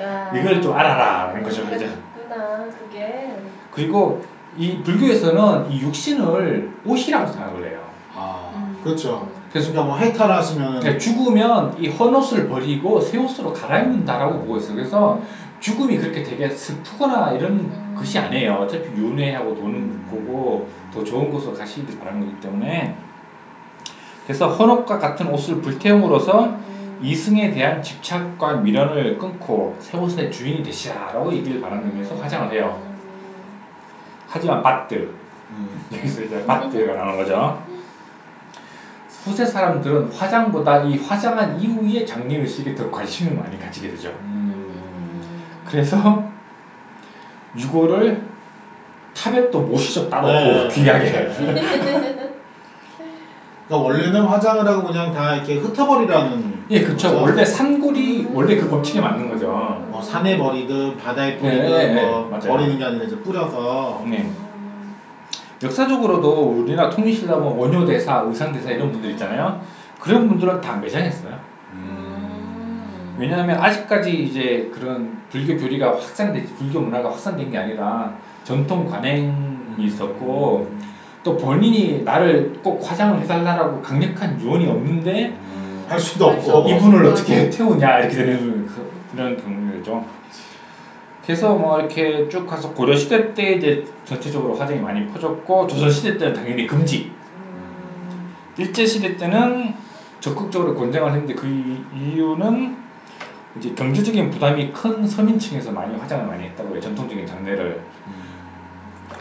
야. 0.01 0.33
이걸 0.35 0.61
좀 0.61 0.75
알아라 0.75 1.27
라는 1.27 1.43
거죠. 1.43 1.61
의미가 1.61 1.77
이제. 1.77 1.87
깊구나 1.87 2.65
그게. 2.79 3.37
그리고 3.71 4.21
이 4.57 4.83
불교에서는 4.83 5.71
이 5.71 5.81
육신을 5.83 6.73
옷이라고 6.85 7.27
생각을 7.29 7.71
해요. 7.71 7.81
아, 8.15 8.51
음. 8.57 8.81
그렇죠. 8.83 9.29
그래서 9.53 9.71
그러니까 9.71 9.95
뭐 9.95 9.99
해탈 9.99 10.31
하시면 10.31 10.81
그러니까 10.81 10.99
죽으면 10.99 11.77
이 11.79 11.89
헌옷을 11.89 12.49
버리고 12.49 13.01
새 13.01 13.19
옷으로 13.19 13.53
갈아입는다라고 13.53 14.41
보고 14.41 14.57
있어요. 14.57 14.75
그래서 14.75 15.21
죽음이 15.61 15.99
그렇게 15.99 16.23
되게 16.23 16.49
슬프거나 16.49 17.33
이런 17.33 17.53
음. 17.53 17.95
것이 17.97 18.19
아니에요. 18.19 18.55
어차피 18.55 18.89
윤회하고 18.97 19.55
도는 19.55 20.07
거고 20.11 20.69
더 20.93 21.05
좋은 21.05 21.31
곳으로 21.31 21.55
가시길 21.55 21.99
바라는 21.99 22.21
거기 22.21 22.41
때문에 22.41 22.95
그래서 24.25 24.49
헌옷과 24.49 24.99
같은 24.99 25.29
옷을 25.29 25.61
불태움으로써 25.61 26.45
음. 26.47 26.99
이승에 27.03 27.51
대한 27.51 27.83
집착과 27.83 28.57
미련을 28.57 29.19
끊고 29.19 29.77
새 29.79 29.99
옷의 29.99 30.31
주인이 30.31 30.63
되시라라고 30.63 31.33
얘기를 31.33 31.61
바라는 31.61 31.89
의미에서 31.89 32.17
화장을 32.17 32.53
해요. 32.53 32.81
음. 32.83 32.97
하지만 34.29 34.63
밭들 34.63 35.13
음. 35.51 35.87
여기서 35.93 36.23
이제 36.23 36.45
밭들가 36.47 36.95
나오는 36.95 37.17
거죠. 37.19 37.63
후세 39.25 39.45
사람들은 39.45 40.11
화장보다 40.13 40.85
이 40.85 40.97
화장한 40.97 41.61
이후의 41.61 42.07
장례의식에 42.07 42.75
더 42.75 42.91
관심을 42.91 43.35
많이 43.35 43.59
가지게 43.59 43.91
되죠. 43.91 44.15
음. 45.71 45.73
그래서 45.73 46.25
유골을 47.57 48.23
탑에 49.15 49.51
또 49.51 49.61
모시죠 49.61 50.09
따로 50.09 50.29
네. 50.29 50.69
귀하게 50.69 51.29
그러니까 53.71 53.89
원래는 53.89 54.23
화장을 54.23 54.67
하고 54.67 54.89
그냥 54.89 55.13
다 55.13 55.37
이렇게 55.37 55.55
흩어버리라는. 55.55 56.65
예, 56.71 56.83
그렇죠. 56.83 57.11
거죠? 57.11 57.23
원래 57.23 57.45
산골이 57.45 58.31
원래 58.33 58.57
그 58.57 58.69
법칙에 58.69 59.01
맞는 59.01 59.31
거죠. 59.31 59.47
뭐 59.89 60.03
산에 60.03 60.37
버리든 60.37 60.97
바다에 60.97 61.37
뿌리든 61.39 61.69
네, 61.69 61.95
네, 61.95 62.05
뭐 62.05 62.29
맞아요. 62.29 62.49
버리는 62.49 62.77
게 62.77 62.85
아니라 62.85 63.05
이제 63.05 63.17
뿌려서. 63.21 64.03
네. 64.07 64.29
역사적으로도 65.63 66.63
우리나라 66.63 66.91
통일신라 66.91 67.37
뭐 67.37 67.57
원효대사, 67.61 68.25
의상대사 68.27 68.71
이런 68.73 68.91
분들 68.91 69.11
있잖아요. 69.11 69.61
그런 70.01 70.27
분들은 70.27 70.61
다 70.61 70.77
매장했어요. 70.77 71.39
음. 71.75 72.30
왜냐하면 73.21 73.59
아직까지 73.61 74.25
이제 74.25 74.71
그런 74.73 75.19
불교 75.29 75.55
교리가 75.59 75.93
확산되지 75.93 76.55
불교 76.55 76.81
문화가 76.81 77.11
확산된 77.11 77.51
게 77.53 77.59
아니라 77.59 78.15
전통 78.45 78.89
관행이 78.89 79.31
있었고 79.79 80.67
또 81.23 81.37
본인이 81.37 82.03
나를 82.03 82.55
꼭 82.63 82.81
화장을 82.83 83.21
해달라고 83.21 83.83
강력한 83.83 84.41
유언이 84.41 84.67
없는데 84.67 85.35
할 85.87 86.01
수도 86.01 86.29
없고. 86.29 86.51
없고. 86.51 86.71
이분을. 86.71 87.05
어떻게 87.05 87.51
태우냐 87.51 87.99
이렇게 87.99 88.17
되는 88.17 88.67
그, 88.67 88.91
런 89.15 89.37
경우죠. 89.37 90.03
그래서 91.23 91.55
뭐 91.55 91.79
이렇게 91.79 92.27
쭉 92.31 92.47
가서 92.47 92.73
고려 92.73 92.97
시대 92.97 93.35
때 93.35 93.53
이제 93.53 93.85
전체적으로 94.07 94.55
화장이 94.55 94.81
많이 94.81 95.07
퍼졌고 95.09 95.67
조선 95.67 95.91
시대 95.91 96.17
때는 96.17 96.33
당연히 96.33 96.67
금지. 96.67 97.11
일제 98.57 98.87
시대 98.87 99.17
때는 99.17 99.75
적극적으로 100.21 100.75
권장을 100.75 101.11
했는데 101.13 101.35
그 101.35 101.47
이- 101.47 101.83
이유는 102.15 102.90
이제 103.59 103.73
경제적인 103.75 104.31
부담이 104.31 104.73
큰 104.73 105.07
서민층에서 105.07 105.73
많이 105.73 105.97
화장을 105.97 106.25
많이 106.27 106.45
했다고 106.45 106.73
해요. 106.75 106.81
전통적인 106.81 107.27
장례를 107.27 107.81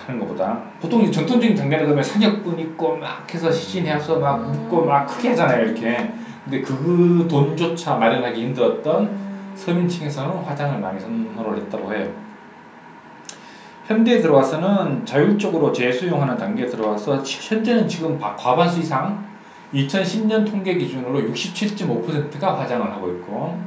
하는 0.06 0.20
것보다. 0.20 0.60
보통 0.80 1.02
이제 1.02 1.12
전통적인 1.12 1.56
장례를 1.56 1.86
그러면 1.86 2.04
사격분 2.04 2.60
입고 2.60 2.98
막 2.98 3.32
해서 3.34 3.52
시신해서 3.52 4.18
막 4.20 4.40
묻고 4.52 4.84
막 4.86 5.08
크게 5.08 5.30
하잖아요 5.30 5.66
이렇게. 5.66 6.10
근데 6.44 6.62
그 6.62 7.28
돈조차 7.30 7.96
마련하기 7.96 8.40
힘들었던 8.42 9.30
서민층에서는 9.56 10.38
화장을 10.44 10.80
많이 10.80 11.00
선호를 11.00 11.58
했다고 11.64 11.94
해요. 11.94 12.08
현대에 13.88 14.20
들어와서는 14.20 15.06
자율적으로 15.06 15.72
재수용하는 15.72 16.38
단계에 16.38 16.68
들어와서 16.68 17.24
치- 17.24 17.40
현재는 17.42 17.88
지금 17.88 18.20
바- 18.20 18.36
과반수 18.36 18.80
이상 18.80 19.24
2010년 19.74 20.46
통계 20.46 20.76
기준으로 20.78 21.22
67.5%가 21.22 22.58
화장을 22.60 22.90
하고 22.92 23.10
있고 23.10 23.58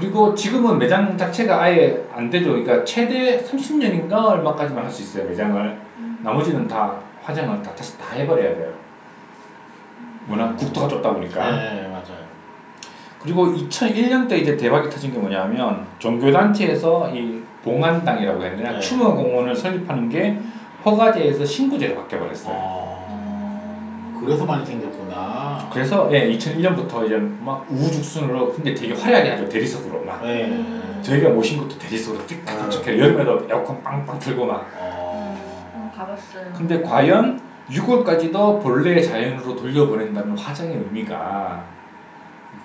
그리고 0.00 0.34
지금은 0.34 0.78
매장 0.78 1.16
자체가 1.16 1.62
아예 1.62 2.02
안 2.14 2.30
되죠. 2.30 2.50
그러니까 2.50 2.84
최대 2.84 3.38
30년인가 3.42 4.12
얼마까지만 4.12 4.84
할 4.84 4.90
수 4.90 5.02
있어요 5.02 5.28
매장을. 5.28 5.76
나머지는 6.22 6.66
다 6.66 6.94
화장을 7.22 7.62
다 7.62 7.70
다시 7.74 7.96
다 7.98 8.14
해버려야 8.14 8.54
돼요. 8.54 8.72
워낙 10.28 10.56
국토가 10.56 10.88
좁다 10.88 11.12
보니까. 11.12 11.50
네 11.50 11.82
맞아요. 11.88 12.30
그리고 13.22 13.46
2001년 13.48 14.28
때 14.28 14.38
이제 14.38 14.56
대박이 14.56 14.88
터진 14.88 15.12
게 15.12 15.18
뭐냐면 15.18 15.84
종교단체에서 15.98 17.10
이 17.14 17.42
봉안당이라고 17.62 18.42
해야 18.42 18.56
되나 18.56 18.72
네. 18.72 18.80
추모공원을 18.80 19.54
설립하는 19.54 20.08
게 20.08 20.38
허가제에서 20.84 21.44
신고제로 21.44 21.94
바뀌어버렸어요. 21.96 22.54
아, 22.56 22.89
그래서 24.20 24.44
많이 24.44 24.64
생겼구나. 24.66 25.68
그래서 25.72 26.08
예, 26.12 26.30
2001년부터 26.30 27.06
이제 27.06 27.16
막 27.40 27.66
우후죽순으로 27.70 28.52
근데 28.52 28.74
되게 28.74 28.94
화려하게 28.94 29.30
하죠 29.30 29.48
대리석으로 29.48 30.04
막 30.04 30.22
네. 30.22 31.00
저희가 31.02 31.30
모신 31.30 31.58
것도 31.58 31.78
대리석으로 31.78 32.26
네. 32.26 32.36
삐까뻔쩍해 32.36 32.98
여름에도 32.98 33.46
에어컨 33.48 33.82
빵빵 33.82 34.18
틀고 34.18 34.46
막 34.46 34.68
어. 34.78 35.70
음, 35.74 35.90
가봤어요. 35.96 36.52
근데 36.56 36.82
과연 36.82 37.40
6월까지도 37.70 38.62
본래 38.62 39.00
자연으로 39.00 39.56
돌려보낸다는 39.56 40.36
화장의 40.36 40.76
의미가 40.76 41.64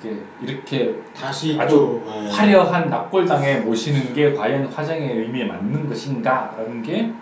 이렇게 0.04 0.22
이렇게 0.42 0.96
다시 1.16 1.58
아주 1.60 1.76
또 1.76 2.04
네. 2.06 2.30
화려한 2.32 2.90
납골당에 2.90 3.60
모시는 3.60 4.14
게 4.14 4.34
과연 4.34 4.66
화장의 4.66 5.18
의미에 5.20 5.46
맞는 5.46 5.88
것인가라는 5.88 6.82
게 6.82 7.02
음, 7.02 7.22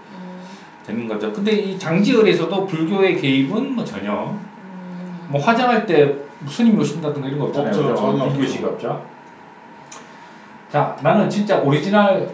되는 0.86 1.08
거죠. 1.08 1.32
근데 1.32 1.52
이 1.54 1.80
장지에서도 1.80 2.66
불교의 2.66 3.20
개입은 3.20 3.76
뭐 3.76 3.84
전혀 3.86 4.32
음. 4.32 5.28
뭐 5.30 5.42
화장할 5.42 5.86
때 5.86 6.16
스님 6.48 6.76
모신다든가 6.76 7.28
이런 7.28 7.40
거 7.40 7.46
없잖아요. 7.46 7.70
없죠. 7.70 7.82
그죠? 7.84 7.96
전혀 7.96 8.30
불교식 8.30 8.64
없죠. 8.66 9.06
자, 10.70 10.98
나는 11.02 11.30
진짜 11.30 11.60
오리지널 11.60 12.32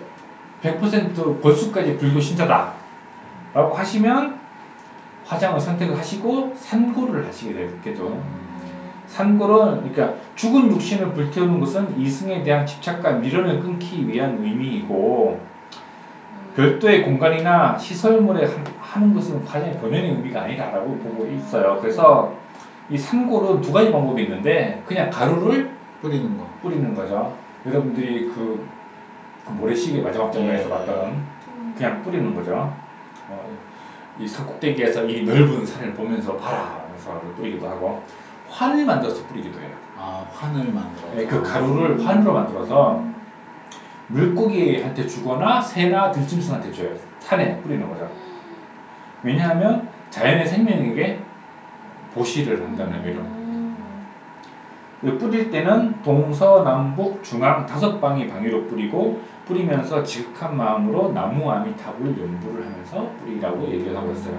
100% 0.63 1.41
골수까지 1.41 1.97
불교 1.97 2.19
신자다. 2.19 2.73
라고 3.53 3.73
하시면 3.73 4.39
화장을 5.25 5.59
선택을 5.59 5.97
하시고 5.97 6.53
산골을 6.57 7.27
하시게 7.27 7.53
되겠죠. 7.53 8.21
산골은 9.07 9.91
그러니까 9.91 10.13
죽은 10.35 10.71
육신을 10.71 11.13
불태우는 11.13 11.59
것은 11.59 11.99
이승에 11.99 12.43
대한 12.43 12.65
집착과 12.65 13.13
미련을 13.13 13.59
끊기 13.59 14.07
위한 14.07 14.37
의미이고 14.41 15.39
별도의 16.55 17.03
공간이나 17.03 17.77
시설물에 17.77 18.45
한- 18.45 18.65
하는 18.79 19.13
것은 19.13 19.43
화장의 19.45 19.77
본연의 19.77 20.11
의미가 20.11 20.41
아니라고 20.43 20.97
보고 20.97 21.25
있어요. 21.27 21.77
그래서 21.79 22.33
이 22.89 22.97
산골은 22.97 23.61
두 23.61 23.71
가지 23.71 23.91
방법이 23.91 24.23
있는데 24.23 24.81
그냥 24.85 25.09
가루를 25.09 25.69
뿌리는 26.01 26.37
거. 26.37 26.47
뿌리는 26.61 26.93
거죠. 26.95 27.33
여러분들이 27.65 28.25
그, 28.33 28.65
그 29.45 29.51
모래시계 29.53 30.01
마지막 30.01 30.31
장면에서 30.31 30.63
네. 30.63 30.69
봤던 30.69 31.23
그냥 31.77 32.01
뿌리는 32.01 32.33
거죠. 32.35 32.73
어, 33.29 33.49
이 34.17 34.27
산꼭대기에서 34.27 35.05
이 35.05 35.23
넓은 35.23 35.65
산을 35.65 35.93
보면서 35.93 36.35
봐라 36.37 36.83
하면서 36.85 37.21
뿌리기도 37.35 37.67
하고 37.69 38.01
환을 38.49 38.85
만들어서 38.85 39.23
뿌리기도 39.27 39.59
해요. 39.59 39.69
아 39.97 40.25
환을 40.33 40.71
만들어. 40.73 41.09
네, 41.15 41.25
그 41.27 41.41
가루를 41.43 42.05
환으로 42.05 42.33
만들어서 42.33 43.03
물고기한테 44.09 45.07
주거나 45.07 45.61
새나 45.61 46.11
들짐승한테 46.11 46.71
줘요. 46.71 46.89
산에 47.19 47.59
뿌리는 47.61 47.87
거죠. 47.87 48.09
왜냐하면 49.23 49.87
자연의 50.09 50.45
생명에게 50.45 51.19
보시를 52.13 52.61
한다는 52.61 53.05
의미로. 53.05 53.23
그 55.01 55.17
뿌릴 55.17 55.49
때는 55.49 56.01
동서남북 56.01 57.23
중앙 57.23 57.65
다섯 57.65 57.99
방이 58.01 58.27
방위로 58.27 58.65
뿌리고 58.65 59.21
뿌리면서 59.45 60.03
지극한 60.03 60.57
마음으로 60.57 61.13
나무 61.13 61.49
아미타불 61.49 62.19
연부를 62.19 62.65
하면서 62.65 63.09
뿌리라고 63.19 63.65
얘기를 63.69 63.95
하고 63.95 64.11
있어요. 64.11 64.37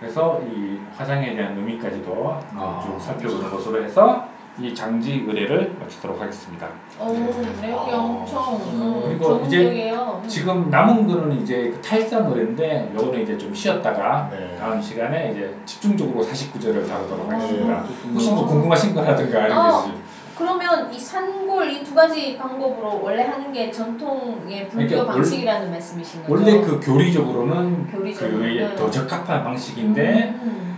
그래서 0.00 0.40
이 0.50 0.80
화장에 0.96 1.34
대한 1.34 1.56
의미까지도 1.58 2.40
아. 2.56 2.82
쭉 2.84 3.00
살펴보는 3.00 3.50
것으로 3.50 3.84
해서 3.84 4.29
이 4.62 4.74
장지 4.74 5.24
의례를 5.26 5.76
마치도록 5.80 6.20
하겠습니다. 6.20 6.68
오, 7.00 7.12
내용이 7.60 7.92
아, 7.92 7.96
엄청 7.96 8.54
음, 8.56 9.02
그리고 9.06 9.36
이제 9.46 9.56
전문적이에요. 9.56 10.20
음. 10.22 10.28
지금 10.28 10.70
남은 10.70 11.06
거는 11.06 11.40
이제 11.40 11.70
그 11.74 11.80
탈산 11.80 12.26
의례인데 12.26 12.92
요거는 12.94 13.22
이제 13.22 13.38
좀 13.38 13.54
쉬었다가 13.54 14.28
네. 14.30 14.56
다음 14.58 14.80
시간에 14.80 15.30
이제 15.32 15.54
집중적으로 15.64 16.22
49절을 16.22 16.86
다루도록 16.86 17.30
하겠습니다. 17.32 17.84
조금 17.86 18.10
혹시 18.12 18.30
뭐 18.30 18.46
궁금하신 18.46 18.94
거라든가 18.94 19.46
이런 19.46 19.48
게 19.48 19.90
어. 19.90 19.94
그러면 20.36 20.92
이 20.92 20.98
산골 20.98 21.70
이 21.70 21.82
두 21.84 21.94
가지 21.94 22.36
방법으로 22.38 23.00
원래 23.02 23.22
하는 23.24 23.52
게 23.52 23.70
전통의 23.70 24.68
불교 24.68 24.88
그러니까 24.88 25.12
방식이라는 25.12 25.70
말씀이신 25.70 26.22
거죠? 26.22 26.32
원래 26.32 26.60
그 26.60 26.80
교리적으로는 26.80 27.86
교리적으로는. 27.88 28.40
그에 28.56 28.74
더 28.76 28.90
적합한 28.90 29.42
방식인데 29.44 30.34
음, 30.42 30.69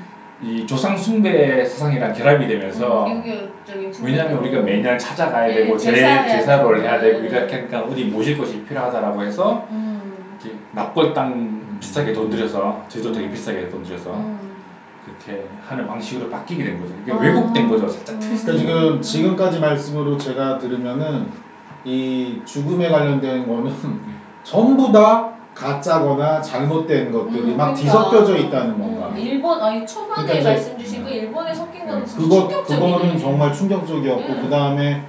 이 0.43 0.67
조상 0.67 0.97
숭배 0.97 1.65
사상이랑 1.65 2.13
결합이 2.13 2.49
되면서 2.49 3.07
음. 3.07 3.23
왜냐하면 4.03 4.39
우리가 4.39 4.63
매년 4.63 4.99
찾아가야 4.99 5.47
네, 5.47 5.55
되고 5.55 5.77
제, 5.77 5.95
제사를. 5.95 6.83
해야 6.83 7.01
되고 7.01 7.21
네. 7.21 7.29
이렇게 7.29 7.55
하니까 7.55 7.81
어디 7.83 8.05
모실 8.07 8.37
것이 8.37 8.65
필요하다라고 8.65 9.23
해서 9.23 9.69
음, 9.71 10.37
이렇게 10.41 10.59
납골 10.73 11.15
땅 11.15 11.79
비싸게 11.79 12.13
돈 12.13 12.29
들여서 12.29 12.85
제도 12.89 13.13
되게 13.13 13.31
비싸게 13.31 13.69
돈 13.69 13.85
들여서 13.85 14.15
음. 14.15 14.53
그렇게 15.05 15.45
하는 15.65 15.87
방식으로 15.87 16.29
바뀌게 16.29 16.65
된 16.65 16.81
거죠. 16.81 16.93
이게 17.03 17.13
아. 17.13 17.17
왜곡된 17.19 17.69
거죠. 17.69 17.89
살짝 17.89 18.17
음. 18.17 18.21
트위스트. 18.21 18.53
그러니까 18.53 18.75
지금 18.75 19.01
지금까지 19.01 19.61
말씀으로 19.61 20.17
제가 20.19 20.59
들으면은 20.59 21.29
이 21.85 22.41
죽음에 22.45 22.89
관련된 22.89 23.47
거는 23.47 23.73
전부 24.43 24.91
다 24.91 25.32
가짜거나 25.55 26.41
잘못된 26.41 27.13
것들이 27.13 27.53
음, 27.53 27.57
막 27.57 27.75
그러니까. 27.75 27.75
뒤섞여져 27.75 28.37
있다는 28.37 28.79
건가. 28.81 29.09
음, 29.11 29.19
일본 29.19 29.61
아니 29.61 29.87
초반에 29.87 30.23
그러니까 30.27 30.35
이제- 30.35 30.49
말씀 30.49 30.79
주신 30.79 31.03
거 31.05 31.11
일본에 31.11 31.53
섞인 31.55 31.87
거는 31.87 32.05
진짜 32.07 32.23
그거 32.23 32.37
충격적이네. 32.49 32.93
그거는 32.93 33.19
정말 33.19 33.53
충격적이었고 33.53 34.21
네. 34.35 34.41
그 34.41 34.49
다음에 34.49 35.03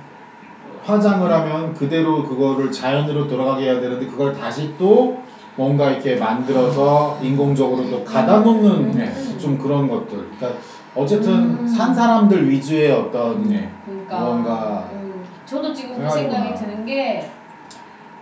화장을 0.83 1.31
하면 1.31 1.73
그대로 1.73 2.23
그거를 2.23 2.71
자연으로 2.71 3.27
돌아가게 3.27 3.63
해야 3.63 3.79
되는데 3.79 4.05
그걸 4.05 4.33
다시 4.33 4.73
또 4.77 5.17
뭔가 5.55 5.91
이렇게 5.91 6.15
만들어서 6.15 7.19
인공적으로 7.21 7.89
또 7.89 8.03
가다 8.03 8.39
놓는 8.39 8.91
네. 8.91 9.37
좀 9.37 9.57
그런 9.57 9.87
것들. 9.87 10.27
그러니까 10.37 10.59
어쨌든 10.95 11.33
음. 11.59 11.67
산 11.67 11.93
사람들 11.95 12.49
위주의 12.49 12.91
어떤 12.91 13.43
네. 13.43 13.69
그러니까 13.85 14.19
무언가 14.19 14.89
음, 14.91 15.23
저도 15.45 15.73
지금 15.73 15.97
그. 15.97 16.09
생각이 16.09 16.53
드는 16.55 16.85
게 16.85 17.29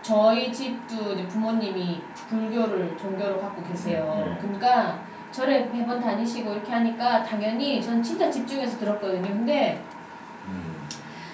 저희 0.01 0.51
집도 0.51 1.13
이제 1.13 1.27
부모님이 1.27 1.99
불교를 2.31 2.97
종교로 2.97 3.39
갖고 3.39 3.61
계세요. 3.63 4.23
네. 4.25 4.37
그러니까 4.39 4.99
절에 5.31 5.69
매번 5.73 5.99
다니시고 5.99 6.53
이렇게 6.53 6.71
하니까 6.71 7.23
당연히 7.23 7.81
전 7.81 8.01
진짜 8.01 8.29
집중해서 8.31 8.79
들었거든요. 8.79 9.27
근데 9.27 9.81
음. 10.47 10.87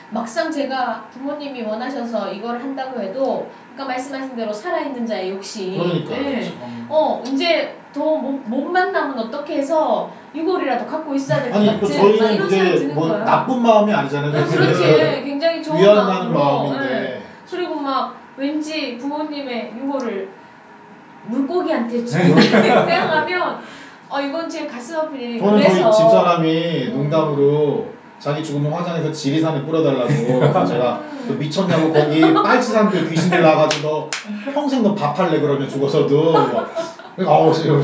막상 0.09 0.51
제가 0.51 1.07
부모님이 1.11 1.61
원하셔서 1.63 2.31
이걸 2.31 2.59
한다고 2.59 2.99
해도 2.99 3.49
아까 3.75 3.85
말씀하신 3.85 4.35
대로 4.35 4.51
살아있는 4.51 5.05
자의 5.05 5.29
욕심 5.29 5.77
그러니까 5.77 6.17
예. 6.17 6.41
참. 6.41 6.87
어 6.89 7.21
이제 7.27 7.77
더못 7.93 8.47
만나면 8.47 9.19
어떻게 9.19 9.57
해서 9.57 10.11
유골이라도 10.33 10.87
갖고 10.87 11.13
있어야 11.13 11.43
될것 11.43 11.59
아니 11.59 11.67
같은 11.79 11.97
뭐막 11.97 12.17
저희는 12.17 12.33
이런 12.35 12.49
드는 12.49 12.95
뭐 12.95 13.07
거예요. 13.07 13.23
나쁜 13.23 13.61
마음이 13.61 13.93
아니잖아요. 13.93 14.29
아, 14.29 14.45
그렇지 14.45 15.23
굉장히 15.23 15.61
좋은 15.61 15.79
마음으로 15.83 16.39
예. 16.39 16.43
마음인데 16.43 17.23
그리고 17.49 17.75
막 17.75 18.15
왠지 18.35 18.97
부모님의 18.97 19.73
유골을 19.77 20.29
물고기한테 21.27 22.05
주고 22.05 22.23
네. 22.23 22.29
이렇게 22.29 22.61
생각하면 22.61 23.57
어 24.09 24.21
이건 24.21 24.49
제 24.49 24.65
가슴 24.65 24.97
아픈 24.97 25.19
일이 25.19 25.39
저는 25.39 25.59
그래서 25.59 25.91
저희 25.91 25.91
집사람이 25.91 26.87
음. 26.87 26.93
농담으로 26.93 27.87
자기 28.19 28.43
죽으면 28.43 28.71
화장해서 28.71 29.11
지리산에 29.11 29.63
뿌려달라고 29.63 30.07
그래서 30.39 30.65
제가 30.65 31.01
음. 31.11 31.25
너 31.27 31.33
미쳤냐고 31.35 31.91
거기 31.91 32.21
빨치산도 32.33 33.09
귀신들 33.09 33.41
나가지고 33.41 33.87
너 33.87 34.09
평생 34.53 34.81
너 34.83 34.95
밥할래 34.95 35.39
그러면 35.39 35.67
죽어서도 35.67 36.33
뭐 36.33 36.67
어우 37.25 37.51
이거 37.51 37.81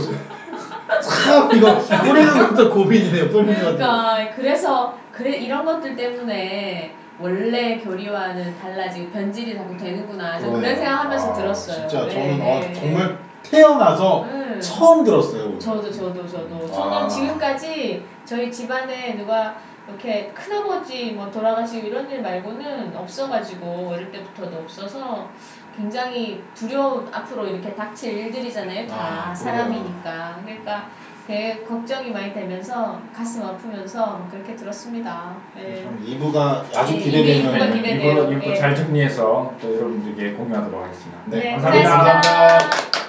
참 1.01 1.49
이거 1.53 1.77
뿌리는 1.77 2.55
것도 2.55 2.69
고민이네요 2.69 3.29
뿌리는 3.29 3.53
것도 3.55 3.75
그러니까 3.75 4.29
그래서 4.35 4.95
그래 5.11 5.37
이런 5.37 5.65
것들 5.65 5.95
때문에 5.95 6.93
원래 7.19 7.77
교리와는 7.77 8.55
달라지고 8.59 9.11
변질이 9.11 9.55
자꾸 9.55 9.77
되는구나. 9.77 10.39
저 10.39 10.47
그런. 10.47 10.63
생각하면서 10.75 11.29
아, 11.29 11.33
들었어요. 11.33 11.87
진짜 11.87 12.05
네, 12.05 12.09
저는 12.09 12.39
네, 12.39 12.59
네. 12.59 12.73
정말 12.73 13.17
태어나서 13.43 14.23
음. 14.23 14.59
처음 14.61 15.03
들었어요 15.03 15.45
오늘. 15.45 15.59
저도 15.59 15.91
저도 15.91 16.27
저도 16.27 16.71
저는 16.71 16.97
아. 16.97 17.07
지금까지 17.07 18.03
저희 18.25 18.51
집안에 18.51 19.15
누가 19.15 19.55
이렇게 19.87 20.31
큰아버지 20.33 21.11
뭐 21.11 21.29
돌아가시고 21.29 21.85
이런 21.85 22.09
일 22.09 22.21
말고는 22.21 22.95
없어가지고 22.95 23.89
어릴 23.91 24.11
때부터도 24.11 24.57
없어서 24.57 25.27
굉장히 25.75 26.41
두려워 26.55 27.05
앞으로 27.11 27.47
이렇게 27.47 27.73
닥칠 27.73 28.17
일들이잖아요 28.17 28.87
다 28.87 29.29
아. 29.31 29.35
사람이니까 29.35 30.39
그러니까 30.43 30.85
되게 31.27 31.63
걱정이 31.63 32.11
많이 32.11 32.33
되면서 32.33 32.99
가슴 33.15 33.45
아프면서 33.45 34.05
막 34.05 34.29
그렇게 34.29 34.55
들었습니다. 34.57 35.35
네. 35.55 35.81
참 35.81 35.97
2부가 36.05 36.63
아주 36.75 36.93
네, 36.93 36.99
기대되는 36.99 37.49
이부가 37.49 37.71
기대돼요. 37.71 38.11
일부, 38.11 38.31
일부 38.33 38.49
예. 38.49 38.55
잘 38.55 38.75
정리해서 38.75 39.53
또 39.61 39.73
여러분들에게 39.73 40.33
공유하도록 40.35 40.83
하겠습니다. 40.83 41.19
네, 41.27 41.39
네, 41.39 41.51
감사합니다. 41.53 41.89
감사합니다. 41.89 43.02